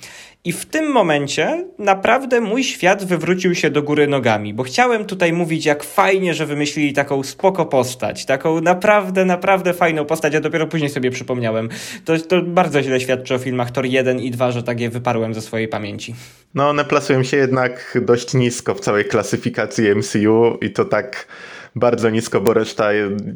I 0.46 0.52
w 0.52 0.65
tym 0.65 0.91
momencie 0.91 1.65
naprawdę 1.80 2.41
mój 2.41 2.63
świat 2.63 3.06
wywrócił 3.06 3.56
się 3.56 3.69
do 3.69 3.84
góry 3.84 4.08
nogami, 4.08 4.54
bo 4.54 4.63
chciałem 4.63 5.06
tutaj 5.06 5.34
mówić, 5.34 5.65
jak 5.65 5.84
fajnie, 5.84 6.34
że 6.34 6.46
wymyślili 6.46 6.93
taką 6.93 7.24
spoko 7.24 7.65
postać, 7.65 8.26
taką 8.26 8.62
naprawdę, 8.62 9.26
naprawdę 9.26 9.74
fajną 9.74 10.06
postać, 10.06 10.36
a 10.36 10.39
dopiero 10.39 10.67
później 10.67 10.89
sobie 10.89 11.12
przypomniałem. 11.12 11.69
To, 12.06 12.17
to 12.17 12.41
bardzo 12.41 12.84
źle 12.84 13.00
świadczy 13.00 13.36
o 13.36 13.38
filmach 13.38 13.72
Thor 13.72 13.86
1 13.86 14.19
i 14.19 14.32
2, 14.32 14.52
że 14.52 14.63
tak 14.63 14.80
je 14.80 14.89
wyparłem 14.89 15.34
ze 15.34 15.41
swojej 15.41 15.67
pamięci. 15.67 16.15
No, 16.54 16.69
one 16.69 16.86
plasują 16.86 17.24
się 17.24 17.38
jednak 17.38 18.00
dość 18.02 18.34
nisko 18.34 18.76
w 18.76 18.80
całej 18.80 19.06
klasyfikacji 19.06 19.96
MCU 19.96 20.58
i 20.62 20.72
to 20.72 20.86
tak 20.86 21.28
bardzo 21.76 22.10
nisko, 22.10 22.42
bo 22.42 22.54
reszta 22.54 22.90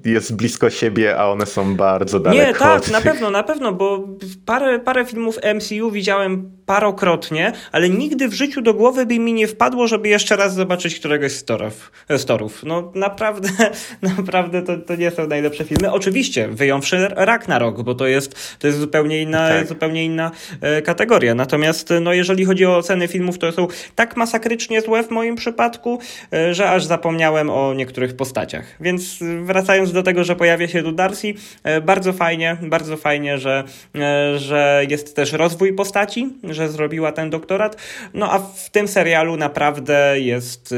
jest 0.05 0.35
blisko 0.35 0.69
siebie, 0.69 1.17
a 1.17 1.27
one 1.27 1.45
są 1.45 1.75
bardzo 1.75 2.19
daleko. 2.19 2.47
Nie, 2.47 2.53
tak, 2.53 2.91
na 2.91 3.01
pewno, 3.01 3.29
na 3.29 3.43
pewno, 3.43 3.73
bo 3.73 4.07
parę, 4.45 4.79
parę 4.79 5.05
filmów 5.05 5.39
MCU 5.55 5.91
widziałem 5.91 6.56
parokrotnie, 6.67 7.51
ale 7.71 7.89
nigdy 7.89 8.27
w 8.27 8.33
życiu 8.33 8.61
do 8.61 8.73
głowy 8.73 9.05
by 9.05 9.19
mi 9.19 9.33
nie 9.33 9.47
wpadło, 9.47 9.87
żeby 9.87 10.09
jeszcze 10.09 10.35
raz 10.35 10.53
zobaczyć 10.53 10.99
któregoś 10.99 11.31
z 11.31 11.45
torów. 11.45 11.91
Z 12.09 12.25
torów. 12.25 12.63
No 12.63 12.91
naprawdę, 12.95 13.49
naprawdę 14.17 14.61
to, 14.61 14.77
to 14.77 14.95
nie 14.95 15.11
są 15.11 15.27
najlepsze 15.27 15.65
filmy. 15.65 15.91
Oczywiście, 15.91 16.47
wyjąwszy 16.47 17.07
Ragnarok, 17.15 17.81
bo 17.81 17.95
to 17.95 18.07
jest, 18.07 18.59
to 18.59 18.67
jest 18.67 18.79
zupełnie 18.79 19.21
inna, 19.21 19.49
tak. 19.49 19.67
zupełnie 19.67 20.05
inna 20.05 20.31
e, 20.61 20.81
kategoria. 20.81 21.35
Natomiast 21.35 21.93
no, 22.01 22.13
jeżeli 22.13 22.45
chodzi 22.45 22.65
o 22.65 22.77
oceny 22.77 23.07
filmów, 23.07 23.37
to 23.37 23.51
są 23.51 23.67
tak 23.95 24.17
masakrycznie 24.17 24.81
złe 24.81 25.03
w 25.03 25.11
moim 25.11 25.35
przypadku, 25.35 25.99
e, 26.33 26.53
że 26.53 26.69
aż 26.69 26.85
zapomniałem 26.85 27.49
o 27.49 27.73
niektórych 27.73 28.15
postaciach. 28.15 28.65
Więc 28.79 29.19
wracając 29.43 29.91
do 29.91 30.03
tego, 30.03 30.23
że 30.23 30.35
pojawia 30.35 30.67
się 30.67 30.83
tu 30.83 30.91
Darcy, 30.91 31.33
e, 31.63 31.81
bardzo 31.81 32.13
fajnie, 32.13 32.57
bardzo 32.61 32.97
fajnie, 32.97 33.37
że, 33.37 33.63
e, 33.95 34.39
że 34.39 34.85
jest 34.89 35.15
też 35.15 35.33
rozwój 35.33 35.73
postaci, 35.73 36.29
że 36.57 36.69
zrobiła 36.69 37.11
ten 37.11 37.29
doktorat. 37.29 37.77
No 38.13 38.31
a 38.31 38.39
w 38.39 38.69
tym 38.69 38.87
serialu 38.87 39.37
naprawdę 39.37 40.19
jest, 40.19 40.71
e, 40.71 40.75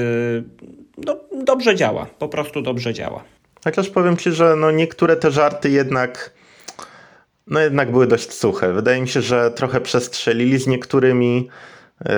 no, 1.05 1.15
dobrze 1.45 1.75
działa, 1.75 2.05
po 2.19 2.27
prostu 2.27 2.61
dobrze 2.61 2.93
działa. 2.93 3.23
Chociaż 3.63 3.89
powiem 3.89 4.17
Ci, 4.17 4.31
że 4.31 4.55
no 4.55 4.71
niektóre 4.71 5.15
te 5.15 5.31
żarty 5.31 5.69
jednak 5.69 6.31
no 7.47 7.59
jednak 7.59 7.91
były 7.91 8.07
dość 8.07 8.33
suche. 8.33 8.73
Wydaje 8.73 9.01
mi 9.01 9.07
się, 9.07 9.21
że 9.21 9.51
trochę 9.51 9.81
przestrzelili 9.81 10.59
z 10.59 10.67
niektórymi. 10.67 11.49
Yy, 12.05 12.11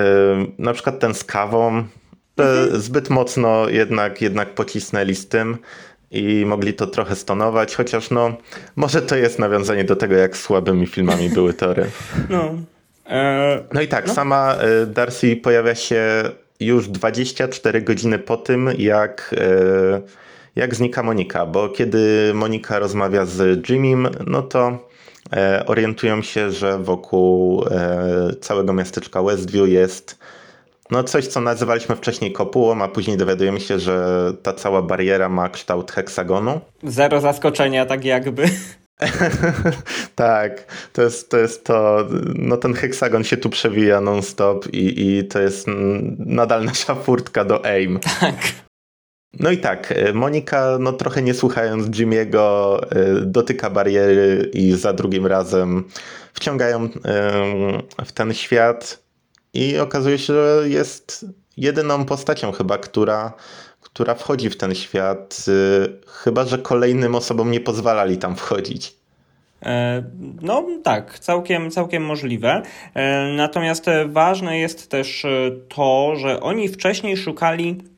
na 0.58 0.72
przykład 0.72 0.98
ten 0.98 1.14
z 1.14 1.24
kawą. 1.24 1.84
Mhm. 2.36 2.80
Zbyt 2.80 3.10
mocno 3.10 3.68
jednak, 3.68 4.22
jednak 4.22 4.54
pocisnęli 4.54 5.14
z 5.14 5.28
tym 5.28 5.58
i 6.10 6.44
mogli 6.46 6.74
to 6.74 6.86
trochę 6.86 7.16
stonować, 7.16 7.74
chociaż 7.74 8.10
no, 8.10 8.36
może 8.76 9.02
to 9.02 9.16
jest 9.16 9.38
nawiązanie 9.38 9.84
do 9.84 9.96
tego, 9.96 10.14
jak 10.14 10.36
słabymi 10.36 10.86
filmami 10.86 11.28
były 11.28 11.54
tory. 11.54 11.90
No. 12.30 12.54
E, 13.12 13.64
no 13.72 13.80
i 13.80 13.88
tak, 13.88 14.06
no. 14.06 14.14
sama 14.14 14.54
e, 14.54 14.86
Darcy 14.86 15.36
pojawia 15.36 15.74
się 15.74 16.02
już 16.60 16.88
24 16.88 17.82
godziny 17.82 18.18
po 18.18 18.36
tym, 18.36 18.70
jak, 18.78 19.34
e, 19.38 20.00
jak 20.56 20.74
znika 20.74 21.02
Monika, 21.02 21.46
bo 21.46 21.68
kiedy 21.68 22.32
Monika 22.34 22.78
rozmawia 22.78 23.24
z 23.24 23.68
Jimmym, 23.68 24.08
no 24.26 24.42
to 24.42 24.92
orientują 25.66 26.22
się, 26.22 26.50
że 26.50 26.78
wokół 26.78 27.64
całego 28.40 28.72
miasteczka 28.72 29.22
Westview 29.22 29.68
jest 29.68 30.18
no 30.90 31.04
coś, 31.04 31.26
co 31.26 31.40
nazywaliśmy 31.40 31.96
wcześniej 31.96 32.32
kopułą, 32.32 32.82
a 32.82 32.88
później 32.88 33.16
dowiadujemy 33.16 33.60
się, 33.60 33.78
że 33.78 34.32
ta 34.42 34.52
cała 34.52 34.82
bariera 34.82 35.28
ma 35.28 35.48
kształt 35.48 35.92
heksagonu. 35.92 36.60
Zero 36.82 37.20
zaskoczenia, 37.20 37.86
tak 37.86 38.04
jakby. 38.04 38.44
tak, 40.14 40.64
to 40.92 41.02
jest, 41.02 41.30
to 41.30 41.38
jest 41.38 41.64
to, 41.64 42.08
no 42.34 42.56
ten 42.56 42.74
heksagon 42.74 43.24
się 43.24 43.36
tu 43.36 43.50
przewija 43.50 44.00
non-stop 44.00 44.66
i, 44.72 45.18
i 45.18 45.24
to 45.24 45.40
jest 45.40 45.66
nadal 46.18 46.64
nasza 46.72 46.94
furtka 46.94 47.44
do 47.44 47.64
AIM. 47.64 47.98
Tak. 48.20 48.36
No 49.40 49.50
i 49.50 49.58
tak, 49.58 49.92
e, 49.92 50.12
Monika, 50.12 50.76
no 50.80 50.92
trochę 50.92 51.22
nie 51.22 51.34
słuchając 51.34 51.86
Jimmy'ego, 51.86 52.78
e, 52.90 53.20
dotyka 53.20 53.70
bariery 53.70 54.50
i 54.52 54.72
za 54.72 54.92
drugim 54.92 55.26
razem 55.26 55.84
wciągają 56.32 56.88
w 58.04 58.12
ten 58.12 58.34
świat 58.34 59.02
i 59.54 59.78
okazuje 59.78 60.18
się, 60.18 60.32
że 60.32 60.64
jest 60.68 61.26
jedyną 61.56 62.04
postacią 62.04 62.52
chyba, 62.52 62.78
która, 62.78 63.32
która 63.94 64.14
wchodzi 64.14 64.50
w 64.50 64.56
ten 64.56 64.74
świat, 64.74 65.44
y, 65.48 66.06
chyba 66.06 66.44
że 66.44 66.58
kolejnym 66.58 67.14
osobom 67.14 67.50
nie 67.50 67.60
pozwalali 67.60 68.18
tam 68.18 68.36
wchodzić. 68.36 68.94
E, 69.62 70.02
no 70.42 70.66
tak, 70.84 71.18
całkiem, 71.18 71.70
całkiem 71.70 72.04
możliwe. 72.04 72.62
E, 72.94 73.32
natomiast 73.36 73.86
ważne 74.06 74.58
jest 74.58 74.90
też 74.90 75.26
to, 75.68 76.16
że 76.16 76.40
oni 76.40 76.68
wcześniej 76.68 77.16
szukali 77.16 77.91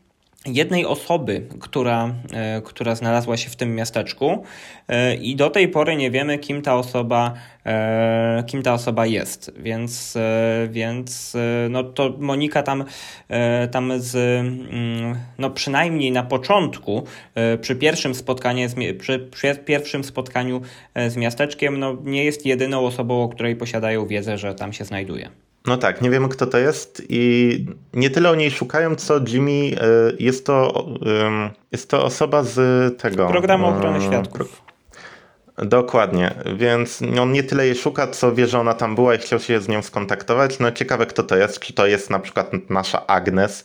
jednej 0.47 0.87
osoby, 0.87 1.47
która, 1.61 2.15
e, 2.33 2.63
która 2.63 2.95
znalazła 2.95 3.37
się 3.37 3.51
w 3.51 3.57
tym 3.57 3.75
miasteczku 3.75 4.45
e, 4.89 5.15
i 5.15 5.37
do 5.37 5.51
tej 5.51 5.69
pory 5.69 5.97
nie 5.97 6.11
wiemy, 6.11 6.39
kim 6.39 6.63
ta 6.63 6.77
osoba, 6.77 7.35
e, 7.67 8.45
kim 8.47 8.63
ta 8.63 8.75
osoba 8.75 9.07
jest. 9.07 9.53
Więc, 9.57 10.19
więc 10.69 11.37
no 11.71 11.85
to 11.85 12.15
Monika 12.19 12.63
tam, 12.63 12.85
tam 13.71 13.93
z, 13.97 14.17
mm, 14.17 15.19
no 15.39 15.51
przynajmniej 15.51 16.13
na 16.13 16.23
początku, 16.23 17.03
przy 17.61 17.77
pierwszym 17.77 18.15
spotkaniu 18.15 18.69
przy, 18.99 19.19
przy 19.19 19.55
pierwszym 19.55 20.05
spotkaniu 20.05 20.61
z 21.09 21.17
miasteczkiem, 21.17 21.79
no 21.79 21.97
nie 22.05 22.25
jest 22.25 22.47
jedyną 22.47 22.87
osobą, 22.87 23.23
o 23.23 23.29
której 23.29 23.57
posiadają 23.57 24.07
wiedzę, 24.07 24.39
że 24.39 24.55
tam 24.55 24.73
się 24.73 24.85
znajduje. 24.85 25.44
No 25.67 25.77
tak, 25.77 26.03
nie 26.03 26.11
wiemy 26.11 26.29
kto 26.29 26.47
to 26.47 26.59
jest 26.59 27.03
i 27.09 27.67
nie 27.93 28.11
tyle 28.11 28.31
o 28.31 28.35
niej 28.35 28.51
szukają, 28.51 28.97
co 28.97 29.21
Jimmy 29.29 29.53
e, 29.53 30.13
jest 30.19 30.47
to, 30.47 30.87
jest 31.73 31.91
to 31.91 32.05
osoba 32.05 32.43
z 32.43 32.59
tego... 32.99 33.29
Programu 33.29 33.67
ochrony 33.67 34.01
świadków. 34.01 34.63
Dokładnie, 35.59 36.35
więc 36.57 37.03
on 37.21 37.33
nie 37.33 37.43
tyle 37.43 37.67
jej 37.67 37.75
szuka, 37.75 38.07
co 38.07 38.35
wie, 38.35 38.47
że 38.47 38.61
ona 38.61 38.75
tam 38.75 38.95
była 38.95 39.15
i 39.15 39.19
chciał 39.19 39.41
się 39.41 39.61
z 39.61 39.69
nią 39.69 39.83
skontaktować. 39.83 40.59
No 40.59 40.73
ciekawe 40.73 41.07
kto 41.07 41.23
to 41.23 41.37
jest, 41.37 41.61
czy 41.61 41.73
to 41.73 41.87
jest 41.87 42.11
na 42.11 42.19
przykład 42.19 42.51
nasza 42.71 43.07
Agnes, 43.07 43.65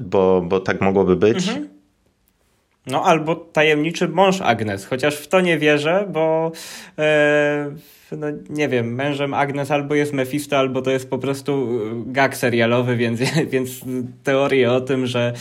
bo, 0.00 0.42
bo 0.44 0.60
tak 0.60 0.80
mogłoby 0.80 1.16
być. 1.16 1.48
Mhm. 1.48 1.75
No 2.86 3.04
albo 3.04 3.34
tajemniczy 3.34 4.08
mąż 4.08 4.40
Agnes, 4.40 4.86
chociaż 4.86 5.16
w 5.16 5.28
to 5.28 5.40
nie 5.40 5.58
wierzę, 5.58 6.06
bo 6.12 6.52
e, 6.98 7.70
no 8.12 8.26
nie 8.50 8.68
wiem, 8.68 8.94
mężem 8.94 9.34
Agnes 9.34 9.70
albo 9.70 9.94
jest 9.94 10.12
Mephisto, 10.12 10.58
albo 10.58 10.82
to 10.82 10.90
jest 10.90 11.10
po 11.10 11.18
prostu 11.18 11.52
e, 11.52 12.12
gag 12.12 12.36
serialowy, 12.36 12.96
więc, 12.96 13.20
więc 13.52 13.80
teorie 14.22 14.72
o 14.72 14.80
tym, 14.80 15.06
że 15.06 15.32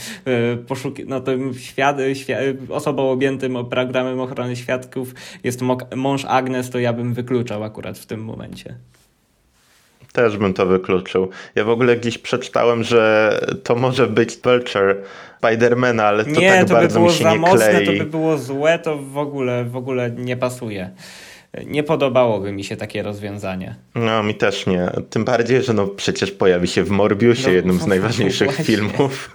poszuki, 0.68 1.04
no 1.08 1.22
tym 1.22 1.54
świat, 1.54 1.98
świat, 2.14 2.40
osobą 2.70 3.10
objętym 3.10 3.66
programem 3.70 4.20
ochrony 4.20 4.56
świadków 4.56 5.14
jest 5.44 5.62
mąż 5.96 6.26
Agnes, 6.26 6.70
to 6.70 6.80
ja 6.80 6.94
bym 6.94 7.14
wykluczał 7.14 7.64
akurat 7.64 7.98
w 7.98 8.06
tym 8.06 8.24
momencie. 8.24 8.76
Też 10.16 10.38
bym 10.38 10.54
to 10.54 10.66
wykluczył. 10.66 11.30
Ja 11.56 11.64
w 11.64 11.70
ogóle 11.70 11.96
gdzieś 11.96 12.18
przeczytałem, 12.18 12.84
że 12.84 13.40
to 13.64 13.76
może 13.76 14.08
być 14.08 14.38
Belcher 14.38 14.98
Spidermana, 15.38 16.06
ale 16.06 16.24
to 16.26 16.30
nie, 16.30 16.50
tak 16.50 16.68
to 16.68 16.74
bardzo 16.74 16.88
by 16.88 16.94
było 17.00 17.12
mi 17.12 17.18
się 17.18 17.24
za 17.24 17.32
nie 17.32 17.38
mocne, 17.40 17.70
klei. 17.70 17.86
to 17.86 18.04
by 18.04 18.10
było 18.10 18.38
złe, 18.38 18.80
to 18.80 18.98
w 18.98 19.18
ogóle, 19.18 19.66
w 19.66 19.76
ogóle 19.76 20.12
nie 20.12 20.38
pasuje. 20.38 20.90
Nie 21.66 21.84
podobałoby 21.84 22.52
mi 22.52 22.64
się 22.64 22.76
takie 22.76 23.04
rozwiązanie. 23.04 23.76
No, 23.96 24.24
mi 24.24 24.36
też 24.36 24.66
nie. 24.66 24.90
Tym 25.10 25.26
bardziej, 25.26 25.64
że 25.64 25.74
no 25.74 25.88
przecież 25.88 26.32
pojawi 26.32 26.68
się 26.68 26.84
w 26.84 26.90
Morbiusie, 26.90 27.48
No, 27.48 27.54
jednym 27.54 27.80
z 27.80 27.88
najważniejszych 27.94 28.48
właśnie. 28.48 28.66
filmów, 28.66 29.32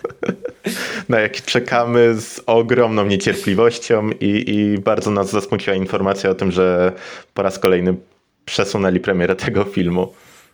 na 1.09 1.21
jaki 1.21 1.43
czekamy 1.43 2.14
z 2.14 2.40
ogromną 2.47 3.07
niecierpliwością 3.07 4.11
i, 4.21 4.45
i 4.47 4.79
bardzo 4.79 5.11
nas 5.11 5.31
zasmuciła 5.31 5.77
informacja 5.77 6.31
o 6.31 6.35
tym, 6.35 6.51
że 6.53 6.93
po 7.35 7.43
raz 7.43 7.59
kolejny 7.59 7.95
przesunęli 8.45 9.01
premierę 9.01 9.37
tego 9.37 9.64
filmu. 9.64 10.12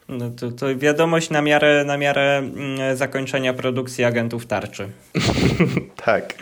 No 0.08 0.30
to, 0.30 0.50
to 0.50 0.76
wiadomość 0.76 1.30
na 1.30 1.42
miarę, 1.42 1.84
na 1.84 1.96
miarę 1.96 2.38
mm, 2.38 2.96
zakończenia 2.96 3.54
produkcji 3.54 4.04
agentów 4.04 4.46
tarczy. 4.46 4.88
Tak, 6.04 6.34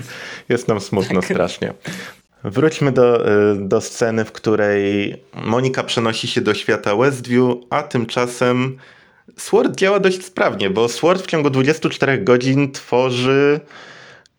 jest 0.48 0.68
nam 0.68 0.81
smutno 0.81 1.22
strasznie. 1.22 1.74
Wróćmy 2.44 2.92
do, 2.92 3.29
y, 3.53 3.57
do 3.59 3.81
sceny, 3.81 4.24
w 4.24 4.33
której 4.33 5.16
Monika 5.35 5.83
przenosi 5.83 6.29
się 6.29 6.40
do 6.40 6.55
świata 6.55 6.96
Westview, 6.96 7.57
a 7.70 7.83
tymczasem 7.83 8.79
Sword 9.37 9.77
działa 9.77 10.00
dość 10.00 10.24
sprawnie, 10.24 10.70
bo 10.70 10.88
Sword 10.88 11.22
w 11.22 11.27
ciągu 11.27 11.50
24 11.50 12.18
godzin 12.18 12.72
tworzy 12.72 13.61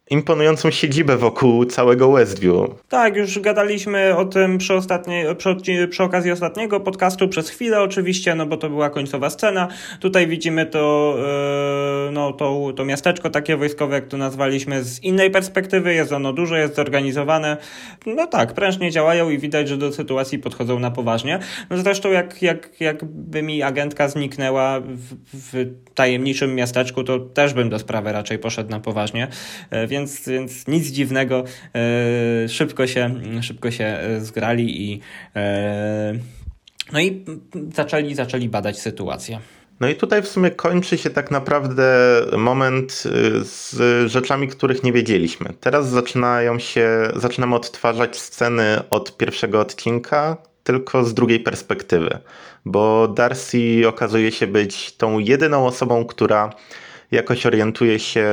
imponującą 0.09 0.71
siedzibę 0.71 1.17
wokół 1.17 1.65
całego 1.65 2.11
Westview. 2.11 2.55
Tak, 2.89 3.15
już 3.15 3.39
gadaliśmy 3.39 4.17
o 4.17 4.25
tym 4.25 4.57
przy, 4.57 4.73
ostatniej, 4.73 5.35
przy, 5.35 5.55
przy 5.89 6.03
okazji 6.03 6.31
ostatniego 6.31 6.79
podcastu 6.79 7.27
przez 7.27 7.49
chwilę 7.49 7.81
oczywiście, 7.81 8.35
no 8.35 8.45
bo 8.45 8.57
to 8.57 8.69
była 8.69 8.89
końcowa 8.89 9.29
scena. 9.29 9.67
Tutaj 9.99 10.27
widzimy 10.27 10.65
to, 10.65 11.15
e, 12.07 12.11
no, 12.11 12.33
to, 12.33 12.73
to 12.75 12.85
miasteczko 12.85 13.29
takie 13.29 13.57
wojskowe, 13.57 13.95
jak 13.95 14.07
to 14.07 14.17
nazwaliśmy, 14.17 14.83
z 14.83 15.03
innej 15.03 15.31
perspektywy. 15.31 15.93
Jest 15.93 16.11
ono 16.11 16.33
duże, 16.33 16.59
jest 16.59 16.75
zorganizowane. 16.75 17.57
No 18.05 18.27
tak, 18.27 18.53
prężnie 18.53 18.91
działają 18.91 19.29
i 19.29 19.37
widać, 19.37 19.69
że 19.69 19.77
do 19.77 19.93
sytuacji 19.93 20.39
podchodzą 20.39 20.79
na 20.79 20.91
poważnie. 20.91 21.39
No 21.69 21.77
zresztą 21.77 22.11
jak, 22.11 22.41
jak, 22.41 22.81
jakby 22.81 23.41
mi 23.43 23.63
agentka 23.63 24.07
zniknęła 24.07 24.79
w, 24.79 25.15
w 25.33 25.65
tajemniczym 25.95 26.55
miasteczku, 26.55 27.03
to 27.03 27.19
też 27.19 27.53
bym 27.53 27.69
do 27.69 27.79
sprawy 27.79 28.11
raczej 28.11 28.39
poszedł 28.39 28.69
na 28.69 28.79
poważnie. 28.79 29.27
E, 29.71 29.87
Więc, 29.95 30.29
więc 30.29 30.67
nic 30.67 30.87
dziwnego, 30.87 31.43
e, 31.75 32.49
szybko 32.49 32.87
się, 32.87 33.15
szybko 33.41 33.71
się 33.71 33.85
e, 33.85 34.21
zgrali 34.21 34.91
i 34.91 34.99
e, 35.35 36.13
no 36.93 36.99
i 36.99 37.25
zaczęli, 37.73 38.15
zaczęli 38.15 38.49
badać 38.49 38.79
sytuację. 38.79 39.39
No 39.79 39.89
i 39.89 39.95
tutaj 39.95 40.21
w 40.21 40.27
sumie 40.27 40.51
kończy 40.51 40.97
się 40.97 41.09
tak 41.09 41.31
naprawdę 41.31 42.21
moment 42.37 43.03
z 43.41 43.75
rzeczami, 44.11 44.47
których 44.47 44.83
nie 44.83 44.93
wiedzieliśmy. 44.93 45.53
Teraz 45.59 45.89
zaczynają 45.89 46.59
się, 46.59 46.89
zaczynamy 47.15 47.55
odtwarzać 47.55 48.17
sceny 48.17 48.89
od 48.89 49.17
pierwszego 49.17 49.59
odcinka, 49.59 50.37
tylko 50.63 51.03
z 51.03 51.13
drugiej 51.13 51.39
perspektywy, 51.39 52.19
bo 52.65 53.07
Darcy 53.07 53.83
okazuje 53.87 54.31
się 54.31 54.47
być 54.47 54.91
tą 54.91 55.19
jedyną 55.19 55.67
osobą, 55.67 56.05
która 56.05 56.49
jakoś 57.11 57.45
orientuje 57.45 57.99
się, 57.99 58.27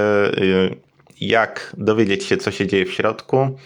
jak 1.28 1.72
dowiedzieć 1.78 2.24
się, 2.24 2.36
co 2.36 2.50
się 2.50 2.66
dzieje 2.66 2.86
w 2.86 2.92
środku. 2.92 3.58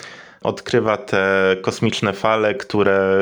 Odkrywa 0.42 0.96
te 0.96 1.56
kosmiczne 1.62 2.12
fale, 2.12 2.54
które, 2.54 3.18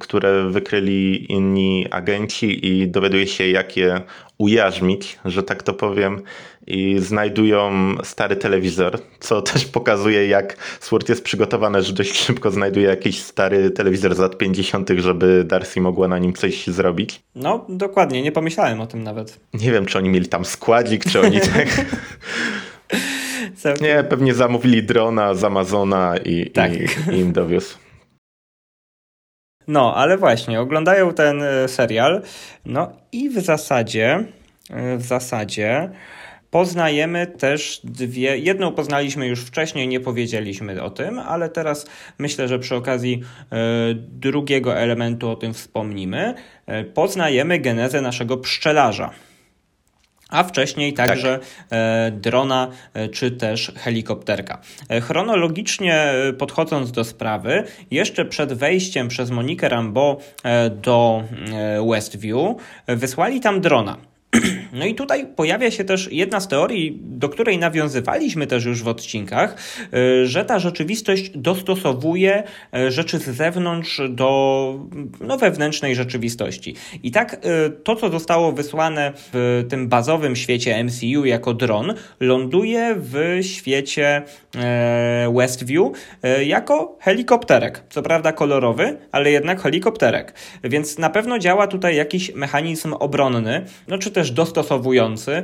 które 0.00 0.50
wykryli 0.50 1.32
inni 1.32 1.86
agenci 1.90 2.66
i 2.66 2.88
dowiaduje 2.88 3.26
się, 3.26 3.48
jak 3.48 3.76
je 3.76 4.00
ujarzmić, 4.38 5.18
że 5.24 5.42
tak 5.42 5.62
to 5.62 5.74
powiem. 5.74 6.22
I 6.66 6.98
znajdują 6.98 7.70
stary 8.04 8.36
telewizor, 8.36 8.98
co 9.20 9.42
też 9.52 9.64
pokazuje, 9.64 10.26
jak 10.26 10.56
Sword 10.80 11.08
jest 11.08 11.24
przygotowany, 11.24 11.82
że 11.82 11.92
dość 11.92 12.18
szybko 12.18 12.50
znajduje 12.50 12.88
jakiś 12.88 13.22
stary 13.22 13.70
telewizor 13.70 14.14
z 14.14 14.18
lat 14.18 14.38
50., 14.38 14.90
żeby 14.96 15.44
Darcy 15.44 15.80
mogła 15.80 16.08
na 16.08 16.18
nim 16.18 16.32
coś 16.32 16.66
zrobić. 16.66 17.22
No, 17.34 17.66
dokładnie, 17.68 18.22
nie 18.22 18.32
pomyślałem 18.32 18.80
o 18.80 18.86
tym 18.86 19.02
nawet. 19.02 19.40
Nie 19.54 19.72
wiem, 19.72 19.86
czy 19.86 19.98
oni 19.98 20.08
mieli 20.08 20.28
tam 20.28 20.44
składzik, 20.44 21.04
czy 21.04 21.20
oni 21.20 21.40
tak. 21.54 21.68
Nie, 23.80 24.04
pewnie 24.04 24.34
zamówili 24.34 24.82
drona 24.82 25.34
z 25.34 25.44
Amazona 25.44 26.16
i, 26.24 26.50
Tak. 26.50 26.72
i, 26.74 26.86
i 27.16 27.18
im 27.18 27.32
dowiózł. 27.32 27.78
No, 29.68 29.94
ale 29.94 30.18
właśnie, 30.18 30.60
oglądają 30.60 31.12
ten 31.12 31.42
e, 31.42 31.68
serial, 31.68 32.22
no 32.66 32.92
i 33.12 33.28
w 33.28 33.40
zasadzie, 33.40 34.24
e, 34.70 34.96
w 34.96 35.02
zasadzie 35.02 35.90
poznajemy 36.50 37.26
też 37.26 37.80
dwie, 37.84 38.38
jedną 38.38 38.72
poznaliśmy 38.72 39.26
już 39.26 39.40
wcześniej, 39.44 39.88
nie 39.88 40.00
powiedzieliśmy 40.00 40.82
o 40.82 40.90
tym, 40.90 41.18
ale 41.18 41.48
teraz 41.48 41.86
myślę, 42.18 42.48
że 42.48 42.58
przy 42.58 42.74
okazji 42.74 43.22
e, 43.52 43.56
drugiego 43.94 44.76
elementu 44.76 45.30
o 45.30 45.36
tym 45.36 45.54
wspomnimy. 45.54 46.34
Poznajemy 46.94 47.58
genezę 47.58 48.00
naszego 48.00 48.36
pszczelarza. 48.36 49.10
A 50.28 50.44
wcześniej 50.44 50.92
także 50.92 51.38
e, 51.70 52.10
drona 52.10 52.70
e, 52.94 53.08
czy 53.08 53.30
też 53.30 53.72
helikopterka. 53.76 54.60
E, 54.88 55.00
chronologicznie 55.00 56.12
podchodząc 56.38 56.92
do 56.92 57.04
sprawy, 57.04 57.64
jeszcze 57.90 58.24
przed 58.24 58.52
wejściem 58.52 59.08
przez 59.08 59.30
Monikę 59.30 59.68
Rambo 59.68 60.18
do 60.70 61.24
Westview, 61.90 62.56
wysłali 62.86 63.40
tam 63.40 63.60
drona. 63.60 63.96
No 64.72 64.86
i 64.86 64.94
tutaj 64.94 65.26
pojawia 65.36 65.70
się 65.70 65.84
też 65.84 66.12
jedna 66.12 66.40
z 66.40 66.48
teorii, 66.48 66.98
do 67.02 67.28
której 67.28 67.58
nawiązywaliśmy 67.58 68.46
też 68.46 68.64
już 68.64 68.82
w 68.82 68.88
odcinkach, 68.88 69.56
y, 69.94 70.26
że 70.26 70.44
ta 70.44 70.58
rzeczywistość 70.58 71.30
dostosowuje 71.34 72.42
y, 72.76 72.90
rzeczy 72.90 73.18
z 73.18 73.24
zewnątrz 73.24 74.00
do 74.08 74.80
no, 75.20 75.38
wewnętrznej 75.38 75.94
rzeczywistości. 75.94 76.74
I 77.02 77.10
tak 77.10 77.34
y, 77.34 77.38
to, 77.70 77.96
co 77.96 78.10
zostało 78.10 78.52
wysłane 78.52 79.12
w 79.32 79.64
tym 79.68 79.88
bazowym 79.88 80.36
świecie 80.36 80.84
MCU 80.84 81.24
jako 81.24 81.54
dron, 81.54 81.94
ląduje 82.20 82.94
w 82.98 83.38
świecie 83.42 84.22
e, 84.56 85.32
Westview 85.36 85.82
e, 86.22 86.44
jako 86.44 86.96
helikopterek. 87.00 87.82
Co 87.90 88.02
prawda 88.02 88.32
kolorowy, 88.32 88.96
ale 89.12 89.30
jednak 89.30 89.62
helikopterek. 89.62 90.34
Więc 90.64 90.98
na 90.98 91.10
pewno 91.10 91.38
działa 91.38 91.66
tutaj 91.66 91.96
jakiś 91.96 92.34
mechanizm 92.34 92.92
obronny, 92.92 93.64
no 93.88 93.98
czy 93.98 94.10
też 94.10 94.25
dostosowujący 94.30 95.32
e, 95.32 95.42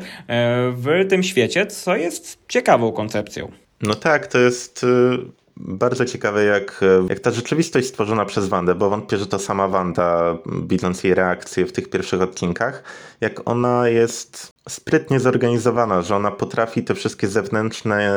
w 0.77 0.87
tym 1.09 1.23
świecie, 1.23 1.67
co 1.67 1.97
jest 1.97 2.39
ciekawą 2.49 2.93
koncepcją. 2.93 3.53
No 3.83 3.95
tak, 3.95 4.27
to 4.27 4.39
jest 4.39 4.85
y, 4.85 5.19
bardzo 5.57 6.05
ciekawe, 6.05 6.45
jak, 6.45 6.81
jak 7.09 7.21
ta 7.21 7.31
rzeczywistość 7.31 7.89
stworzona 7.89 8.25
przez 8.25 8.49
Wandę, 8.49 8.75
bo 8.75 8.91
wątpię, 8.91 9.19
że 9.19 9.27
to 9.27 9.39
sama 9.39 9.69
Wanda, 9.69 10.39
widząc 10.67 11.05
jej 11.05 11.15
reakcję 11.15 11.67
w 11.67 11.73
tych 11.73 11.91
pierwszych 11.91 12.23
odcinkach, 12.23 12.83
jak 13.21 13.49
ona 13.49 13.89
jest 13.89 14.52
sprytnie 14.69 15.21
zorganizowana, 15.21 16.03
że 16.03 16.17
ona 16.17 16.31
potrafi 16.31 16.83
te 16.85 16.95
wszystkie 16.95 17.29
zewnętrzne 17.29 18.13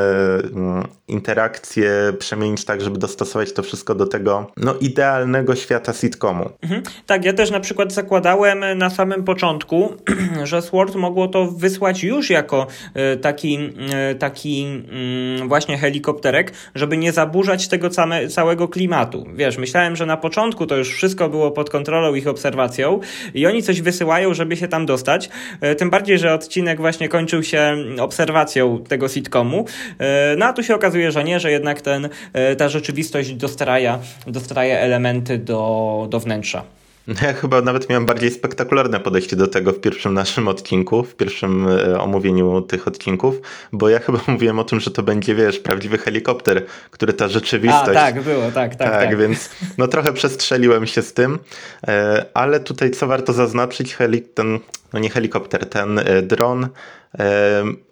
mm, 0.53 0.88
interakcje 1.08 1.91
przemienić 2.19 2.65
tak, 2.65 2.81
żeby 2.81 2.97
dostosować 2.97 3.53
to 3.53 3.63
wszystko 3.63 3.95
do 3.95 4.05
tego 4.05 4.51
no, 4.58 4.75
idealnego 4.81 5.55
świata 5.55 5.93
sitcomu. 5.93 6.49
Mhm. 6.62 6.84
Tak, 7.05 7.25
ja 7.25 7.34
też 7.34 7.51
na 7.51 7.60
przykład 7.60 7.93
zakładałem 7.93 8.77
na 8.77 8.89
samym 8.89 9.23
początku, 9.23 9.93
że 10.43 10.62
Sword 10.62 10.95
mogło 10.95 11.27
to 11.27 11.45
wysłać 11.45 12.03
już 12.03 12.29
jako 12.29 12.67
e, 12.93 13.17
taki, 13.17 13.60
e, 13.93 14.15
taki 14.15 14.65
mm, 14.65 15.47
właśnie 15.47 15.77
helikopterek, 15.77 16.53
żeby 16.75 16.97
nie 16.97 17.12
zaburzać 17.12 17.67
tego 17.67 17.93
same, 17.93 18.27
całego 18.27 18.67
klimatu. 18.67 19.25
Wiesz, 19.34 19.58
myślałem, 19.58 19.95
że 19.95 20.05
na 20.05 20.17
początku 20.17 20.65
to 20.65 20.77
już 20.77 20.89
wszystko 20.89 21.29
było 21.29 21.51
pod 21.51 21.69
kontrolą 21.69 22.15
ich 22.15 22.27
obserwacją 22.27 22.99
i 23.34 23.47
oni 23.47 23.63
coś 23.63 23.81
wysyłają, 23.81 24.34
żeby 24.34 24.58
się 24.58 24.67
tam 24.67 24.86
dostać. 24.86 25.29
E, 25.62 25.75
Tym 25.75 25.89
bardziej, 25.89 26.19
że 26.19 26.35
odcinek 26.36 26.80
właśnie 26.80 27.10
kończył 27.10 27.43
się 27.43 27.76
obserwacją 28.00 28.84
tego 28.84 29.08
sitcomu. 29.08 29.65
E, 30.00 30.36
No 30.38 30.45
a 30.45 30.54
tu 30.54 30.63
się 30.63 30.76
okazuje, 30.76 31.12
że 31.12 31.24
nie, 31.24 31.39
że 31.39 31.52
jednak 31.52 31.82
ten, 31.82 32.10
e, 32.34 32.56
ta 32.56 32.69
rzeczywistość 32.69 33.34
dostraja, 33.34 34.00
dostraja 34.28 34.80
elementy 34.80 35.38
do, 35.38 36.08
do 36.10 36.19
wnętrza. 36.19 36.63
Ja 37.08 37.34
chyba 37.34 37.62
nawet 37.62 37.89
miałem 37.89 38.06
bardziej 38.06 38.32
spektakularne 38.32 39.00
podejście 39.00 39.36
do 39.36 39.48
tego 39.48 39.72
w 39.72 39.80
pierwszym 39.80 40.13
naszym 40.13 40.48
odcinku, 40.48 41.04
w 41.04 41.15
pierwszym 41.15 41.68
e, 41.68 42.00
omówieniu 42.00 42.62
tych 42.62 42.88
odcinków, 42.88 43.36
bo 43.72 43.89
ja 43.89 44.00
chyba 44.00 44.20
mówiłem 44.28 44.60
o 44.60 44.63
tym, 44.63 44.80
że 44.80 44.91
to 44.91 45.04
będzie, 45.04 45.36
wiesz, 45.36 45.60
prawdziwy 45.60 45.98
helikopter, 45.98 46.65
który 46.91 47.13
ta 47.13 47.28
rzeczywistość... 47.28 47.89
A, 47.89 47.94
tak, 47.94 48.22
było, 48.22 48.52
tak, 48.52 48.76
tak. 48.76 48.89
tak, 48.89 49.18
więc 49.18 49.50
no 49.78 49.88
trochę 49.88 50.13
przestrzeliłem 50.13 50.88
się 50.88 51.02
z 51.02 51.13
tym, 51.13 51.39
e, 51.88 52.26
ale 52.34 52.60
tutaj 52.60 52.91
co 52.91 53.08
warto 53.08 53.34
zaznaczyć, 53.34 53.96
heli, 53.96 54.22
ten 54.22 54.60
no 54.94 55.00
nie 55.00 55.10
helikopter, 55.10 55.65
ten 55.65 56.00
e, 56.00 56.22
dron 56.22 56.68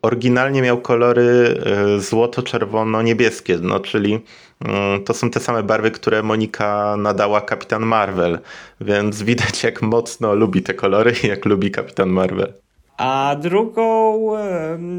oryginalnie 0.02 0.62
miał 0.62 0.82
kolory 0.82 1.62
e, 1.66 2.00
złoto-czerwono-niebieskie, 2.00 3.58
no 3.62 3.80
czyli 3.80 4.20
mm, 4.66 5.04
to 5.04 5.14
są 5.14 5.30
te 5.30 5.40
same 5.40 5.64
barwy, 5.64 5.92
które 5.92 6.24
Monika 6.24 6.96
nadała 6.98 7.42
Kapitan 7.42 7.86
Marvel, 7.86 8.40
więc 8.82 9.24
widać 9.24 9.64
jak 9.64 9.82
mocno 9.82 10.36
lubi 10.36 10.62
te 10.62 10.74
kolory 10.74 11.14
i 11.24 11.28
jak 11.28 11.46
lubi 11.46 11.72
Kapitan 11.72 12.10
Marvel. 12.10 12.63
A 13.04 13.36
drugą, 13.36 14.28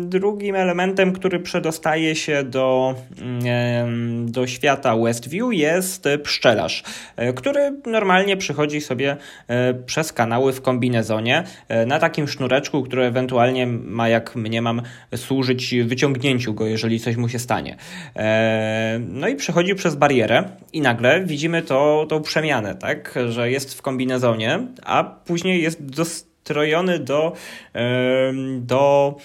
drugim 0.04 0.56
elementem, 0.56 1.12
który 1.12 1.40
przedostaje 1.40 2.14
się 2.14 2.44
do, 2.44 2.94
do 4.24 4.46
świata 4.46 4.96
Westview 4.96 5.52
jest 5.52 6.08
pszczelarz, 6.22 6.82
e, 7.16 7.32
który 7.32 7.80
normalnie 7.86 8.36
przychodzi 8.36 8.80
sobie 8.80 9.16
e, 9.48 9.74
przez 9.74 10.12
kanały 10.12 10.52
w 10.52 10.62
kombinezonie 10.62 11.44
e, 11.68 11.86
na 11.86 11.98
takim 11.98 12.28
sznureczku, 12.28 12.82
który 12.82 13.04
ewentualnie 13.04 13.66
ma, 13.66 14.08
jak 14.08 14.36
mnie 14.36 14.62
mam, 14.62 14.82
służyć 15.16 15.74
wyciągnięciu 15.84 16.54
go, 16.54 16.66
jeżeli 16.66 17.00
coś 17.00 17.16
mu 17.16 17.28
się 17.28 17.38
stanie. 17.38 17.76
No 18.98 19.28
i 19.28 19.36
przechodzi 19.36 19.74
przez 19.74 19.94
barierę 19.94 20.44
i 20.72 20.80
nagle 20.80 21.24
widzimy 21.24 21.62
to, 21.62 22.06
tą 22.08 22.22
przemianę, 22.22 22.74
tak, 22.74 23.18
że 23.28 23.50
jest 23.50 23.74
w 23.74 23.82
kombinezonie, 23.82 24.66
a 24.82 25.04
później 25.04 25.62
jest 25.62 25.82
dostrojony 26.44 26.98
do, 26.98 27.32
do 28.60 29.16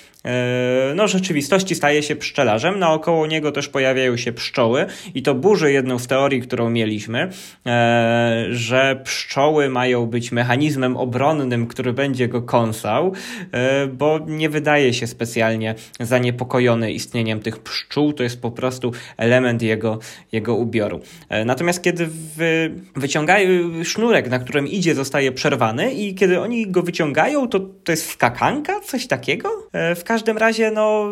no, 0.95 1.07
rzeczywistości 1.07 1.75
staje 1.75 2.03
się 2.03 2.15
pszczelarzem. 2.15 2.79
Naokoło 2.79 3.27
niego 3.27 3.51
też 3.51 3.67
pojawiają 3.67 4.17
się 4.17 4.31
pszczoły 4.31 4.85
i 5.15 5.23
to 5.23 5.35
burzy 5.35 5.71
jedną 5.71 5.99
z 5.99 6.07
teorii, 6.07 6.41
którą 6.41 6.69
mieliśmy, 6.69 7.29
e, 7.65 8.45
że 8.49 9.01
pszczoły 9.03 9.69
mają 9.69 10.05
być 10.05 10.31
mechanizmem 10.31 10.97
obronnym, 10.97 11.67
który 11.67 11.93
będzie 11.93 12.27
go 12.27 12.41
kąsał, 12.41 13.13
e, 13.51 13.87
bo 13.87 14.19
nie 14.27 14.49
wydaje 14.49 14.93
się 14.93 15.07
specjalnie 15.07 15.75
zaniepokojony 15.99 16.91
istnieniem 16.91 17.39
tych 17.39 17.59
pszczół. 17.59 18.13
To 18.13 18.23
jest 18.23 18.41
po 18.41 18.51
prostu 18.51 18.91
element 19.17 19.61
jego, 19.61 19.99
jego 20.31 20.55
ubioru. 20.55 20.99
Natomiast 21.45 21.83
kiedy 21.83 22.07
wy, 22.35 22.71
wyciągają 22.95 23.83
sznurek, 23.83 24.29
na 24.29 24.39
którym 24.39 24.67
idzie, 24.67 24.95
zostaje 24.95 25.31
przerwany 25.31 25.93
i 25.93 26.15
kiedy 26.15 26.39
oni 26.39 26.71
go 26.71 26.81
wyciągają, 26.81 27.47
to 27.47 27.59
to 27.59 27.91
jest 27.91 28.11
skakanka, 28.11 28.79
coś 28.79 29.07
takiego? 29.07 29.49
W 29.95 30.03
każdym 30.09 30.37
razie 30.37 30.71
no, 30.71 31.07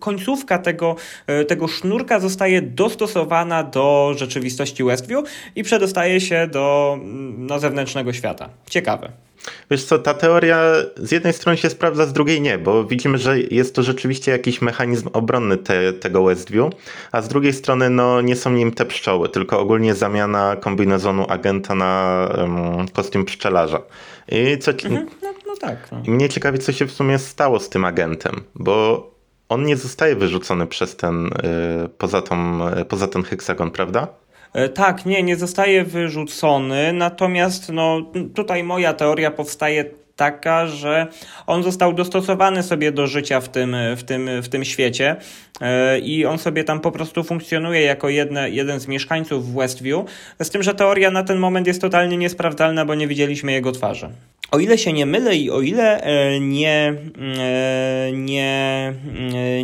końcówka 0.00 0.58
tego, 0.58 0.96
e, 1.26 1.44
tego 1.44 1.68
sznurka 1.68 2.20
zostaje 2.20 2.62
dostosowana 2.62 3.62
do 3.62 4.14
rzeczywistości 4.16 4.84
Westview 4.84 5.24
i 5.56 5.62
przedostaje 5.62 6.20
się 6.20 6.48
do 6.52 6.98
no, 7.38 7.58
zewnętrznego 7.58 8.12
świata. 8.12 8.48
Ciekawe. 8.70 9.12
Wiesz 9.70 9.84
co, 9.84 9.98
ta 9.98 10.14
teoria 10.14 10.62
z 10.96 11.12
jednej 11.12 11.32
strony 11.32 11.58
się 11.58 11.70
sprawdza, 11.70 12.06
z 12.06 12.12
drugiej 12.12 12.40
nie, 12.40 12.58
bo 12.58 12.84
widzimy, 12.84 13.18
że 13.18 13.40
jest 13.40 13.74
to 13.74 13.82
rzeczywiście 13.82 14.32
jakiś 14.32 14.62
mechanizm 14.62 15.08
obronny 15.12 15.56
te, 15.56 15.92
tego 15.92 16.24
Westview, 16.24 16.72
a 17.12 17.22
z 17.22 17.28
drugiej 17.28 17.52
strony 17.52 17.90
no, 17.90 18.20
nie 18.20 18.36
są 18.36 18.52
nim 18.52 18.72
te 18.72 18.84
pszczoły, 18.84 19.28
tylko 19.28 19.60
ogólnie 19.60 19.94
zamiana 19.94 20.56
kombinezonu 20.56 21.26
agenta 21.28 21.74
na 21.74 22.28
um, 22.38 22.88
kostium 22.88 23.24
pszczelarza. 23.24 23.82
I 24.28 24.58
co, 24.58 24.70
mhm, 24.70 25.08
no, 25.22 25.32
no 25.46 25.56
tak. 25.60 25.92
No. 25.92 26.02
I 26.04 26.10
mnie 26.10 26.28
ciekawi, 26.28 26.58
co 26.58 26.72
się 26.72 26.86
w 26.86 26.92
sumie 26.92 27.18
stało 27.18 27.60
z 27.60 27.68
tym 27.68 27.84
agentem, 27.84 28.44
bo 28.54 29.10
on 29.48 29.64
nie 29.64 29.76
zostaje 29.76 30.16
wyrzucony 30.16 30.66
przez 30.66 30.96
ten, 30.96 31.26
y, 31.26 31.88
poza, 31.98 32.22
tą, 32.22 32.68
y, 32.78 32.84
poza 32.84 33.08
ten 33.08 33.22
heksagon, 33.22 33.70
prawda? 33.70 34.08
E, 34.52 34.68
tak, 34.68 35.06
nie, 35.06 35.22
nie 35.22 35.36
zostaje 35.36 35.84
wyrzucony, 35.84 36.92
natomiast 36.92 37.72
no, 37.72 38.12
tutaj 38.34 38.64
moja 38.64 38.92
teoria 38.92 39.30
powstaje 39.30 39.84
taka, 40.18 40.66
że 40.66 41.06
on 41.46 41.62
został 41.62 41.92
dostosowany 41.92 42.62
sobie 42.62 42.92
do 42.92 43.06
życia 43.06 43.40
w 43.40 43.48
tym, 43.48 43.76
w 43.96 44.02
tym, 44.02 44.30
w 44.42 44.48
tym 44.48 44.64
świecie 44.64 45.16
e, 45.60 45.98
i 45.98 46.26
on 46.26 46.38
sobie 46.38 46.64
tam 46.64 46.80
po 46.80 46.92
prostu 46.92 47.24
funkcjonuje 47.24 47.80
jako 47.80 48.08
jedne, 48.08 48.50
jeden 48.50 48.80
z 48.80 48.88
mieszkańców 48.88 49.54
Westview, 49.54 50.04
z 50.42 50.50
tym, 50.50 50.62
że 50.62 50.74
teoria 50.74 51.10
na 51.10 51.22
ten 51.22 51.38
moment 51.38 51.66
jest 51.66 51.80
totalnie 51.80 52.16
niesprawdzalna, 52.16 52.84
bo 52.84 52.94
nie 52.94 53.08
widzieliśmy 53.08 53.52
jego 53.52 53.72
twarzy. 53.72 54.08
O 54.50 54.58
ile 54.58 54.78
się 54.78 54.92
nie 54.92 55.06
mylę 55.06 55.36
i 55.36 55.50
o 55.50 55.60
ile 55.60 56.00
e, 56.00 56.40
nie, 56.40 56.94
e, 57.38 58.12
nie, 58.12 58.92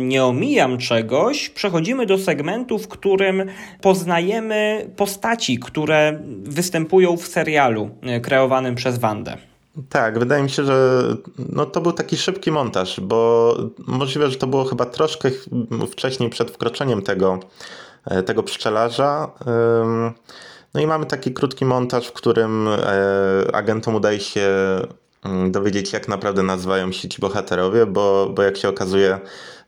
nie 0.01 0.23
omijam 0.23 0.77
czegoś, 0.77 1.49
przechodzimy 1.49 2.05
do 2.05 2.17
segmentu, 2.17 2.79
w 2.79 2.87
którym 2.87 3.45
poznajemy 3.81 4.89
postaci, 4.95 5.59
które 5.59 6.19
występują 6.43 7.17
w 7.17 7.27
serialu 7.27 7.89
kreowanym 8.21 8.75
przez 8.75 8.97
Wandę. 8.97 9.37
Tak, 9.89 10.19
wydaje 10.19 10.43
mi 10.43 10.49
się, 10.49 10.63
że 10.63 11.03
no 11.49 11.65
to 11.65 11.81
był 11.81 11.91
taki 11.91 12.17
szybki 12.17 12.51
montaż, 12.51 12.99
bo 12.99 13.57
możliwe, 13.87 14.31
że 14.31 14.37
to 14.37 14.47
było 14.47 14.65
chyba 14.65 14.85
troszkę 14.85 15.31
wcześniej 15.91 16.29
przed 16.29 16.51
wkroczeniem 16.51 17.01
tego, 17.01 17.39
tego 18.25 18.43
pszczelarza. 18.43 19.31
No 20.73 20.81
i 20.81 20.87
mamy 20.87 21.05
taki 21.05 21.33
krótki 21.33 21.65
montaż, 21.65 22.07
w 22.07 22.13
którym 22.13 22.67
e, 22.67 23.55
agentom 23.55 23.95
udaje 23.95 24.19
się 24.19 24.49
mm, 25.23 25.51
dowiedzieć, 25.51 25.93
jak 25.93 26.07
naprawdę 26.07 26.43
nazywają 26.43 26.91
się 26.91 27.09
ci 27.09 27.21
bohaterowie, 27.21 27.85
bo, 27.85 28.29
bo 28.35 28.43
jak 28.43 28.57
się 28.57 28.69
okazuje, 28.69 29.19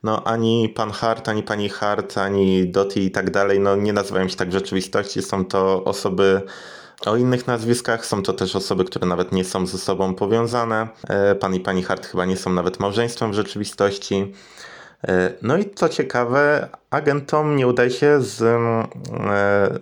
no 0.04 0.24
ani 0.24 0.70
pan 0.70 0.92
Hart, 0.92 1.30
ani 1.30 1.44
pani 1.44 1.70
Hart, 1.70 2.18
ani 2.18 2.70
Dottie 2.70 3.06
i 3.06 3.12
tak 3.12 3.30
dalej, 3.30 3.60
no 3.60 3.76
nie 3.76 3.94
nazywają 3.94 4.28
się 4.28 4.36
tak 4.36 4.50
w 4.50 4.54
rzeczywistości. 4.54 5.22
Są 5.22 5.46
to 5.46 5.84
osoby 5.84 6.42
o 7.06 7.16
innych 7.16 7.48
nazwiskach, 7.48 8.06
są 8.06 8.24
to 8.24 8.34
też 8.34 8.56
osoby, 8.56 8.86
które 8.86 9.08
nawet 9.08 9.32
nie 9.32 9.44
są 9.44 9.68
ze 9.68 9.78
sobą 9.78 10.16
powiązane. 10.16 10.88
E, 11.08 11.36
pan 11.36 11.56
i 11.56 11.60
pani 11.60 11.84
Hart 11.84 12.06
chyba 12.06 12.26
nie 12.26 12.38
są 12.38 12.54
nawet 12.54 12.80
małżeństwem 12.80 13.32
w 13.32 13.36
rzeczywistości. 13.36 14.34
E, 15.04 15.34
no 15.42 15.58
i 15.58 15.70
co 15.76 15.90
ciekawe, 15.90 16.70
agentom 16.90 17.56
nie 17.56 17.68
udaje 17.68 17.90
się 17.90 18.22
z, 18.22 18.42
e, 18.42 18.88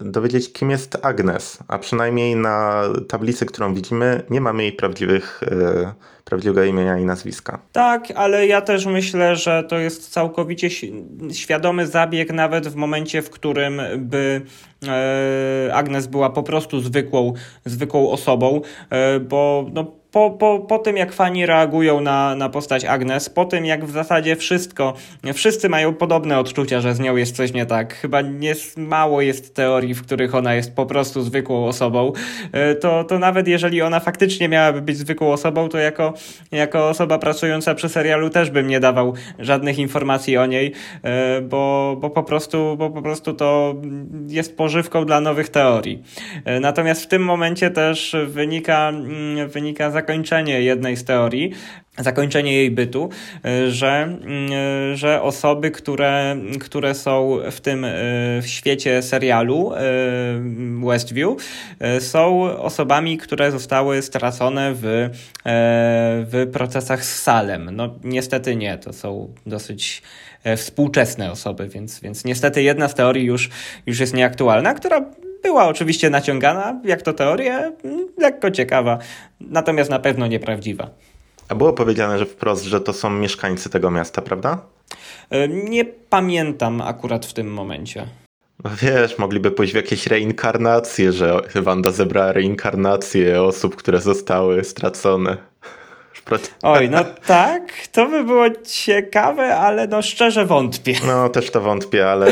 dowiedzieć, 0.01 0.53
kim 0.53 0.69
jest 0.69 0.97
Agnes, 1.01 1.59
a 1.67 1.79
przynajmniej 1.79 2.35
na 2.35 2.83
tablicy, 3.07 3.45
którą 3.45 3.73
widzimy, 3.73 4.23
nie 4.29 4.41
mamy 4.41 4.63
jej 4.63 4.73
prawdziwych, 4.73 5.41
e, 5.43 5.93
prawdziwego 6.25 6.63
imienia 6.63 6.97
i 6.97 7.05
nazwiska. 7.05 7.59
Tak, 7.71 8.03
ale 8.15 8.47
ja 8.47 8.61
też 8.61 8.85
myślę, 8.85 9.35
że 9.35 9.63
to 9.63 9.77
jest 9.77 10.09
całkowicie 10.09 10.69
świadomy 11.31 11.87
zabieg, 11.87 12.33
nawet 12.33 12.67
w 12.67 12.75
momencie, 12.75 13.21
w 13.21 13.29
którym 13.29 13.81
by 13.97 14.41
e, 14.87 15.71
Agnes 15.73 16.07
była 16.07 16.29
po 16.29 16.43
prostu 16.43 16.79
zwykłą, 16.79 17.33
zwykłą 17.65 18.11
osobą, 18.11 18.61
e, 18.89 19.19
bo 19.19 19.65
no, 19.73 19.91
po, 20.15 20.31
po, 20.31 20.59
po 20.59 20.79
tym, 20.79 20.97
jak 20.97 21.13
fani 21.13 21.45
reagują 21.45 22.01
na, 22.01 22.35
na 22.35 22.49
postać 22.49 22.85
Agnes, 22.85 23.29
po 23.29 23.45
tym, 23.45 23.65
jak 23.65 23.85
w 23.85 23.91
zasadzie 23.91 24.35
wszystko, 24.35 24.93
wszyscy 25.33 25.69
mają 25.69 25.93
podobne 25.93 26.39
odczucia, 26.39 26.81
że 26.81 26.93
z 26.93 26.99
nią 26.99 27.15
jest 27.15 27.35
coś 27.35 27.53
nie 27.53 27.65
tak. 27.65 27.93
Chyba 27.93 28.21
nie, 28.21 28.53
mało 28.77 29.21
jest 29.21 29.55
teorii, 29.55 29.93
w 29.93 30.01
których 30.01 30.35
ona 30.35 30.53
jest 30.53 30.75
po 30.75 30.85
prostu 30.85 31.21
zwykłą 31.21 31.65
osobą. 31.65 32.13
E, 32.51 32.75
to, 32.75 33.03
to 33.03 33.19
nawet 33.19 33.47
jeżeli 33.47 33.81
ona 33.81 33.99
faktycznie 33.99 34.49
miałaby 34.49 34.81
być 34.81 34.97
zwykłą 34.97 35.31
osobą, 35.31 35.69
to 35.69 35.77
jako, 35.77 36.13
jako 36.51 36.89
osoba 36.89 37.17
pracująca 37.17 37.75
przy 37.75 37.89
serialu 37.89 38.29
też 38.29 38.49
bym 38.49 38.67
nie 38.67 38.79
dawał 38.79 39.13
żadnych 39.39 39.79
informacji 39.79 40.37
o 40.37 40.45
niej, 40.45 40.73
e, 41.03 41.41
bo, 41.41 41.95
bo, 41.99 42.09
po, 42.09 42.23
prostu, 42.23 42.75
bo 42.77 42.89
po 42.89 43.01
prostu 43.01 43.33
to 43.33 43.75
jest 44.27 44.57
pożywką 44.57 45.05
dla 45.05 45.21
nowych 45.21 45.49
teorii. 45.49 46.03
E, 46.45 46.59
natomiast 46.59 47.03
w 47.03 47.07
tym 47.07 47.23
momencie 47.23 47.69
też 47.69 48.15
wynika, 48.27 48.89
mm, 48.89 49.49
wynika 49.49 49.89
zakończenie 50.05 50.61
jednej 50.61 50.95
z 50.95 51.03
teorii, 51.03 51.51
zakończenie 51.97 52.53
jej 52.53 52.71
bytu, 52.71 53.09
e, 53.45 53.71
że, 53.71 54.03
mm, 54.03 54.51
e, 54.91 54.97
że 54.97 55.21
osoby, 55.21 55.71
które, 55.71 56.35
które 56.59 56.93
są 56.93 57.37
w 57.51 57.61
tym 57.61 57.85
e, 57.85 57.89
w 58.41 58.47
świecie 58.47 59.01
serialu 59.01 59.71
Westview, 60.85 61.29
są 61.99 62.41
osobami, 62.57 63.17
które 63.17 63.51
zostały 63.51 64.01
stracone 64.01 64.73
w, 64.75 65.09
w 66.31 66.49
procesach 66.53 67.05
z 67.05 67.21
Salem. 67.21 67.69
No 67.71 67.95
niestety 68.03 68.55
nie, 68.55 68.77
to 68.77 68.93
są 68.93 69.33
dosyć 69.45 70.01
współczesne 70.57 71.31
osoby, 71.31 71.69
więc, 71.69 71.99
więc 71.99 72.25
niestety 72.25 72.63
jedna 72.63 72.87
z 72.87 72.95
teorii 72.95 73.25
już, 73.25 73.49
już 73.85 73.99
jest 73.99 74.13
nieaktualna, 74.13 74.73
która 74.73 75.05
była 75.45 75.67
oczywiście 75.67 76.09
naciągana, 76.09 76.81
jak 76.83 77.01
to 77.01 77.13
teoria, 77.13 77.71
lekko 78.17 78.51
ciekawa, 78.51 78.97
natomiast 79.41 79.89
na 79.89 79.99
pewno 79.99 80.27
nieprawdziwa. 80.27 80.89
A 81.49 81.55
było 81.55 81.73
powiedziane, 81.73 82.19
że 82.19 82.25
wprost, 82.25 82.63
że 82.63 82.81
to 82.81 82.93
są 82.93 83.09
mieszkańcy 83.09 83.69
tego 83.69 83.91
miasta, 83.91 84.21
prawda? 84.21 84.57
E, 85.29 85.47
nie 85.47 85.85
pamiętam 85.85 86.81
akurat 86.81 87.25
w 87.25 87.33
tym 87.33 87.53
momencie. 87.53 88.07
No 88.63 88.71
wiesz, 88.81 89.17
mogliby 89.17 89.51
pójść 89.51 89.73
w 89.73 89.75
jakieś 89.75 90.07
reinkarnacje, 90.07 91.11
że 91.11 91.41
Wanda 91.55 91.91
zebrała 91.91 92.31
reinkarnacje 92.31 93.41
osób, 93.41 93.75
które 93.75 94.01
zostały 94.01 94.63
stracone. 94.63 95.37
Oj, 96.63 96.89
no 96.89 97.03
tak, 97.25 97.71
to 97.91 98.05
by 98.05 98.23
było 98.23 98.45
ciekawe, 98.65 99.55
ale 99.55 99.87
no 99.87 100.01
szczerze 100.01 100.45
wątpię. 100.45 100.93
No 101.07 101.29
też 101.29 101.51
to 101.51 101.61
wątpię, 101.61 102.09
ale, 102.09 102.27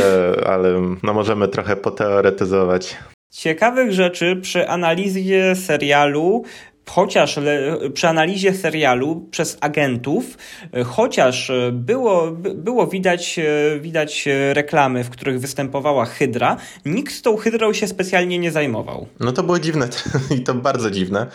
ale 0.46 0.82
no 1.04 1.14
możemy 1.14 1.48
trochę 1.48 1.76
poteoretyzować. 1.76 2.98
Ciekawych 3.32 3.92
rzeczy 3.92 4.36
przy 4.36 4.70
analizie 4.70 5.56
serialu 5.56 6.44
chociaż 6.90 7.38
le, 7.38 7.78
przy 7.94 8.08
analizie 8.08 8.54
serialu 8.54 9.28
przez 9.32 9.58
agentów, 9.62 10.38
chociaż 10.86 11.52
było, 11.72 12.32
było 12.56 12.88
widać, 12.88 13.40
widać 13.82 14.26
reklamy, 14.54 15.04
w 15.04 15.10
których 15.10 15.40
występowała 15.40 16.06
Hydra, 16.06 16.58
nikt 16.86 17.14
z 17.14 17.22
tą 17.22 17.38
Hydrą 17.38 17.74
się 17.74 17.88
specjalnie 17.88 18.40
nie 18.40 18.52
zajmował. 18.52 19.08
No 19.20 19.32
to 19.32 19.44
było 19.44 19.60
dziwne 19.60 19.90
i 20.38 20.42
to 20.42 20.54
bardzo 20.54 20.92
dziwne, 20.92 21.28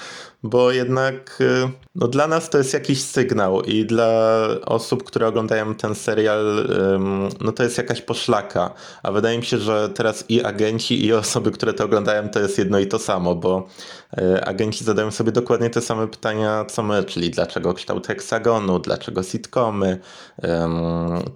bo 0.43 0.73
jednak 0.73 1.39
no 1.95 2.09
dla 2.09 2.27
nas 2.27 2.51
to 2.51 2.59
jest 2.59 2.75
jakiś 2.75 3.03
sygnał 3.03 3.63
i 3.63 3.85
dla 3.85 4.09
osób, 4.67 5.05
które 5.05 5.29
oglądają 5.29 5.75
ten 5.75 5.95
serial, 5.95 6.69
no 7.41 7.53
to 7.53 7.63
jest 7.63 7.79
jakaś 7.79 8.03
poszlaka. 8.03 8.75
A 9.03 9.13
wydaje 9.13 9.39
mi 9.39 9.45
się, 9.45 9.59
że 9.59 9.89
teraz 9.89 10.25
i 10.29 10.45
agenci, 10.45 11.07
i 11.07 11.13
osoby, 11.13 11.51
które 11.51 11.75
to 11.75 11.85
oglądają, 11.85 12.29
to 12.29 12.41
jest 12.41 12.59
jedno 12.59 12.79
i 12.79 12.87
to 12.87 12.99
samo, 12.99 13.35
bo 13.35 13.67
e, 14.19 14.45
agenci 14.45 14.85
zadają 14.85 15.11
sobie 15.11 15.33
dokładnie 15.33 15.71
te 15.71 15.81
same 15.81 16.09
pytania 16.09 16.65
co 16.65 16.83
my, 16.83 17.05
czyli 17.05 17.31
dlaczego 17.31 17.75
kształt 17.75 18.07
heksagonu, 18.07 18.79
dlaczego 18.79 19.23
sitcomy, 19.23 19.99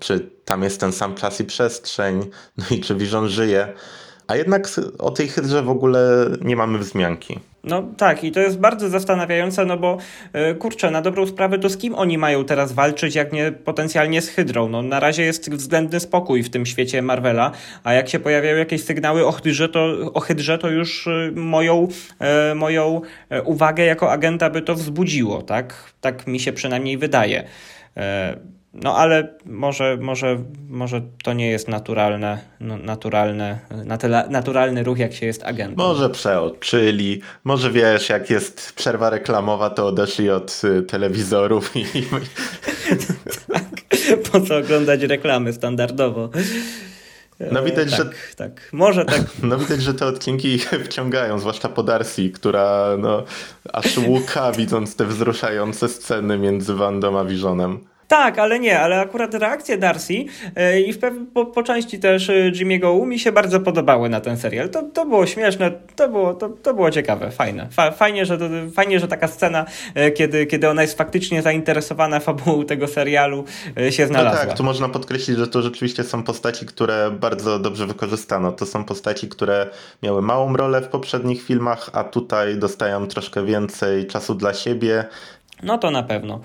czy 0.01 0.31
tam 0.45 0.63
jest 0.63 0.81
ten 0.81 0.93
sam 0.93 1.15
czas 1.15 1.41
i 1.41 1.45
przestrzeń, 1.45 2.31
no 2.59 2.65
i 2.71 2.81
czy 2.81 2.95
Vision 2.95 3.29
żyje. 3.29 3.73
A 4.27 4.37
jednak 4.37 4.69
o 4.99 5.11
tej 5.11 5.29
hydrze 5.29 5.63
w 5.63 5.71
ogóle 5.71 6.31
nie 6.41 6.57
mamy 6.57 6.79
wzmianki. 6.79 7.52
No 7.65 7.83
tak, 7.97 8.25
i 8.25 8.33
to 8.33 8.41
jest 8.41 8.59
bardzo 8.59 8.89
zastanawiające, 8.89 9.65
no 9.65 9.77
bo 9.77 9.99
yy, 10.35 10.55
kurczę, 10.55 10.91
na 10.91 11.03
dobrą 11.03 11.27
sprawę 11.27 11.59
to 11.59 11.69
z 11.69 11.77
kim 11.77 11.95
oni 11.95 12.19
mają 12.19 12.45
teraz 12.45 12.73
walczyć, 12.73 13.15
jak 13.15 13.33
nie 13.33 13.53
potencjalnie 13.53 14.23
z 14.23 14.29
Hydrą? 14.29 14.69
No 14.69 14.83
na 14.83 15.01
razie 15.01 15.23
jest 15.23 15.51
względny 15.51 16.01
spokój 16.01 16.43
w 16.43 16.51
tym 16.51 16.67
świecie 16.67 17.03
Marvela, 17.03 17.53
a 17.85 17.93
jak 17.93 18.09
się 18.09 18.21
pojawiają 18.21 18.57
jakieś 18.57 18.85
sygnały 18.85 19.27
o 19.27 19.33
Hydrze, 19.33 19.69
to, 19.69 20.13
o 20.15 20.21
Hydrze, 20.21 20.59
to 20.59 20.71
już 20.71 21.07
yy, 21.07 21.33
moją, 21.33 21.89
yy, 22.49 22.55
moją 22.55 23.01
uwagę 23.45 23.85
jako 23.85 24.13
agenta 24.13 24.51
by 24.51 24.63
to 24.63 24.75
wzbudziło, 24.75 25.43
tak? 25.43 25.93
Tak 26.01 26.27
mi 26.27 26.41
się 26.41 26.53
przynajmniej 26.53 26.99
wydaje. 26.99 27.45
No 28.75 28.97
ale 28.97 29.35
może, 29.45 29.97
może, 30.01 30.39
może 30.69 31.03
to 31.25 31.33
nie 31.33 31.51
jest 31.51 31.69
naturalne, 31.69 32.39
naturalne, 32.61 33.59
naturalny 34.31 34.83
ruch, 34.83 34.99
jak 34.99 35.13
się 35.13 35.27
jest 35.27 35.45
agentem. 35.45 35.87
Może 35.87 36.11
przeoczyli, 36.11 37.21
może 37.45 37.71
wiesz, 37.71 38.09
jak 38.09 38.31
jest 38.31 38.73
przerwa 38.73 39.11
reklamowa, 39.11 39.71
to 39.71 39.87
odeszli 39.87 40.31
od 40.31 40.63
y, 40.65 40.83
telewizorów 40.83 41.77
i... 41.77 41.85
tak, 43.53 43.65
po 44.33 44.41
co 44.41 44.57
oglądać 44.57 45.03
reklamy 45.03 45.53
standardowo? 45.53 46.31
No 47.53 47.63
widać, 47.63 47.91
tak, 47.91 47.99
że... 47.99 48.11
Tak, 48.37 48.69
może 48.73 49.05
tak. 49.05 49.21
No 49.43 49.59
widać, 49.59 49.83
że 49.83 49.95
te 49.95 50.07
odcinki 50.07 50.59
wciągają, 50.85 51.39
zwłaszcza 51.39 51.69
po 51.69 51.83
Darcy, 51.83 52.31
która 52.31 52.97
no, 52.99 53.25
aż 53.73 53.99
łuka 53.99 54.53
widząc 54.53 54.97
te 54.97 55.05
wzruszające 55.05 55.89
sceny 55.89 56.39
między 56.39 56.75
Wandą 56.75 57.19
a 57.19 57.25
Visionem. 57.25 57.92
Tak, 58.13 58.39
ale 58.39 58.59
nie, 58.59 58.81
ale 58.81 59.01
akurat 59.01 59.35
reakcje 59.35 59.79
Darcy 59.79 60.15
yy, 60.15 60.81
i 60.81 60.93
w 60.93 60.99
po, 61.35 61.47
po, 61.47 61.63
części 61.63 61.99
też 61.99 62.29
yy, 62.29 62.53
Jimmy'ego 62.53 63.07
mi 63.07 63.19
się 63.19 63.33
bardzo 63.33 63.61
podobały 63.61 64.09
na 64.09 64.21
ten 64.21 64.37
serial. 64.37 64.69
To, 64.69 64.83
to 64.83 65.07
było 65.07 65.27
śmieszne, 65.27 65.71
to 65.97 66.09
było, 66.09 66.35
to, 66.35 66.49
to 66.49 66.75
było 66.75 66.91
ciekawe, 66.91 67.31
fajne. 67.31 67.69
Fa, 67.71 67.91
fajnie, 67.91 68.27
że 68.27 68.39
to, 68.39 68.45
fajnie, 68.75 69.01
że 69.01 69.09
taka 69.09 69.29
scena, 69.29 69.65
yy, 69.95 70.11
kiedy, 70.11 70.47
kiedy 70.47 70.69
ona 70.69 70.83
jest 70.83 70.99
faktycznie 70.99 71.43
zainteresowana 71.43 72.21
fabułą 72.21 72.65
tego 72.65 72.89
serialu, 72.89 73.45
się 73.91 74.07
znalazła. 74.07 74.41
No 74.41 74.47
tak, 74.49 74.57
tu 74.57 74.65
można 74.65 74.89
podkreślić, 74.89 75.39
że 75.39 75.49
to 75.49 75.63
rzeczywiście 75.63 76.05
są 76.05 76.23
postaci, 76.23 76.67
które 76.67 77.11
bardzo 77.11 77.59
dobrze 77.59 77.87
wykorzystano. 77.87 78.53
To 78.53 78.67
są 78.67 78.85
postaci, 78.85 79.29
które 79.29 79.67
miały 80.03 80.23
małą 80.23 80.57
rolę 80.57 80.81
w 80.81 80.89
poprzednich 80.89 81.43
filmach, 81.43 81.91
a 81.93 82.05
tutaj 82.05 82.57
dostają 82.57 83.07
troszkę 83.07 83.45
więcej 83.45 84.07
czasu 84.07 84.35
dla 84.35 84.55
siebie. 84.55 85.05
No 85.63 85.79
to 85.79 85.91
na 85.91 86.03
pewno. 86.03 86.41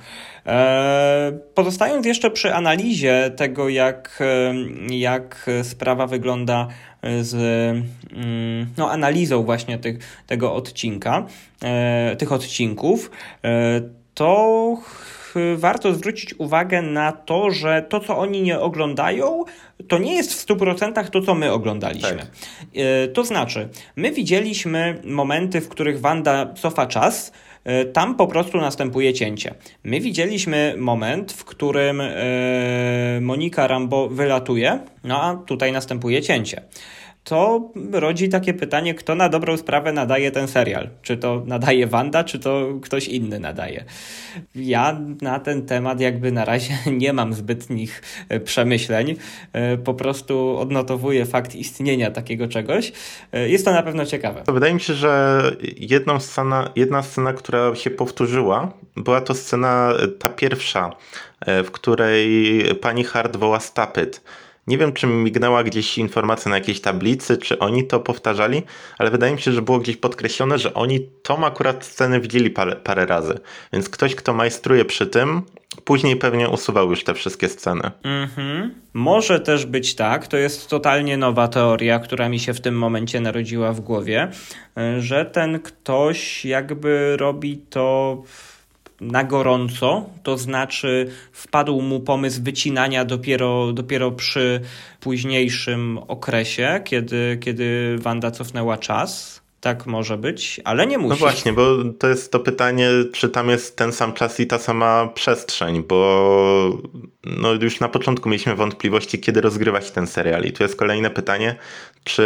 E, 0.48 1.39
pozostając 1.54 2.06
jeszcze 2.06 2.32
przy 2.32 2.54
analizie 2.54 3.32
tego, 3.36 3.70
jak, 3.70 4.20
e, 4.22 4.95
jak 4.95 5.50
sprawa 5.64 6.08
wygląda 6.08 6.68
z 7.22 7.34
mm, 8.14 8.68
no, 8.78 8.91
analizą 8.91 9.43
właśnie 9.43 9.78
tych, 9.78 10.24
tego 10.28 10.54
odcinka, 10.54 11.26
e, 11.64 12.16
tych 12.16 12.32
odcinków, 12.32 13.12
to 14.14 14.78
warto 15.56 15.93
zwrócić 15.93 16.39
uwagę 16.39 16.82
na 16.82 17.12
to, 17.12 17.52
że 17.52 17.86
to, 17.89 18.00
co 18.00 18.18
oni 18.18 18.41
nie 18.41 18.60
oglądają, 18.60 19.43
to 19.88 19.98
nie 19.98 20.16
jest 20.16 20.34
w 20.34 20.48
100% 20.48 21.10
to, 21.10 21.22
co 21.22 21.36
my 21.36 21.52
oglądaliśmy. 21.52 22.18
Tak. 22.18 22.28
To 23.14 23.24
znaczy, 23.24 23.70
my 23.95 24.12
widzieliśmy 24.12 25.02
momenty, 25.04 25.62
w 25.62 25.70
których 25.70 26.00
Wanda 26.00 26.54
cofa 26.54 26.86
czas, 26.86 27.32
tam 27.93 28.15
po 28.15 28.28
prostu 28.28 28.57
następuje 28.57 29.13
cięcie. 29.13 29.53
My 29.84 29.99
widzieliśmy 29.99 30.76
moment, 30.78 31.34
w 31.34 31.45
którym 31.45 32.01
e, 32.01 32.13
Monika 33.22 33.68
Rambo 33.68 34.09
wylatuje, 34.09 34.80
no 35.03 35.24
a 35.24 35.36
tutaj 35.36 35.72
następuje 35.72 36.22
cięcie 36.22 36.61
to 37.28 37.72
rodzi 37.92 38.30
takie 38.30 38.54
pytanie, 38.54 38.94
kto 38.94 39.16
na 39.16 39.30
dobrą 39.30 39.58
sprawę 39.58 39.94
nadaje 39.94 40.32
ten 40.32 40.48
serial. 40.48 40.90
Czy 41.02 41.18
to 41.18 41.44
nadaje 41.46 41.88
Wanda, 41.88 42.24
czy 42.24 42.40
to 42.40 42.68
ktoś 42.82 43.08
inny 43.08 43.40
nadaje. 43.40 43.86
Ja 44.56 45.00
na 45.22 45.40
ten 45.40 45.66
temat 45.66 46.00
jakby 46.00 46.32
na 46.32 46.46
razie 46.46 46.74
nie 47.02 47.14
mam 47.14 47.34
zbytnich 47.34 48.02
e, 48.30 48.40
przemyśleń. 48.40 49.16
E, 49.54 49.78
po 49.78 49.94
prostu 49.94 50.58
odnotowuję 50.58 51.26
fakt 51.26 51.56
istnienia 51.56 52.12
takiego 52.12 52.48
czegoś. 52.48 52.92
E, 53.32 53.50
jest 53.50 53.66
to 53.66 53.72
na 53.72 53.84
pewno 53.84 54.06
ciekawe. 54.06 54.44
Wydaje 54.48 54.74
mi 54.74 54.82
się, 54.82 54.94
że 54.94 55.42
jedną 55.78 56.20
scena, 56.20 56.72
jedna 56.76 57.04
scena, 57.04 57.34
która 57.34 57.76
się 57.76 57.90
powtórzyła, 57.90 58.72
była 58.96 59.22
to 59.22 59.34
scena 59.34 59.94
ta 60.20 60.30
pierwsza, 60.30 60.92
w 61.48 61.72
której 61.72 62.64
pani 62.82 63.04
Hart 63.04 63.38
woła 63.38 63.60
Stapyt. 63.60 64.22
Nie 64.68 64.78
wiem, 64.78 64.93
czy 64.93 65.07
mignęła 65.07 65.63
gdzieś 65.63 65.97
informacja 65.97 66.49
na 66.49 66.57
jakiejś 66.57 66.82
tablicy, 66.82 67.38
czy 67.38 67.59
oni 67.59 67.88
to 67.88 67.99
powtarzali, 67.99 68.63
ale 68.97 69.11
wydaje 69.11 69.34
mi 69.34 69.41
się, 69.41 69.51
że 69.51 69.61
było 69.61 69.80
gdzieś 69.80 69.97
podkreślone, 69.97 70.57
że 70.57 70.74
oni 70.74 70.99
tą 71.24 71.45
akurat 71.45 71.86
scenę 71.86 72.20
widzieli 72.20 72.49
parę, 72.49 72.76
parę 72.76 73.05
razy. 73.05 73.39
Więc 73.74 73.89
ktoś, 73.89 74.15
kto 74.15 74.34
majstruje 74.34 74.86
przy 74.86 75.07
tym, 75.07 75.41
później 75.84 76.15
pewnie 76.15 76.49
usuwał 76.49 76.89
już 76.89 77.03
te 77.03 77.13
wszystkie 77.13 77.49
sceny. 77.49 77.91
Mhm. 78.03 78.76
Może 78.93 79.39
też 79.39 79.65
być 79.65 79.95
tak, 79.95 80.28
to 80.28 80.38
jest 80.38 80.70
totalnie 80.70 81.18
nowa 81.18 81.47
teoria, 81.47 81.99
która 81.99 82.30
mi 82.30 82.39
się 82.39 82.53
w 82.53 82.61
tym 82.61 82.78
momencie 82.78 83.20
narodziła 83.20 83.74
w 83.74 83.80
głowie, 83.80 84.32
że 84.99 85.26
ten 85.26 85.59
ktoś 85.59 86.45
jakby 86.45 87.18
robi 87.18 87.57
to 87.57 88.18
na 89.02 89.24
gorąco, 89.24 90.10
to 90.24 90.38
znaczy 90.38 91.12
wpadł 91.32 91.82
mu 91.82 92.00
pomysł 92.00 92.43
wycinania 92.43 93.06
dopiero, 93.06 93.74
dopiero 93.74 94.12
przy 94.12 94.62
późniejszym 95.00 96.00
okresie, 96.08 96.82
kiedy, 96.84 97.38
kiedy 97.41 97.98
Wanda 97.98 98.32
cofnęła 98.32 98.78
czas. 98.78 99.41
Tak 99.62 99.86
może 99.86 100.18
być, 100.18 100.62
ale 100.64 100.88
nie 100.88 100.98
musi. 100.98 101.10
No 101.10 101.16
właśnie, 101.16 101.54
bo 101.54 101.84
to 102.00 102.08
jest 102.08 102.32
to 102.32 102.39
pytanie, 102.39 102.89
czy 103.14 103.30
tam 103.30 103.50
jest 103.50 103.76
ten 103.76 103.91
sam 103.91 104.14
czas 104.14 104.39
i 104.39 104.48
ta 104.48 104.60
sama 104.60 105.08
przestrzeń, 105.08 105.84
bo 105.84 106.78
no 107.24 107.54
już 107.54 107.80
na 107.80 107.89
początku 107.89 108.30
mieliśmy 108.30 108.56
wątpliwości, 108.56 109.20
kiedy 109.20 109.41
rozgrywać 109.41 109.91
ten 109.91 110.08
serial. 110.08 110.43
I 110.43 110.52
tu 110.52 110.64
jest 110.64 110.76
kolejne 110.76 111.10
pytanie, 111.10 111.56
czy 112.04 112.24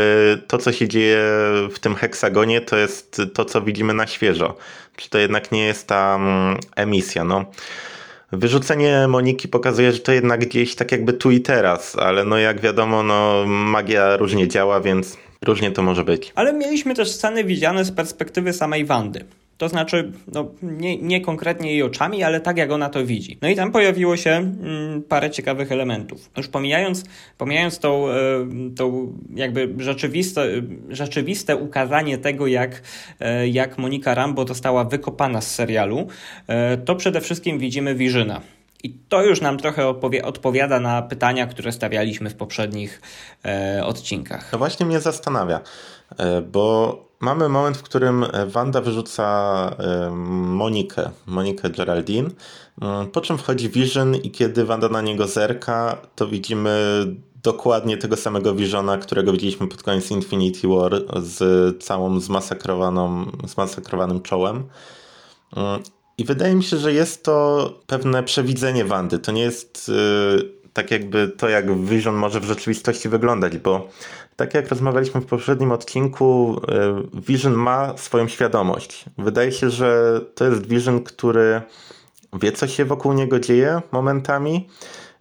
to, 0.47 0.57
co 0.57 0.71
się 0.71 0.87
dzieje 0.87 1.23
w 1.71 1.79
tym 1.79 1.95
heksagonie, 1.95 2.61
to 2.61 2.77
jest 2.77 3.21
to, 3.33 3.45
co 3.45 3.61
widzimy 3.61 3.93
na 3.93 4.07
świeżo. 4.07 4.57
Czy 4.95 5.09
to 5.09 5.17
jednak 5.17 5.51
nie 5.51 5.63
jest 5.65 5.87
ta 5.87 6.15
mm, 6.15 6.57
emisja? 6.75 7.23
No. 7.23 7.45
Wyrzucenie 8.31 9.07
Moniki 9.07 9.47
pokazuje, 9.47 9.91
że 9.91 9.99
to 9.99 10.11
jednak 10.11 10.39
gdzieś 10.39 10.75
tak 10.75 10.91
jakby 10.91 11.13
tu 11.13 11.31
i 11.31 11.41
teraz, 11.41 11.95
ale 11.95 12.23
no 12.23 12.37
jak 12.37 12.61
wiadomo, 12.61 13.03
no 13.03 13.45
magia 13.47 14.17
różnie 14.17 14.47
działa, 14.47 14.81
więc 14.81 15.17
różnie 15.45 15.71
to 15.71 15.83
może 15.83 16.03
być. 16.03 16.31
Ale 16.35 16.53
mieliśmy 16.53 16.95
też 16.95 17.11
sceny 17.11 17.43
widziane 17.43 17.85
z 17.85 17.91
perspektywy 17.91 18.53
samej 18.53 18.85
Wandy. 18.85 19.25
To 19.61 19.69
znaczy, 19.69 20.11
no, 20.33 20.51
nie, 20.61 20.97
nie 20.97 21.21
konkretnie 21.21 21.71
jej 21.71 21.83
oczami, 21.83 22.23
ale 22.23 22.39
tak 22.39 22.57
jak 22.57 22.71
ona 22.71 22.89
to 22.89 23.05
widzi. 23.05 23.37
No 23.41 23.49
i 23.49 23.55
tam 23.55 23.71
pojawiło 23.71 24.17
się 24.17 24.31
mm, 24.31 25.03
parę 25.03 25.31
ciekawych 25.31 25.71
elementów. 25.71 26.29
Już 26.37 26.47
pomijając, 26.47 27.03
pomijając 27.37 27.79
tą, 27.79 28.09
y, 28.09 28.13
tą 28.75 29.13
jakby 29.35 29.73
rzeczywiste, 29.77 30.47
rzeczywiste 30.89 31.55
ukazanie 31.55 32.17
tego, 32.17 32.47
jak, 32.47 32.81
y, 33.43 33.47
jak 33.47 33.77
Monika 33.77 34.15
Rambo 34.15 34.47
została 34.47 34.83
wykopana 34.83 35.41
z 35.41 35.55
serialu, 35.55 36.07
y, 36.73 36.77
to 36.77 36.95
przede 36.95 37.21
wszystkim 37.21 37.59
widzimy 37.59 37.95
Wirzyna. 37.95 38.41
I 38.83 38.89
to 39.09 39.23
już 39.23 39.41
nam 39.41 39.57
trochę 39.57 39.87
odpowiada 40.23 40.79
na 40.79 41.01
pytania, 41.01 41.47
które 41.47 41.71
stawialiśmy 41.71 42.29
w 42.29 42.35
poprzednich 42.35 43.01
e, 43.45 43.81
odcinkach. 43.85 44.49
To 44.49 44.57
właśnie 44.57 44.85
mnie 44.85 44.99
zastanawia, 44.99 45.59
e, 46.17 46.41
bo 46.41 47.10
mamy 47.21 47.49
moment, 47.49 47.77
w 47.77 47.83
którym 47.83 48.25
Wanda 48.47 48.81
wyrzuca 48.81 49.25
e, 49.79 50.09
Monikę, 50.45 51.09
Monikę 51.25 51.69
Geraldine, 51.69 52.29
mm, 52.81 53.07
po 53.07 53.21
czym 53.21 53.37
wchodzi 53.37 53.69
Vision 53.69 54.15
i 54.15 54.31
kiedy 54.31 54.65
Wanda 54.65 54.89
na 54.89 55.01
niego 55.01 55.27
zerka, 55.27 55.97
to 56.15 56.27
widzimy 56.27 57.05
dokładnie 57.43 57.97
tego 57.97 58.17
samego 58.17 58.55
Visiona, 58.55 58.97
którego 58.97 59.31
widzieliśmy 59.31 59.67
pod 59.67 59.83
koniec 59.83 60.11
Infinity 60.11 60.67
War 60.67 60.93
z 61.23 61.83
całą 61.83 62.19
zmasakrowaną, 62.19 63.25
zmasakrowanym 63.47 64.21
czołem. 64.21 64.63
Mm, 65.55 65.81
I 66.17 66.25
wydaje 66.25 66.55
mi 66.55 66.63
się, 66.63 66.77
że 66.77 66.93
jest 66.93 67.23
to 67.23 67.69
pewne 67.87 68.23
przewidzenie 68.23 68.85
Wandy. 68.85 69.19
To 69.19 69.31
nie 69.31 69.41
jest 69.41 69.87
yy, 69.87 70.61
tak 70.73 70.91
jakby 70.91 71.27
to, 71.27 71.49
jak 71.49 71.85
Vision 71.85 72.15
może 72.15 72.39
w 72.39 72.43
rzeczywistości 72.43 73.09
wyglądać, 73.09 73.57
bo 73.57 73.89
tak 74.41 74.53
jak 74.53 74.69
rozmawialiśmy 74.69 75.21
w 75.21 75.25
poprzednim 75.25 75.71
odcinku, 75.71 76.61
yy, 77.13 77.21
Vision 77.21 77.53
ma 77.53 77.97
swoją 77.97 78.27
świadomość. 78.27 79.05
Wydaje 79.17 79.51
się, 79.51 79.69
że 79.69 80.21
to 80.35 80.45
jest 80.45 80.67
Vision, 80.67 81.03
który 81.03 81.61
wie, 82.33 82.51
co 82.51 82.67
się 82.67 82.85
wokół 82.85 83.13
niego 83.13 83.39
dzieje 83.39 83.81
momentami 83.91 84.69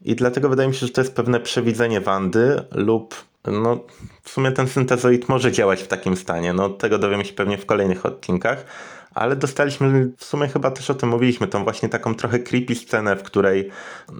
i 0.02 0.16
dlatego 0.16 0.48
wydaje 0.48 0.68
mi 0.68 0.74
się, 0.74 0.86
że 0.86 0.92
to 0.92 1.00
jest 1.00 1.14
pewne 1.14 1.40
przewidzenie 1.40 2.00
Wandy 2.00 2.62
lub 2.72 3.14
no, 3.44 3.80
w 4.22 4.30
sumie 4.30 4.52
ten 4.52 4.68
syntezoid 4.68 5.28
może 5.28 5.52
działać 5.52 5.82
w 5.82 5.86
takim 5.86 6.16
stanie. 6.16 6.52
No, 6.52 6.68
tego 6.68 6.98
dowiemy 6.98 7.24
się 7.24 7.32
pewnie 7.32 7.58
w 7.58 7.66
kolejnych 7.66 8.06
odcinkach 8.06 8.64
ale 9.20 9.36
dostaliśmy, 9.36 10.10
w 10.16 10.24
sumie 10.24 10.48
chyba 10.48 10.70
też 10.70 10.90
o 10.90 10.94
tym 10.94 11.08
mówiliśmy, 11.08 11.46
tą 11.46 11.64
właśnie 11.64 11.88
taką 11.88 12.14
trochę 12.14 12.38
creepy 12.38 12.74
scenę, 12.74 13.16
w 13.16 13.22
której 13.22 13.70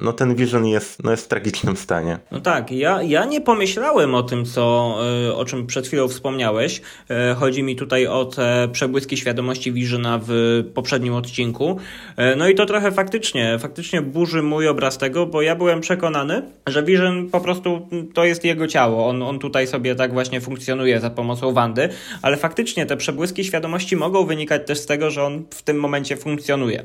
no 0.00 0.12
ten 0.12 0.34
Vision 0.34 0.66
jest, 0.66 1.04
no 1.04 1.10
jest 1.10 1.24
w 1.24 1.28
tragicznym 1.28 1.76
stanie. 1.76 2.18
No 2.30 2.40
tak, 2.40 2.72
ja, 2.72 3.02
ja 3.02 3.24
nie 3.24 3.40
pomyślałem 3.40 4.14
o 4.14 4.22
tym, 4.22 4.44
co, 4.44 4.96
e, 5.28 5.34
o 5.34 5.44
czym 5.44 5.66
przed 5.66 5.86
chwilą 5.86 6.08
wspomniałeś. 6.08 6.80
E, 7.10 7.34
chodzi 7.34 7.62
mi 7.62 7.76
tutaj 7.76 8.06
o 8.06 8.24
te 8.24 8.68
przebłyski 8.72 9.16
świadomości 9.16 9.72
Visiona 9.72 10.20
w 10.22 10.30
poprzednim 10.74 11.14
odcinku. 11.14 11.78
E, 12.16 12.36
no 12.36 12.48
i 12.48 12.54
to 12.54 12.66
trochę 12.66 12.92
faktycznie, 12.92 13.58
faktycznie 13.58 14.02
burzy 14.02 14.42
mój 14.42 14.68
obraz 14.68 14.98
tego, 14.98 15.26
bo 15.26 15.42
ja 15.42 15.56
byłem 15.56 15.80
przekonany, 15.80 16.42
że 16.66 16.82
Vision 16.82 17.30
po 17.30 17.40
prostu 17.40 17.88
to 18.14 18.24
jest 18.24 18.44
jego 18.44 18.66
ciało. 18.66 19.08
On, 19.08 19.22
on 19.22 19.38
tutaj 19.38 19.66
sobie 19.66 19.94
tak 19.94 20.12
właśnie 20.12 20.40
funkcjonuje 20.40 21.00
za 21.00 21.10
pomocą 21.10 21.52
Wandy, 21.52 21.88
ale 22.22 22.36
faktycznie 22.36 22.86
te 22.86 22.96
przebłyski 22.96 23.44
świadomości 23.44 23.96
mogą 23.96 24.26
wynikać 24.26 24.66
też 24.66 24.78
z 24.78 24.89
tego, 24.90 25.10
że 25.10 25.24
on 25.24 25.44
w 25.50 25.62
tym 25.62 25.80
momencie 25.80 26.16
funkcjonuje. 26.16 26.84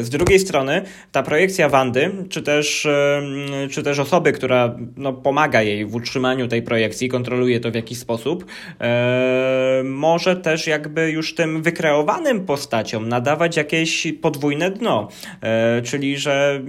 Z 0.00 0.08
drugiej 0.10 0.38
strony 0.38 0.82
ta 1.12 1.22
projekcja 1.22 1.68
Wandy, 1.68 2.10
czy 2.28 2.42
też, 2.42 2.88
czy 3.70 3.82
też 3.82 3.98
osoby, 3.98 4.32
która 4.32 4.76
no, 4.96 5.12
pomaga 5.12 5.62
jej 5.62 5.86
w 5.86 5.94
utrzymaniu 5.94 6.48
tej 6.48 6.62
projekcji, 6.62 7.08
kontroluje 7.08 7.60
to 7.60 7.70
w 7.70 7.74
jakiś 7.74 7.98
sposób, 7.98 8.44
e, 8.80 9.82
może 9.84 10.36
też 10.36 10.66
jakby 10.66 11.10
już 11.10 11.34
tym 11.34 11.62
wykreowanym 11.62 12.46
postaciom 12.46 13.08
nadawać 13.08 13.56
jakieś 13.56 14.06
podwójne 14.20 14.70
dno. 14.70 15.08
E, 15.42 15.82
czyli, 15.82 16.18
że 16.18 16.62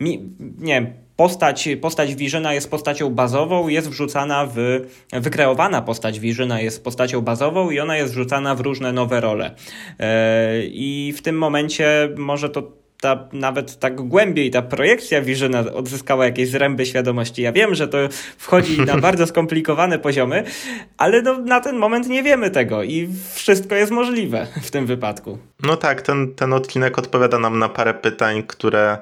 mi, 0.00 0.28
nie 0.58 1.03
postać, 1.16 1.68
postać 1.80 2.14
Visiona 2.14 2.54
jest 2.54 2.70
postacią 2.70 3.10
bazową, 3.10 3.68
jest 3.68 3.90
wrzucana 3.90 4.46
w, 4.54 4.56
wykreowana 5.12 5.82
postać 5.82 6.20
Visiona 6.20 6.60
jest 6.60 6.84
postacią 6.84 7.20
bazową 7.20 7.70
i 7.70 7.80
ona 7.80 7.96
jest 7.96 8.12
wrzucana 8.12 8.54
w 8.54 8.60
różne 8.60 8.92
nowe 8.92 9.20
role. 9.20 9.54
E, 10.00 10.64
I 10.64 11.14
w 11.16 11.22
tym 11.22 11.38
momencie 11.38 12.08
może 12.16 12.50
to 12.50 12.84
ta, 13.00 13.28
nawet 13.32 13.78
tak 13.78 13.94
głębiej 13.94 14.50
ta 14.50 14.62
projekcja 14.62 15.22
Visiona 15.22 15.60
odzyskała 15.60 16.24
jakieś 16.24 16.48
zręby 16.48 16.86
świadomości. 16.86 17.42
Ja 17.42 17.52
wiem, 17.52 17.74
że 17.74 17.88
to 17.88 17.98
wchodzi 18.38 18.80
na 18.80 18.96
bardzo 19.06 19.26
skomplikowane 19.26 19.98
poziomy, 19.98 20.44
ale 20.96 21.22
no, 21.22 21.38
na 21.38 21.60
ten 21.60 21.76
moment 21.76 22.08
nie 22.08 22.22
wiemy 22.22 22.50
tego 22.50 22.82
i 22.82 23.08
wszystko 23.34 23.74
jest 23.74 23.92
możliwe 23.92 24.46
w 24.62 24.70
tym 24.70 24.86
wypadku. 24.86 25.38
No 25.62 25.76
tak, 25.76 26.02
ten, 26.02 26.34
ten 26.34 26.52
odcinek 26.52 26.98
odpowiada 26.98 27.38
nam 27.38 27.58
na 27.58 27.68
parę 27.68 27.94
pytań, 27.94 28.42
które 28.46 28.98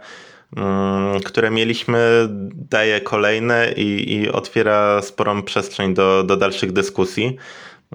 które 1.25 1.51
mieliśmy, 1.51 2.29
daje 2.71 3.01
kolejne 3.01 3.73
i, 3.77 4.13
i 4.13 4.31
otwiera 4.31 5.03
sporą 5.03 5.43
przestrzeń 5.43 5.95
do, 5.95 6.25
do 6.25 6.37
dalszych 6.37 6.73
dyskusji. 6.73 7.37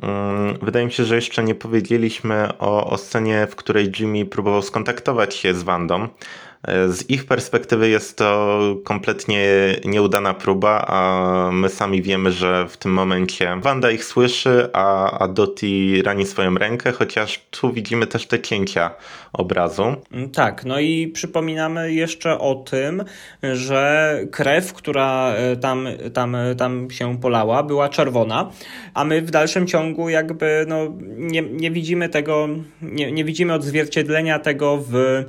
Mm, 0.01 0.57
wydaje 0.61 0.85
mi 0.85 0.91
się, 0.91 1.05
że 1.05 1.15
jeszcze 1.15 1.43
nie 1.43 1.55
powiedzieliśmy 1.55 2.57
o, 2.59 2.89
o 2.89 2.97
scenie, 2.97 3.47
w 3.51 3.55
której 3.55 3.91
Jimmy 3.99 4.25
próbował 4.25 4.61
skontaktować 4.61 5.35
się 5.35 5.53
z 5.53 5.63
Wandą. 5.63 6.07
Z 6.89 7.09
ich 7.09 7.25
perspektywy 7.25 7.89
jest 7.89 8.17
to 8.17 8.59
kompletnie 8.83 9.45
nieudana 9.85 10.33
próba, 10.33 10.85
a 10.87 11.49
my 11.51 11.69
sami 11.69 12.01
wiemy, 12.01 12.31
że 12.31 12.67
w 12.69 12.77
tym 12.77 12.91
momencie 12.91 13.57
Wanda 13.61 13.91
ich 13.91 14.03
słyszy, 14.03 14.69
a, 14.73 15.19
a 15.19 15.27
Dottie 15.27 16.03
rani 16.03 16.25
swoją 16.25 16.55
rękę, 16.55 16.91
chociaż 16.91 17.45
tu 17.51 17.73
widzimy 17.73 18.07
też 18.07 18.27
te 18.27 18.39
cięcia 18.39 18.91
obrazu. 19.33 19.95
Tak, 20.33 20.65
no 20.65 20.79
i 20.79 21.07
przypominamy 21.07 21.93
jeszcze 21.93 22.39
o 22.39 22.55
tym, 22.55 23.03
że 23.53 24.19
krew, 24.31 24.73
która 24.73 25.33
e, 25.33 25.55
tam, 25.55 25.87
tam, 26.13 26.37
tam 26.57 26.91
się 26.91 27.17
polała, 27.17 27.63
była 27.63 27.89
czerwona, 27.89 28.51
a 28.93 29.03
my 29.03 29.21
w 29.21 29.31
dalszym 29.31 29.67
ciągu 29.67 30.09
jakby 30.09 30.65
no, 30.67 30.93
nie, 31.17 31.41
nie 31.41 31.71
widzimy 31.71 32.09
tego, 32.09 32.47
nie, 32.81 33.11
nie 33.11 33.25
widzimy 33.25 33.53
odzwierciedlenia 33.53 34.39
tego 34.39 34.77
w 34.77 34.95
E, 34.95 35.25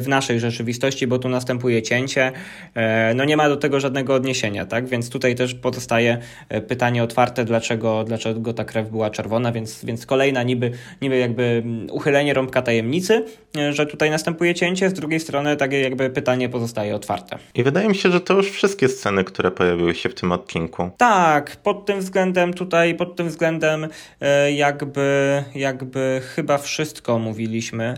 w 0.00 0.08
naszej 0.08 0.40
rzeczywistości, 0.40 1.06
bo 1.06 1.18
tu 1.18 1.28
następuje 1.28 1.82
cięcie. 1.82 2.32
E, 2.74 3.14
no 3.14 3.24
nie 3.24 3.36
ma 3.36 3.48
do 3.48 3.56
tego 3.56 3.80
żadnego 3.80 4.14
odniesienia, 4.14 4.66
tak? 4.66 4.86
Więc 4.86 5.10
tutaj 5.10 5.34
też 5.34 5.54
pozostaje 5.54 6.18
e, 6.48 6.60
pytanie 6.60 7.02
otwarte, 7.02 7.44
dlaczego, 7.44 8.04
dlaczego 8.04 8.52
ta 8.54 8.64
krew 8.64 8.88
była 8.88 9.10
czerwona, 9.10 9.52
więc, 9.52 9.84
więc 9.84 10.06
kolejna 10.06 10.42
niby, 10.42 10.70
niby 11.02 11.18
jakby 11.18 11.42
mm, 11.42 11.90
uchylenie 11.90 12.34
rąbka 12.34 12.62
tajemnicy, 12.62 13.24
że 13.70 13.86
tutaj 13.86 14.10
następuje 14.10 14.54
cięcie, 14.54 14.90
z 14.90 14.92
drugiej 14.92 15.20
strony 15.20 15.56
takie 15.56 15.80
jakby 15.80 16.10
pytanie 16.10 16.48
pozostaje 16.48 16.94
otwarte. 16.94 17.38
I 17.54 17.62
wydaje 17.62 17.88
mi 17.88 17.94
się, 17.94 18.10
że 18.10 18.20
to 18.20 18.34
już 18.34 18.50
wszystkie 18.50 18.88
sceny, 18.88 19.24
które 19.24 19.50
pojawiły 19.50 19.94
się 19.94 20.08
w 20.08 20.14
tym 20.14 20.32
odcinku. 20.32 20.90
Tak, 20.96 21.56
pod 21.56 21.86
tym 21.86 22.00
względem 22.00 22.54
tutaj, 22.54 22.94
pod 22.94 23.16
tym 23.16 23.28
względem 23.28 23.88
jakby, 24.54 25.44
jakby 25.54 26.20
chyba 26.34 26.58
wszystko 26.58 27.18
mówiliśmy. 27.18 27.94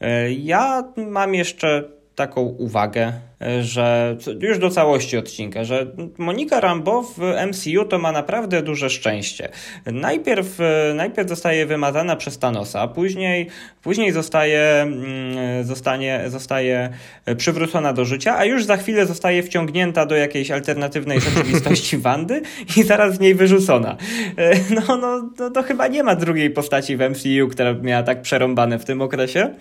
E, 0.00 0.32
ja 0.32 0.84
mam 0.96 1.34
jeszcze 1.34 1.84
taką 2.14 2.40
uwagę, 2.40 3.12
że 3.60 4.16
już 4.40 4.58
do 4.58 4.70
całości 4.70 5.16
odcinka, 5.16 5.64
że 5.64 5.86
Monika 6.18 6.60
Rambo 6.60 7.02
w 7.02 7.18
MCU 7.46 7.84
to 7.84 7.98
ma 7.98 8.12
naprawdę 8.12 8.62
duże 8.62 8.90
szczęście. 8.90 9.48
Najpierw, 9.86 10.58
najpierw 10.94 11.28
zostaje 11.28 11.66
wymazana 11.66 12.16
przez 12.16 12.38
Thanosa, 12.38 12.88
później, 12.88 13.46
później 13.82 14.12
zostaje, 14.12 14.60
mm, 14.60 15.64
zostanie, 15.64 16.20
zostaje 16.26 16.90
przywrócona 17.36 17.92
do 17.92 18.04
życia, 18.04 18.36
a 18.38 18.44
już 18.44 18.64
za 18.64 18.76
chwilę 18.76 19.06
zostaje 19.06 19.42
wciągnięta 19.42 20.06
do 20.06 20.14
jakiejś 20.14 20.50
alternatywnej 20.50 21.20
rzeczywistości 21.30 21.98
Wandy 21.98 22.42
i 22.76 22.82
zaraz 22.82 23.14
z 23.14 23.20
niej 23.20 23.34
wyrzucona. 23.34 23.96
E, 24.36 24.50
no, 24.74 24.96
no, 24.96 25.30
no 25.38 25.50
to 25.50 25.62
chyba 25.62 25.86
nie 25.86 26.02
ma 26.02 26.14
drugiej 26.14 26.50
postaci 26.50 26.96
w 26.96 27.00
MCU, 27.00 27.48
która 27.50 27.74
miała 27.74 28.02
tak 28.02 28.22
przerąbane 28.22 28.78
w 28.78 28.84
tym 28.84 29.02
okresie. 29.02 29.54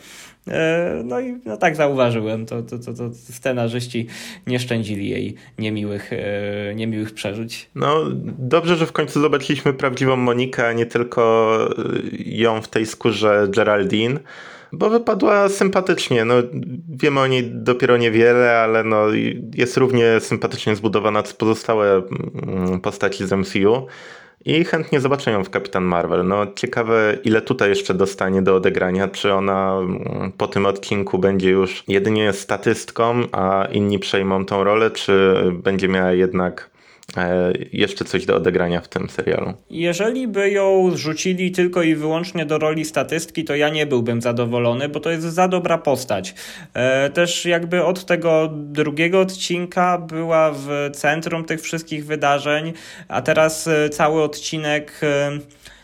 E, 0.50 1.02
no 1.06 1.20
i 1.20 1.38
no 1.46 1.58
tak 1.58 1.76
zauważyłem, 1.76 2.46
to, 2.46 2.62
to, 2.62 2.80
to, 2.80 2.94
to 2.94 3.14
scenarzyści 3.14 4.08
nie 4.48 4.60
szczędzili 4.60 5.10
jej 5.10 5.36
niemiłych, 5.58 6.14
e, 6.14 6.76
niemiłych 6.76 7.14
przeżyć. 7.14 7.70
No 7.76 8.06
dobrze, 8.40 8.76
że 8.76 8.86
w 8.86 8.92
końcu 8.92 9.22
zobaczyliśmy 9.22 9.74
prawdziwą 9.74 10.16
Monikę, 10.16 10.68
a 10.68 10.74
nie 10.74 10.86
tylko 10.86 11.60
e, 11.78 11.84
ją 12.26 12.62
w 12.62 12.68
tej 12.68 12.86
skórze 12.86 13.48
Geraldine 13.50 14.20
bo 14.72 14.90
wypadła 14.90 15.50
sympatycznie. 15.50 16.26
No, 16.26 16.36
wiemy 16.90 17.20
o 17.20 17.28
niej 17.28 17.52
dopiero 17.54 17.98
niewiele, 17.98 18.58
ale 18.58 18.84
no, 18.84 19.06
jest 19.56 19.78
równie 19.78 20.20
sympatycznie 20.20 20.76
zbudowana 20.76 21.24
co 21.24 21.34
pozostałe 21.34 22.02
mm, 22.44 22.82
postaci 22.82 23.28
z 23.28 23.32
MCU. 23.32 23.88
I 24.46 24.64
chętnie 24.64 25.00
zobaczę 25.00 25.32
ją 25.32 25.44
w 25.44 25.50
Kapitan 25.50 25.84
Marvel. 25.84 26.28
No 26.28 26.48
ciekawe, 26.56 27.18
ile 27.24 27.42
tutaj 27.42 27.70
jeszcze 27.70 27.94
dostanie 27.94 28.42
do 28.42 28.56
odegrania. 28.56 29.08
Czy 29.08 29.34
ona 29.34 29.78
mm, 29.80 30.32
po 30.38 30.48
tym 30.48 30.66
odcinku 30.66 31.20
będzie 31.20 31.50
już 31.50 31.84
jedynie 31.88 32.34
statystką, 32.34 33.22
a 33.32 33.68
inni 33.72 34.00
przejmą 34.00 34.46
tą 34.46 34.64
rolę, 34.64 34.92
czy 34.92 35.36
będzie 35.54 35.88
miała 35.88 36.12
jednak 36.12 36.69
jeszcze 37.74 38.06
coś 38.06 38.26
do 38.26 38.36
odegrania 38.36 38.82
w 38.82 38.88
tym 38.88 39.10
serialu. 39.10 39.54
Jeżeli 39.70 40.28
by 40.28 40.50
ją 40.50 40.92
zrzucili 40.92 41.52
tylko 41.52 41.84
i 41.84 41.96
wyłącznie 41.96 42.46
do 42.46 42.58
roli 42.58 42.86
statystki, 42.86 43.44
to 43.44 43.56
ja 43.56 43.70
nie 43.70 43.86
byłbym 43.86 44.22
zadowolony, 44.22 44.90
bo 44.90 45.00
to 45.00 45.12
jest 45.12 45.24
za 45.24 45.48
dobra 45.48 45.78
postać. 45.78 46.36
E, 46.74 47.10
też 47.10 47.46
jakby 47.46 47.86
od 47.86 48.06
tego 48.06 48.50
drugiego 48.54 49.20
odcinka 49.20 49.98
była 49.98 50.52
w 50.52 50.90
centrum 50.94 51.46
tych 51.46 51.62
wszystkich 51.62 52.06
wydarzeń, 52.06 52.74
a 53.08 53.22
teraz 53.22 53.68
e, 53.68 53.90
cały 53.90 54.24
odcinek 54.24 55.02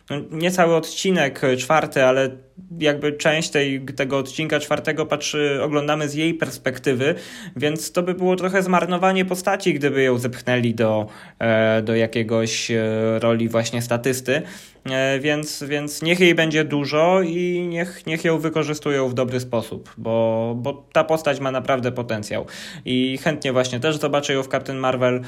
no, 0.09 0.15
nie 0.31 0.51
cały 0.51 0.75
odcinek 0.75 1.41
czwarty, 1.57 2.03
ale 2.03 2.29
jakby 2.79 3.13
część 3.13 3.49
tej, 3.49 3.85
tego 3.85 4.17
odcinka 4.17 4.59
czwartego 4.59 5.05
patrzy, 5.05 5.59
oglądamy 5.63 6.09
z 6.09 6.13
jej 6.13 6.33
perspektywy, 6.33 7.15
więc 7.55 7.91
to 7.91 8.03
by 8.03 8.13
było 8.13 8.35
trochę 8.35 8.63
zmarnowanie 8.63 9.25
postaci, 9.25 9.73
gdyby 9.73 10.03
ją 10.03 10.17
zepchnęli 10.17 10.73
do, 10.73 11.07
e, 11.39 11.81
do 11.81 11.95
jakiegoś 11.95 12.71
e, 12.71 12.83
roli 13.19 13.49
właśnie 13.49 13.81
statysty. 13.81 14.41
E, 14.85 15.19
więc, 15.19 15.63
więc 15.63 16.01
niech 16.01 16.19
jej 16.19 16.35
będzie 16.35 16.63
dużo 16.63 17.21
i 17.21 17.67
niech, 17.69 18.05
niech 18.05 18.25
ją 18.25 18.39
wykorzystują 18.39 19.09
w 19.09 19.13
dobry 19.13 19.39
sposób, 19.39 19.93
bo, 19.97 20.53
bo 20.57 20.85
ta 20.93 21.03
postać 21.03 21.39
ma 21.39 21.51
naprawdę 21.51 21.91
potencjał. 21.91 22.45
I 22.85 23.17
chętnie 23.23 23.53
właśnie 23.53 23.79
też 23.79 23.97
zobaczę 23.97 24.33
ją 24.33 24.43
w 24.43 24.47
Captain 24.47 24.77
Marvel, 24.77 25.21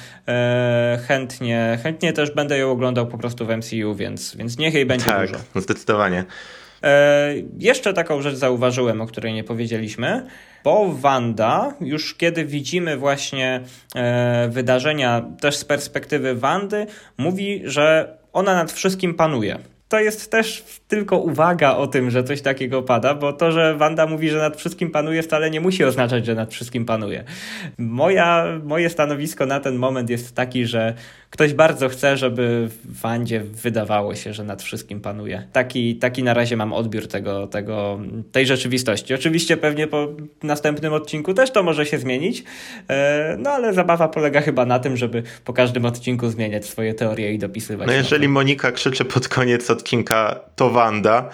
chętnie, 1.07 1.79
chętnie 1.83 2.13
też 2.13 2.31
będę 2.31 2.57
ją 2.57 2.71
oglądał 2.71 3.07
po 3.07 3.17
prostu 3.17 3.45
w 3.45 3.49
MCU, 3.49 3.95
więc, 3.95 4.35
więc 4.35 4.57
niech 4.57 4.73
jej 4.73 4.85
będzie 4.85 5.05
tak, 5.05 5.27
dużo. 5.27 5.39
zdecydowanie. 5.55 6.25
E, 6.87 7.33
jeszcze 7.59 7.93
taką 7.93 8.21
rzecz 8.21 8.35
zauważyłem, 8.35 9.01
o 9.01 9.07
której 9.07 9.33
nie 9.33 9.43
powiedzieliśmy, 9.43 10.27
bo 10.63 10.91
Wanda, 10.93 11.73
już 11.81 12.15
kiedy 12.15 12.45
widzimy 12.45 12.97
właśnie 12.97 13.61
e, 13.95 14.47
wydarzenia 14.51 15.25
też 15.41 15.57
z 15.57 15.65
perspektywy 15.65 16.35
Wandy, 16.35 16.87
mówi, 17.17 17.61
że 17.65 18.17
ona 18.33 18.55
nad 18.55 18.71
wszystkim 18.71 19.13
panuje. 19.13 19.59
To 19.89 19.99
jest 19.99 20.31
też 20.31 20.63
tylko 20.87 21.17
uwaga 21.17 21.75
o 21.75 21.87
tym, 21.87 22.11
że 22.11 22.23
coś 22.23 22.41
takiego 22.41 22.83
pada, 22.83 23.15
bo 23.15 23.33
to, 23.33 23.51
że 23.51 23.75
Wanda 23.75 24.07
mówi, 24.07 24.29
że 24.29 24.37
nad 24.37 24.57
wszystkim 24.57 24.91
panuje, 24.91 25.23
wcale 25.23 25.49
nie 25.49 25.61
musi 25.61 25.83
oznaczać, 25.83 26.25
że 26.25 26.35
nad 26.35 26.53
wszystkim 26.53 26.85
panuje. 26.85 27.23
Moja, 27.77 28.45
moje 28.63 28.89
stanowisko 28.89 29.45
na 29.45 29.59
ten 29.59 29.75
moment 29.75 30.09
jest 30.09 30.35
taki, 30.35 30.65
że 30.65 30.93
ktoś 31.29 31.53
bardzo 31.53 31.89
chce, 31.89 32.17
żeby 32.17 32.69
w 32.69 33.01
Wandzie 33.01 33.39
wydawało 33.39 34.15
się, 34.15 34.33
że 34.33 34.43
nad 34.43 34.63
wszystkim 34.63 35.01
panuje. 35.01 35.47
Taki, 35.51 35.95
taki 35.95 36.23
na 36.23 36.33
razie 36.33 36.57
mam 36.57 36.73
odbiór 36.73 37.07
tego, 37.07 37.47
tego, 37.47 37.99
tej 38.31 38.45
rzeczywistości. 38.45 39.13
Oczywiście 39.13 39.57
pewnie 39.57 39.87
po 39.87 40.07
następnym 40.43 40.93
odcinku 40.93 41.33
też 41.33 41.51
to 41.51 41.63
może 41.63 41.85
się 41.85 41.99
zmienić, 41.99 42.43
e, 42.89 43.35
no 43.39 43.49
ale 43.49 43.73
zabawa 43.73 44.07
polega 44.07 44.41
chyba 44.41 44.65
na 44.65 44.79
tym, 44.79 44.97
żeby 44.97 45.23
po 45.45 45.53
każdym 45.53 45.85
odcinku 45.85 46.29
zmieniać 46.29 46.65
swoje 46.65 46.93
teorie 46.93 47.33
i 47.33 47.39
dopisywać. 47.39 47.87
No 47.87 47.93
jeżeli 47.93 48.27
Monika 48.27 48.71
krzyczy 48.71 49.05
pod 49.05 49.27
koniec 49.27 49.69
odcinka 49.69 50.39
to 50.55 50.69
Wanda, 50.77 51.29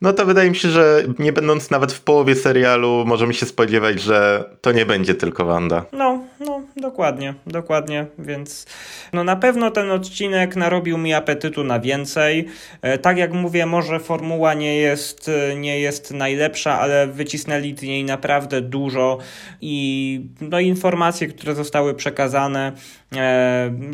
no 0.00 0.12
to 0.12 0.26
wydaje 0.26 0.50
mi 0.50 0.56
się, 0.56 0.68
że 0.68 1.02
nie 1.18 1.32
będąc 1.32 1.70
nawet 1.70 1.92
w 1.92 2.00
połowie 2.00 2.34
serialu, 2.34 3.04
możemy 3.06 3.34
się 3.34 3.46
spodziewać, 3.46 4.00
że 4.00 4.44
to 4.60 4.72
nie 4.72 4.86
będzie 4.86 5.14
tylko 5.14 5.44
Wanda. 5.44 5.84
No, 5.92 6.24
no, 6.40 6.60
dokładnie, 6.76 7.34
dokładnie, 7.46 8.06
więc 8.18 8.66
no 9.12 9.24
na 9.24 9.36
pewno 9.36 9.70
ten 9.70 9.90
odcinek 9.90 10.56
narobił 10.56 10.98
mi 10.98 11.14
apetytu 11.14 11.64
na 11.64 11.80
więcej. 11.80 12.48
E, 12.82 12.98
tak 12.98 13.18
jak 13.18 13.32
mówię, 13.32 13.66
może 13.66 14.00
formuła 14.00 14.54
nie 14.54 14.76
jest, 14.76 15.30
nie 15.56 15.80
jest 15.80 16.10
najlepsza, 16.10 16.80
ale 16.80 17.06
wycisnęli 17.06 17.76
z 17.78 17.82
niej 17.82 18.04
naprawdę 18.04 18.60
dużo 18.60 19.18
i 19.60 20.20
no 20.40 20.60
informacje, 20.60 21.26
które 21.26 21.54
zostały 21.54 21.94
przekazane, 21.94 22.72
e, 23.05 23.05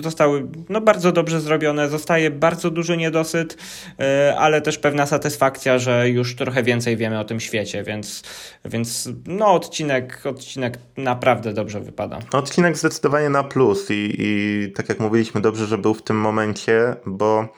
zostały 0.02 0.46
no, 0.68 0.80
bardzo 0.80 1.12
dobrze 1.12 1.40
zrobione, 1.40 1.88
zostaje 1.88 2.30
bardzo 2.30 2.70
duży 2.70 2.96
niedosyt, 2.96 3.56
e, 4.00 4.34
ale 4.38 4.60
też 4.60 4.78
pewna 4.78 5.06
satysfakcja, 5.06 5.78
że 5.78 6.08
już 6.08 6.36
trochę 6.36 6.62
więcej 6.62 6.96
wiemy 6.96 7.20
o 7.20 7.24
tym 7.24 7.40
świecie, 7.40 7.82
więc, 7.82 8.22
więc 8.64 9.08
no 9.26 9.52
odcinek, 9.52 10.26
odcinek 10.26 10.78
naprawdę 10.96 11.52
dobrze 11.52 11.80
wypada. 11.80 12.18
Odcinek 12.32 12.76
zdecydowanie 12.76 13.28
na 13.28 13.44
plus 13.44 13.90
i, 13.90 14.14
i 14.18 14.72
tak 14.76 14.88
jak 14.88 15.00
mówiliśmy, 15.00 15.40
dobrze, 15.40 15.66
że 15.66 15.78
był 15.78 15.94
w 15.94 16.02
tym 16.02 16.16
momencie, 16.16 16.96
bo 17.06 17.48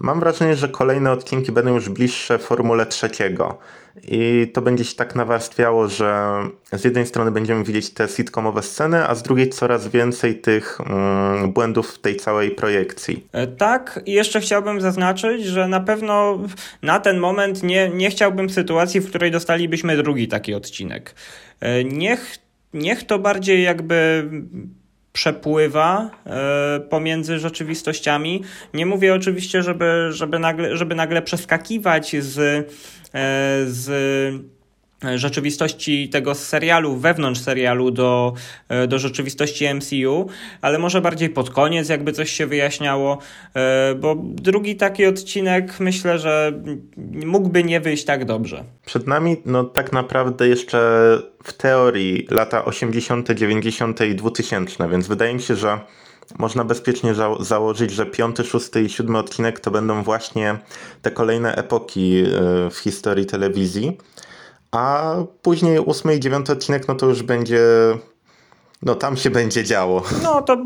mam 0.00 0.20
wrażenie, 0.20 0.56
że 0.56 0.68
kolejne 0.68 1.12
odcinki 1.12 1.52
będą 1.52 1.74
już 1.74 1.88
bliższe 1.88 2.38
formule 2.38 2.86
trzeciego. 2.86 3.58
I 4.02 4.50
to 4.54 4.62
będzie 4.62 4.84
się 4.84 4.94
tak 4.94 5.14
nawarstwiało, 5.14 5.88
że 5.88 6.32
z 6.72 6.84
jednej 6.84 7.06
strony 7.06 7.30
będziemy 7.30 7.64
widzieć 7.64 7.90
te 7.90 8.08
sitcomowe 8.08 8.62
sceny, 8.62 9.08
a 9.08 9.14
z 9.14 9.22
drugiej 9.22 9.48
coraz 9.48 9.88
więcej 9.88 10.40
tych 10.40 10.78
mm, 10.80 11.52
błędów 11.52 11.90
w 11.90 11.98
tej 11.98 12.16
całej 12.16 12.50
projekcji. 12.50 13.26
E, 13.32 13.46
tak, 13.46 14.00
i 14.06 14.12
jeszcze 14.12 14.40
chciałbym 14.40 14.80
zaznaczyć, 14.80 15.44
że 15.44 15.68
na 15.68 15.80
pewno 15.80 16.38
na 16.82 17.00
ten 17.00 17.18
moment 17.18 17.62
nie, 17.62 17.88
nie 17.88 18.10
chciałbym 18.10 18.50
sytuacji, 18.50 19.00
w 19.00 19.08
której 19.08 19.30
dostalibyśmy 19.30 19.96
drugi 19.96 20.28
taki 20.28 20.54
odcinek. 20.54 21.14
E, 21.60 21.84
niech, 21.84 22.38
niech 22.74 23.06
to 23.06 23.18
bardziej 23.18 23.62
jakby 23.62 24.28
przepływa 25.18 26.10
e, 26.26 26.80
pomiędzy 26.80 27.38
rzeczywistościami. 27.38 28.42
Nie 28.74 28.86
mówię 28.86 29.14
oczywiście, 29.14 29.62
żeby, 29.62 30.08
żeby, 30.10 30.38
nagle, 30.38 30.76
żeby 30.76 30.94
nagle 30.94 31.22
przeskakiwać 31.22 32.16
z 32.20 32.68
E, 33.14 33.64
z 33.66 33.88
rzeczywistości 35.14 36.08
tego 36.08 36.34
serialu, 36.34 36.96
wewnątrz 36.96 37.40
serialu 37.40 37.90
do, 37.90 38.32
e, 38.68 38.86
do 38.86 38.98
rzeczywistości 38.98 39.74
MCU, 39.74 40.28
ale 40.60 40.78
może 40.78 41.00
bardziej 41.00 41.30
pod 41.30 41.50
koniec, 41.50 41.88
jakby 41.88 42.12
coś 42.12 42.30
się 42.30 42.46
wyjaśniało, 42.46 43.18
bo 43.96 44.16
drugi 44.24 44.76
taki 44.76 45.06
odcinek 45.06 45.80
myślę, 45.80 46.18
że 46.18 46.52
mógłby 47.24 47.64
nie 47.64 47.80
wyjść 47.80 48.04
tak 48.04 48.24
dobrze. 48.24 48.64
Przed 48.86 49.06
nami, 49.06 49.36
no 49.44 49.64
tak 49.64 49.92
naprawdę 49.92 50.48
jeszcze 50.48 50.78
w 51.44 51.52
teorii 51.52 52.26
lata 52.30 52.64
80., 52.64 53.30
90. 53.30 54.00
i 54.00 54.14
2000, 54.14 54.88
więc 54.88 55.08
wydaje 55.08 55.34
mi 55.34 55.42
się, 55.42 55.56
że 55.56 55.78
można 56.38 56.64
bezpiecznie 56.64 57.14
za 57.14 57.34
założyć, 57.40 57.90
że 57.90 58.06
piąty, 58.06 58.44
szósty 58.44 58.82
i 58.82 58.88
siódmy 58.88 59.18
odcinek 59.18 59.60
to 59.60 59.70
będą 59.70 60.02
właśnie 60.02 60.58
te 61.02 61.10
kolejne 61.10 61.54
epoki 61.54 62.18
e, 62.18 62.70
w 62.70 62.76
historii 62.76 63.26
telewizji. 63.26 63.98
A 64.70 65.14
później 65.42 65.78
ósmy 65.78 66.16
i 66.16 66.20
dziewiąty 66.20 66.52
odcinek, 66.52 66.88
no 66.88 66.94
to 66.94 67.06
już 67.06 67.22
będzie. 67.22 67.60
No 68.82 68.94
tam 68.94 69.16
się 69.16 69.30
będzie 69.30 69.64
działo. 69.64 70.02
No 70.22 70.42
to 70.42 70.56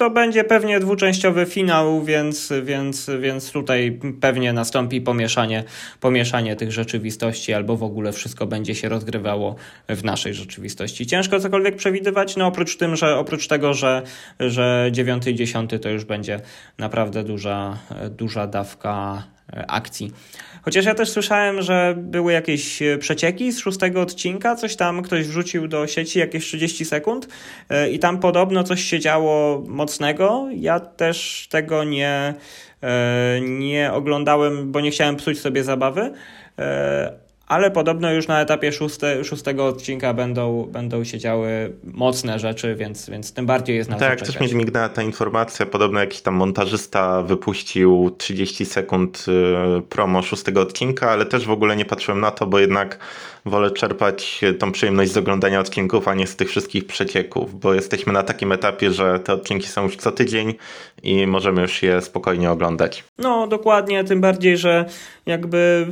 to 0.00 0.10
będzie 0.10 0.44
pewnie 0.44 0.80
dwuczęściowy 0.80 1.46
finał, 1.46 2.02
więc, 2.04 2.52
więc, 2.62 3.10
więc 3.20 3.52
tutaj 3.52 3.98
pewnie 4.20 4.52
nastąpi 4.52 5.00
pomieszanie, 5.00 5.64
pomieszanie 6.00 6.56
tych 6.56 6.72
rzeczywistości, 6.72 7.52
albo 7.52 7.76
w 7.76 7.82
ogóle 7.82 8.12
wszystko 8.12 8.46
będzie 8.46 8.74
się 8.74 8.88
rozgrywało 8.88 9.56
w 9.88 10.04
naszej 10.04 10.34
rzeczywistości. 10.34 11.06
Ciężko 11.06 11.40
cokolwiek 11.40 11.76
przewidywać, 11.76 12.36
no 12.36 12.46
oprócz 12.46 12.76
tym, 12.76 12.96
że 12.96 13.18
oprócz 13.18 13.48
tego, 13.48 13.74
że, 13.74 14.02
że 14.40 14.88
9 14.92 15.26
i 15.26 15.34
10 15.34 15.70
to 15.82 15.88
już 15.88 16.04
będzie 16.04 16.40
naprawdę 16.78 17.24
duża, 17.24 17.78
duża 18.10 18.46
dawka 18.46 19.22
akcji. 19.52 20.12
Chociaż 20.62 20.84
ja 20.84 20.94
też 20.94 21.10
słyszałem, 21.10 21.62
że 21.62 21.94
były 21.98 22.32
jakieś 22.32 22.82
e, 22.82 22.98
przecieki 22.98 23.52
z 23.52 23.58
szóstego 23.58 24.00
odcinka, 24.00 24.56
coś 24.56 24.76
tam 24.76 25.02
ktoś 25.02 25.26
wrzucił 25.26 25.68
do 25.68 25.86
sieci 25.86 26.18
jakieś 26.18 26.44
30 26.44 26.84
sekund 26.84 27.28
e, 27.68 27.90
i 27.90 27.98
tam 27.98 28.18
podobno 28.18 28.64
coś 28.64 28.84
się 28.84 29.00
działo 29.00 29.62
mocnego. 29.66 30.48
Ja 30.54 30.80
też 30.80 31.48
tego 31.50 31.84
nie, 31.84 32.34
e, 32.82 33.40
nie 33.40 33.92
oglądałem, 33.92 34.72
bo 34.72 34.80
nie 34.80 34.90
chciałem 34.90 35.16
psuć 35.16 35.40
sobie 35.40 35.64
zabawy 35.64 36.12
ale 37.50 37.70
podobno 37.70 38.12
już 38.12 38.28
na 38.28 38.40
etapie 38.40 38.72
szóste, 38.72 39.24
szóstego 39.24 39.66
odcinka 39.66 40.14
będą, 40.14 40.68
będą 40.72 41.04
się 41.04 41.18
działy 41.18 41.72
mocne 41.84 42.38
rzeczy, 42.38 42.74
więc, 42.74 43.10
więc 43.10 43.32
tym 43.32 43.46
bardziej 43.46 43.76
jest 43.76 43.90
na 43.90 43.96
Tak, 43.96 44.18
to 44.18 44.26
też 44.26 44.40
mi 44.40 44.54
mignęła 44.54 44.88
ta 44.88 45.02
informacja, 45.02 45.66
podobno 45.66 46.00
jakiś 46.00 46.20
tam 46.20 46.34
montażysta 46.34 47.22
wypuścił 47.22 48.14
30 48.18 48.64
sekund 48.66 49.26
y, 49.78 49.82
promo 49.82 50.22
szóstego 50.22 50.60
odcinka, 50.60 51.10
ale 51.10 51.26
też 51.26 51.46
w 51.46 51.50
ogóle 51.50 51.76
nie 51.76 51.84
patrzyłem 51.84 52.20
na 52.20 52.30
to, 52.30 52.46
bo 52.46 52.58
jednak 52.58 52.98
wolę 53.44 53.70
czerpać 53.70 54.40
tą 54.58 54.72
przyjemność 54.72 55.12
z 55.12 55.16
oglądania 55.16 55.60
odcinków, 55.60 56.08
a 56.08 56.14
nie 56.14 56.26
z 56.26 56.36
tych 56.36 56.48
wszystkich 56.48 56.86
przecieków, 56.86 57.60
bo 57.60 57.74
jesteśmy 57.74 58.12
na 58.12 58.22
takim 58.22 58.52
etapie, 58.52 58.92
że 58.92 59.20
te 59.20 59.32
odcinki 59.32 59.68
są 59.68 59.82
już 59.82 59.96
co 59.96 60.12
tydzień 60.12 60.54
i 61.02 61.26
możemy 61.26 61.62
już 61.62 61.82
je 61.82 62.02
spokojnie 62.02 62.50
oglądać. 62.50 63.04
No, 63.18 63.46
dokładnie, 63.46 64.04
tym 64.04 64.20
bardziej, 64.20 64.58
że 64.58 64.84
jakby 65.26 65.86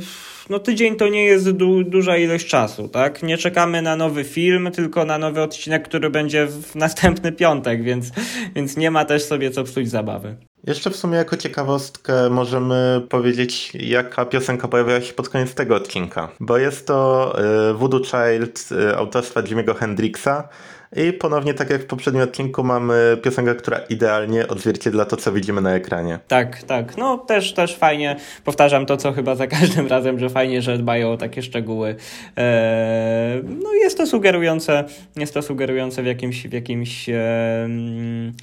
no 0.49 0.59
tydzień 0.59 0.95
to 0.95 1.07
nie 1.07 1.23
jest 1.23 1.51
du 1.51 1.83
duża 1.83 2.17
ilość 2.17 2.47
czasu, 2.47 2.87
tak? 2.87 3.23
Nie 3.23 3.37
czekamy 3.37 3.81
na 3.81 3.95
nowy 3.95 4.23
film, 4.23 4.69
tylko 4.71 5.05
na 5.05 5.17
nowy 5.17 5.41
odcinek, 5.41 5.87
który 5.87 6.09
będzie 6.09 6.47
w 6.47 6.75
następny 6.75 7.31
piątek, 7.31 7.83
więc, 7.83 8.11
więc 8.55 8.77
nie 8.77 8.91
ma 8.91 9.05
też 9.05 9.23
sobie 9.23 9.51
co 9.51 9.63
psuć 9.63 9.89
zabawy. 9.89 10.35
Jeszcze 10.67 10.89
w 10.89 10.95
sumie 10.95 11.17
jako 11.17 11.37
ciekawostkę 11.37 12.29
możemy 12.29 13.01
powiedzieć, 13.09 13.71
jaka 13.75 14.25
piosenka 14.25 14.67
pojawiła 14.67 15.01
się 15.01 15.13
pod 15.13 15.29
koniec 15.29 15.53
tego 15.53 15.75
odcinka. 15.75 16.29
Bo 16.39 16.57
jest 16.57 16.87
to 16.87 17.35
y, 17.69 17.73
Voodoo 17.73 17.99
Child 17.99 18.69
y, 18.71 18.97
autorstwa 18.97 19.41
Jimmy'ego 19.41 19.75
Hendrixa. 19.75 20.49
I 20.95 21.13
ponownie, 21.13 21.53
tak 21.53 21.69
jak 21.69 21.81
w 21.81 21.85
poprzednim 21.85 22.23
odcinku, 22.23 22.63
mamy 22.63 23.17
piosenkę, 23.23 23.55
która 23.55 23.77
idealnie 23.77 24.47
odzwierciedla 24.47 25.05
to, 25.05 25.17
co 25.17 25.31
widzimy 25.31 25.61
na 25.61 25.75
ekranie. 25.75 26.19
Tak, 26.27 26.63
tak. 26.63 26.97
No 26.97 27.17
też, 27.17 27.53
też 27.53 27.75
fajnie. 27.75 28.15
Powtarzam 28.43 28.85
to, 28.85 28.97
co 28.97 29.11
chyba 29.11 29.35
za 29.35 29.47
każdym 29.57 29.87
razem, 29.87 30.19
że 30.19 30.29
fajnie, 30.29 30.61
że 30.61 30.77
dbają 30.77 31.11
o 31.11 31.17
takie 31.17 31.41
szczegóły. 31.41 31.95
Eee, 32.35 33.43
no 33.63 33.73
jest 33.73 33.97
to 33.97 34.07
sugerujące, 34.07 34.83
jest 35.15 35.33
to 35.33 35.41
sugerujące 35.41 36.03
w 36.03 36.05
jakimś, 36.05 36.47
w 36.47 36.53
jakimś 36.53 37.09
eee, 37.09 38.33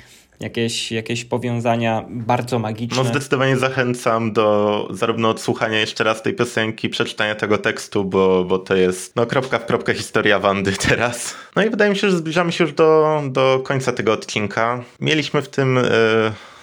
jakieś, 0.40 0.92
jakieś 0.92 1.24
powiązania 1.24 2.04
bardzo 2.08 2.58
magiczne. 2.58 3.02
No 3.02 3.08
zdecydowanie 3.08 3.56
zachęcam 3.56 4.32
do 4.32 4.88
zarówno 4.90 5.28
odsłuchania 5.28 5.78
jeszcze 5.78 6.04
raz 6.04 6.22
tej 6.22 6.34
piosenki, 6.34 6.88
przeczytania 6.88 7.34
tego 7.34 7.58
tekstu, 7.58 8.04
bo, 8.04 8.44
bo 8.44 8.58
to 8.58 8.76
jest 8.76 9.16
no 9.16 9.26
kropka 9.26 9.58
w 9.58 9.66
kropkę 9.66 9.94
historia 9.94 10.38
Wandy 10.38 10.72
teraz. 10.88 11.34
No 11.56 11.64
i 11.64 11.70
wydaje 11.70 11.90
mi 11.90 11.96
się, 11.96 12.10
że 12.10 12.16
zbliżamy 12.16 12.52
się 12.52 12.64
już 12.64 12.72
do, 12.72 13.22
do 13.30 13.60
końca 13.64 13.92
tego 13.92 14.12
odcinka. 14.12 14.84
Mieliśmy 15.00 15.42
w 15.42 15.48
tym... 15.48 15.76
Yy 15.76 16.55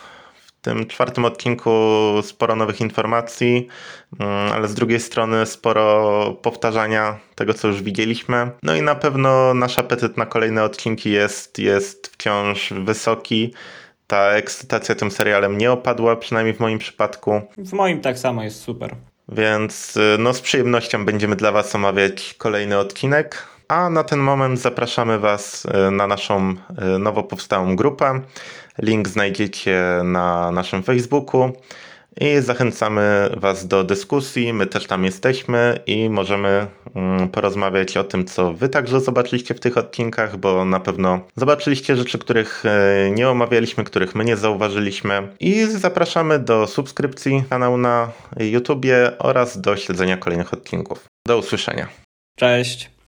tym 0.64 0.88
czwartym 0.88 1.26
odcinku 1.26 1.72
sporo 2.22 2.56
nowych 2.56 2.82
informacji, 2.82 3.68
mm, 4.20 4.52
ale 4.52 4.68
z 4.68 4.74
drugiej 4.74 5.00
strony 5.00 5.46
sporo 5.46 6.38
powtarzania 6.42 7.20
tego, 7.36 7.54
co 7.54 7.68
już 7.68 7.82
widzieliśmy. 7.82 8.52
No 8.64 8.76
i 8.76 8.82
na 8.82 8.96
pewno 8.96 9.54
nasz 9.54 9.80
apetyt 9.80 10.18
na 10.18 10.26
kolejne 10.26 10.64
odcinki 10.64 11.12
jest, 11.12 11.60
jest 11.60 12.08
wciąż 12.08 12.74
wysoki. 12.74 13.54
Ta 14.08 14.30
ekscytacja 14.30 14.96
tym 14.96 15.12
serialem 15.12 15.58
nie 15.58 15.72
opadła, 15.72 16.16
przynajmniej 16.16 16.56
w 16.56 16.60
moim 16.60 16.80
przypadku. 16.80 17.42
W 17.58 17.74
moim 17.74 18.02
tak 18.02 18.20
samo 18.20 18.44
jest 18.44 18.62
super. 18.62 18.96
Więc 19.30 19.98
y, 19.98 20.18
no, 20.20 20.34
z 20.34 20.42
przyjemnością 20.42 21.06
będziemy 21.06 21.36
dla 21.36 21.52
Was 21.52 21.76
omawiać 21.76 22.36
kolejny 22.38 22.78
odcinek. 22.78 23.48
A 23.68 23.90
na 23.90 24.04
ten 24.04 24.20
moment 24.20 24.60
zapraszamy 24.60 25.20
Was 25.20 25.66
y, 25.66 25.92
na 25.92 26.08
naszą 26.08 26.56
y, 26.96 27.00
nowo 27.00 27.24
powstałą 27.24 27.76
grupę. 27.76 28.22
Link 28.82 29.08
znajdziecie 29.08 29.82
na 30.04 30.52
naszym 30.52 30.84
Facebooku. 30.84 31.52
I 32.22 32.42
zachęcamy 32.42 33.30
Was 33.38 33.68
do 33.68 33.84
dyskusji. 33.84 34.54
My 34.54 34.68
też 34.68 34.88
tam 34.88 35.04
jesteśmy 35.04 35.80
i 35.88 36.10
możemy 36.10 36.68
mm, 36.96 37.30
porozmawiać 37.30 37.98
o 37.98 38.04
tym, 38.04 38.26
co 38.26 38.54
Wy 38.54 38.70
także 38.70 39.02
zobaczyliście 39.02 39.54
w 39.54 39.60
tych 39.60 39.78
odcinkach, 39.78 40.38
bo 40.38 40.66
na 40.66 40.80
pewno 40.80 41.20
zobaczyliście 41.36 41.96
rzeczy, 41.96 42.20
których 42.20 42.64
e, 42.66 43.12
nie 43.12 43.30
omawialiśmy, 43.30 43.84
których 43.84 44.16
my 44.16 44.26
nie 44.26 44.38
zauważyliśmy. 44.38 45.28
I 45.40 45.66
zapraszamy 45.66 46.40
do 46.40 46.68
subskrypcji 46.68 47.44
kanału 47.50 47.78
na 47.78 48.12
YouTubie 48.40 49.12
oraz 49.20 49.62
do 49.62 49.78
śledzenia 49.78 50.18
kolejnych 50.18 50.54
odcinków. 50.54 51.06
Do 51.28 51.38
usłyszenia. 51.38 51.88
Cześć. 52.38 52.93